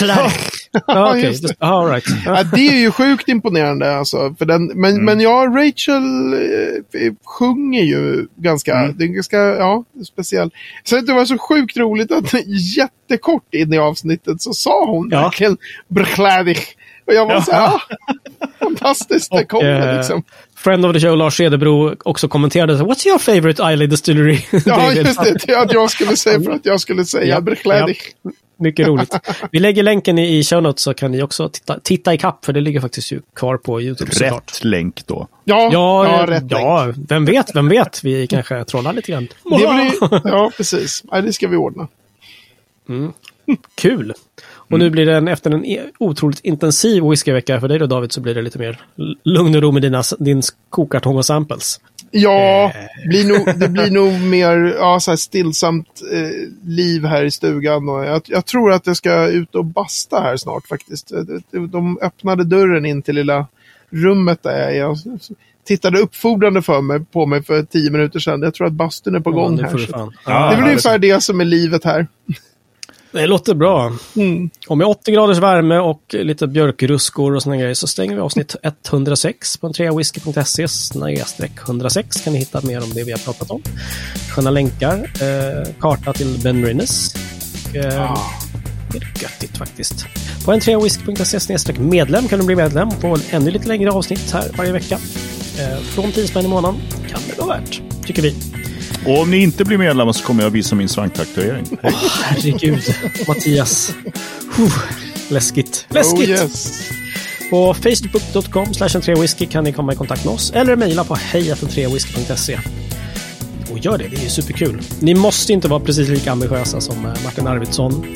Ja, 0.86 1.10
okej. 1.10 1.24
just 1.24 1.44
all 1.58 1.86
right. 1.90 2.04
Ja. 2.26 2.42
Det 2.42 2.68
är 2.68 2.76
ju 2.76 2.90
sjukt 2.90 3.28
imponerande 3.28 3.96
alltså. 3.96 4.34
För 4.38 4.44
den, 4.44 4.66
men, 4.66 4.90
Mm. 4.92 5.04
men 5.04 5.20
ja, 5.20 5.46
Rachel 5.56 6.32
eh, 6.32 7.12
sjunger 7.24 7.82
ju 7.82 8.26
ganska, 8.36 8.74
Mm. 8.78 8.96
det 8.98 9.04
är 9.04 9.08
ganska, 9.08 9.36
ja, 9.38 9.84
speciell. 10.06 10.50
Så 10.84 11.00
det 11.00 11.12
var 11.12 11.24
så 11.24 11.38
sjukt 11.38 11.76
roligt 11.76 12.12
att 12.12 12.34
jättekort 12.76 13.54
in 13.54 13.74
i 13.74 13.78
avsnittet 13.78 14.42
så 14.42 14.52
sa 14.52 14.86
hon 14.86 15.08
Ja. 15.12 15.22
verkligen 15.22 15.56
Brkladig. 15.88 16.58
Och 17.06 17.14
jag 17.14 17.26
var 17.26 17.34
Ja. 17.34 17.42
så 17.42 17.52
här, 17.52 17.66
ah, 17.68 17.80
fantastiskt, 18.58 19.30
det 19.32 19.42
Och, 19.42 19.48
kom 19.48 19.64
det 19.64 19.90
eh, 19.90 19.96
liksom. 19.96 20.22
Friend 20.64 20.86
of 20.86 20.92
the 20.94 21.00
show, 21.00 21.16
Lars 21.16 21.36
Cederbro, 21.36 21.94
också 22.04 22.28
kommenterade 22.28 22.78
så, 22.78 22.84
What's 22.84 23.06
your 23.08 23.18
favorite 23.18 23.62
Islay 23.72 23.86
Distillery? 23.86 24.38
Ja, 24.66 24.92
just 24.92 25.22
det. 25.24 25.36
Det 25.46 25.58
att 25.58 25.72
jag 25.72 25.90
skulle 25.90 26.16
säga 26.16 26.40
för 26.42 26.50
att 26.50 26.66
jag 26.66 26.80
skulle 26.80 27.04
säga 27.04 27.26
Ja, 27.34 27.40
Brkladig. 27.40 27.98
Mycket 28.58 28.86
roligt. 28.86 29.14
Vi 29.52 29.58
lägger 29.58 29.82
länken 29.82 30.18
i, 30.18 30.38
i 30.38 30.44
show 30.44 30.62
notes 30.62 30.82
så 30.82 30.94
kan 30.94 31.10
ni 31.12 31.22
också 31.22 31.48
titta, 31.48 31.80
titta 31.80 32.14
i 32.14 32.18
kapp 32.18 32.44
för 32.44 32.52
det 32.52 32.60
ligger 32.60 32.80
faktiskt 32.80 33.12
ju 33.12 33.20
kvar 33.36 33.56
på 33.56 33.80
YouTube 33.82 34.12
såklart. 34.12 34.32
Rätt 34.52 34.64
länk 34.64 35.06
då. 35.06 35.28
Ja, 35.44 35.70
Ja, 35.72 36.04
ja, 36.06 36.16
ja, 36.20 36.26
rätt 36.26 36.40
länk. 36.50 36.52
ja, 36.52 36.92
vem 37.08 37.24
vet, 37.24 37.56
vem 37.56 37.68
vet. 37.68 38.04
Vi 38.04 38.26
kanske 38.26 38.64
trollar 38.64 38.92
lite 38.92 39.12
grann. 39.12 39.28
Det 39.44 39.56
blir, 39.56 40.20
ja, 40.24 40.50
precis. 40.56 41.02
Ja, 41.10 41.20
det 41.20 41.32
ska 41.32 41.48
vi 41.48 41.56
ordna. 41.56 41.88
Kul! 43.74 44.14
Och 44.70 44.78
nu 44.78 44.90
blir 44.90 45.06
det 45.06 45.16
en, 45.16 45.28
efter 45.28 45.50
en 45.50 45.64
e- 45.64 45.80
otroligt 45.98 46.40
intensiv 46.40 47.02
whiskyvecka 47.04 47.60
för 47.60 47.68
dig 47.68 47.78
då 47.78 47.86
David 47.86 48.12
så 48.12 48.20
blir 48.20 48.34
det 48.34 48.42
lite 48.42 48.58
mer 48.58 48.80
lugn 49.24 49.54
och 49.56 49.62
ro 49.62 49.72
med 49.72 49.82
dina, 49.82 50.02
din 50.18 50.42
kokartång 50.70 51.16
och 51.16 51.24
samples. 51.26 51.80
Ja, 52.10 52.72
Eh. 52.74 53.08
blir 53.08 53.28
nog, 53.28 53.58
det 53.60 53.68
blir 53.68 53.90
nog 54.00 54.20
mer 54.20 54.74
ja, 54.78 55.00
så 55.00 55.10
här 55.10 55.16
stillsamt 55.16 56.02
eh, 56.12 56.68
liv 56.68 57.04
här 57.04 57.24
i 57.24 57.30
stugan. 57.30 57.88
Och 57.88 58.04
jag, 58.04 58.22
jag 58.26 58.46
tror 58.46 58.72
att 58.72 58.86
jag 58.86 58.96
ska 58.96 59.28
ut 59.28 59.54
och 59.54 59.64
basta 59.64 60.20
här 60.20 60.36
snart 60.36 60.66
faktiskt. 60.68 61.12
De- 61.52 61.66
De 61.70 61.98
öppnade 62.02 62.44
dörren 62.44 62.86
in 62.86 63.02
till 63.02 63.14
lilla 63.14 63.46
rummet 63.90 64.42
där 64.42 64.70
jag 64.70 64.90
är. 64.90 64.96
Tittade 65.66 65.98
uppfordrande 65.98 66.62
för 66.62 66.80
mig, 66.80 67.00
på 67.12 67.26
mig 67.26 67.42
för 67.42 67.62
tio 67.62 67.90
minuter 67.90 68.18
sedan. 68.20 68.42
Jag 68.42 68.54
tror 68.54 68.66
att 68.66 68.72
bastun 68.72 69.14
är 69.14 69.20
på 69.20 69.30
gång 69.30 69.58
Ja, 69.58 69.70
nu 69.72 69.78
här. 69.78 69.86
fan. 69.86 70.12
Det 70.26 70.30
är 70.32 70.34
Ja, 70.34 70.50
väl 70.50 70.64
ungefär 70.64 70.98
det 70.98 71.22
som 71.22 71.40
är 71.40 71.44
livet 71.44 71.84
här. 71.84 72.06
Det 73.12 73.26
låter 73.26 73.54
bra. 73.54 73.92
Mm. 74.16 74.50
Och 74.68 74.78
med 74.78 74.86
80 74.86 75.12
graders 75.12 75.38
värme 75.38 75.78
och 75.78 76.02
lite 76.10 76.46
björkruskor 76.46 77.34
och 77.34 77.42
såna 77.42 77.56
grejer 77.56 77.74
så 77.74 77.86
stänger 77.86 78.14
vi 78.14 78.20
avsnitt 78.20 78.56
106 78.88 79.56
på 79.56 79.66
entreawhisky.se 79.66 80.68
snedstreck 80.68 81.52
106 81.68 82.20
kan 82.20 82.32
ni 82.32 82.38
hitta 82.38 82.60
mer 82.60 82.82
om 82.82 82.90
det 82.94 83.04
vi 83.04 83.12
har 83.12 83.18
pratat 83.18 83.50
om. 83.50 83.62
Sköna 84.30 84.50
länkar, 84.50 85.10
eh, 85.20 85.68
karta 85.80 86.12
till 86.12 86.40
Ben 86.44 86.66
Rinnes. 86.66 87.14
Eh, 87.74 88.18
Det 88.92 88.98
är 88.98 89.22
göttigt 89.22 89.56
faktiskt. 89.58 90.06
På 90.44 90.52
entreawhisky.se 90.52 91.72
medlem 91.78 92.28
kan 92.28 92.38
du 92.38 92.46
bli 92.46 92.56
medlem 92.56 92.90
på 92.90 93.16
ännu 93.30 93.50
lite 93.50 93.68
längre 93.68 93.90
avsnitt 93.90 94.30
här 94.32 94.50
varje 94.56 94.72
vecka. 94.72 94.98
Eh, 95.58 95.78
från 95.78 96.12
10 96.12 96.26
spänn 96.26 96.44
i 96.44 96.48
månaden 96.48 96.80
kan 97.08 97.20
det 97.30 97.42
vara 97.42 97.58
värt, 97.58 97.82
tycker 98.06 98.22
vi. 98.22 98.34
Och 99.06 99.20
om 99.20 99.30
ni 99.30 99.36
inte 99.36 99.64
blir 99.64 99.78
medlemmar 99.78 100.12
så 100.12 100.24
kommer 100.24 100.42
jag 100.42 100.50
visa 100.50 100.74
min 100.74 100.88
svanktatuering. 100.88 101.66
Herregud, 102.22 102.82
Mattias. 103.28 103.94
Huh, 104.56 104.72
läskigt. 105.28 105.86
Läskigt! 105.88 106.28
Oh 106.28 106.30
yes. 106.30 106.90
På 107.50 107.74
facebook.com 107.74 108.74
slash 108.74 109.14
whisky 109.20 109.46
kan 109.46 109.64
ni 109.64 109.72
komma 109.72 109.92
i 109.92 109.96
kontakt 109.96 110.24
med 110.24 110.34
oss 110.34 110.52
eller 110.54 110.76
mejla 110.76 111.04
på 111.04 111.14
hejatentreawhisky.se. 111.14 112.58
Och 113.72 113.78
gör 113.78 113.98
det, 113.98 114.08
det 114.08 114.24
är 114.24 114.28
superkul. 114.28 114.82
Ni 115.00 115.14
måste 115.14 115.52
inte 115.52 115.68
vara 115.68 115.80
precis 115.80 116.08
lika 116.08 116.32
ambitiösa 116.32 116.80
som 116.80 116.96
eh, 117.06 117.24
Martin 117.24 117.46
Arvidsson. 117.46 118.06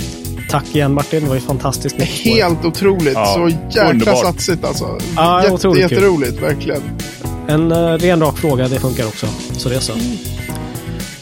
Tack 0.51 0.75
igen 0.75 0.95
Martin, 0.95 1.23
det 1.23 1.29
var 1.29 1.35
ju 1.35 1.41
fantastiskt. 1.41 1.97
Helt 2.03 2.65
otroligt. 2.65 3.15
Ja, 3.15 3.35
så 3.35 3.49
jäkla 3.49 3.91
underbart. 3.91 4.25
satsigt 4.25 4.65
alltså. 4.65 4.99
Ja, 5.17 5.43
Jätte, 5.43 5.55
otroligt 5.55 5.83
jätteroligt, 5.91 6.43
verkligen. 6.43 6.83
En 7.49 7.73
uh, 7.73 7.99
ren 7.99 8.21
rak 8.21 8.39
fråga, 8.39 8.69
det 8.69 8.81
funkar 8.81 9.07
också. 9.07 9.27
Så 9.53 9.69
det 9.69 9.77
är 9.77 9.81
så. 9.81 9.93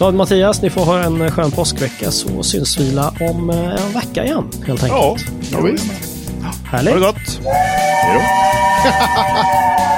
David 0.05 0.17
Mattias, 0.19 0.63
ni 0.63 0.71
får 0.71 0.85
ha 0.85 0.99
en 1.03 1.31
skön 1.31 1.51
påskvecka 1.51 2.11
så 2.11 2.43
syns 2.43 2.79
vi 2.81 2.93
om 3.31 3.51
eh, 3.51 3.57
en 3.57 3.93
vecka 3.95 4.25
igen 4.25 4.45
helt 4.67 4.83
enkelt. 4.85 4.91
Ja, 4.91 5.17
Ja, 5.53 5.61
visst. 5.61 5.85
Härligt. 6.65 6.95
ha 6.95 7.01
det 7.01 7.07
gott. 7.07 7.41
Hej 7.45 8.15
då. 8.15 8.21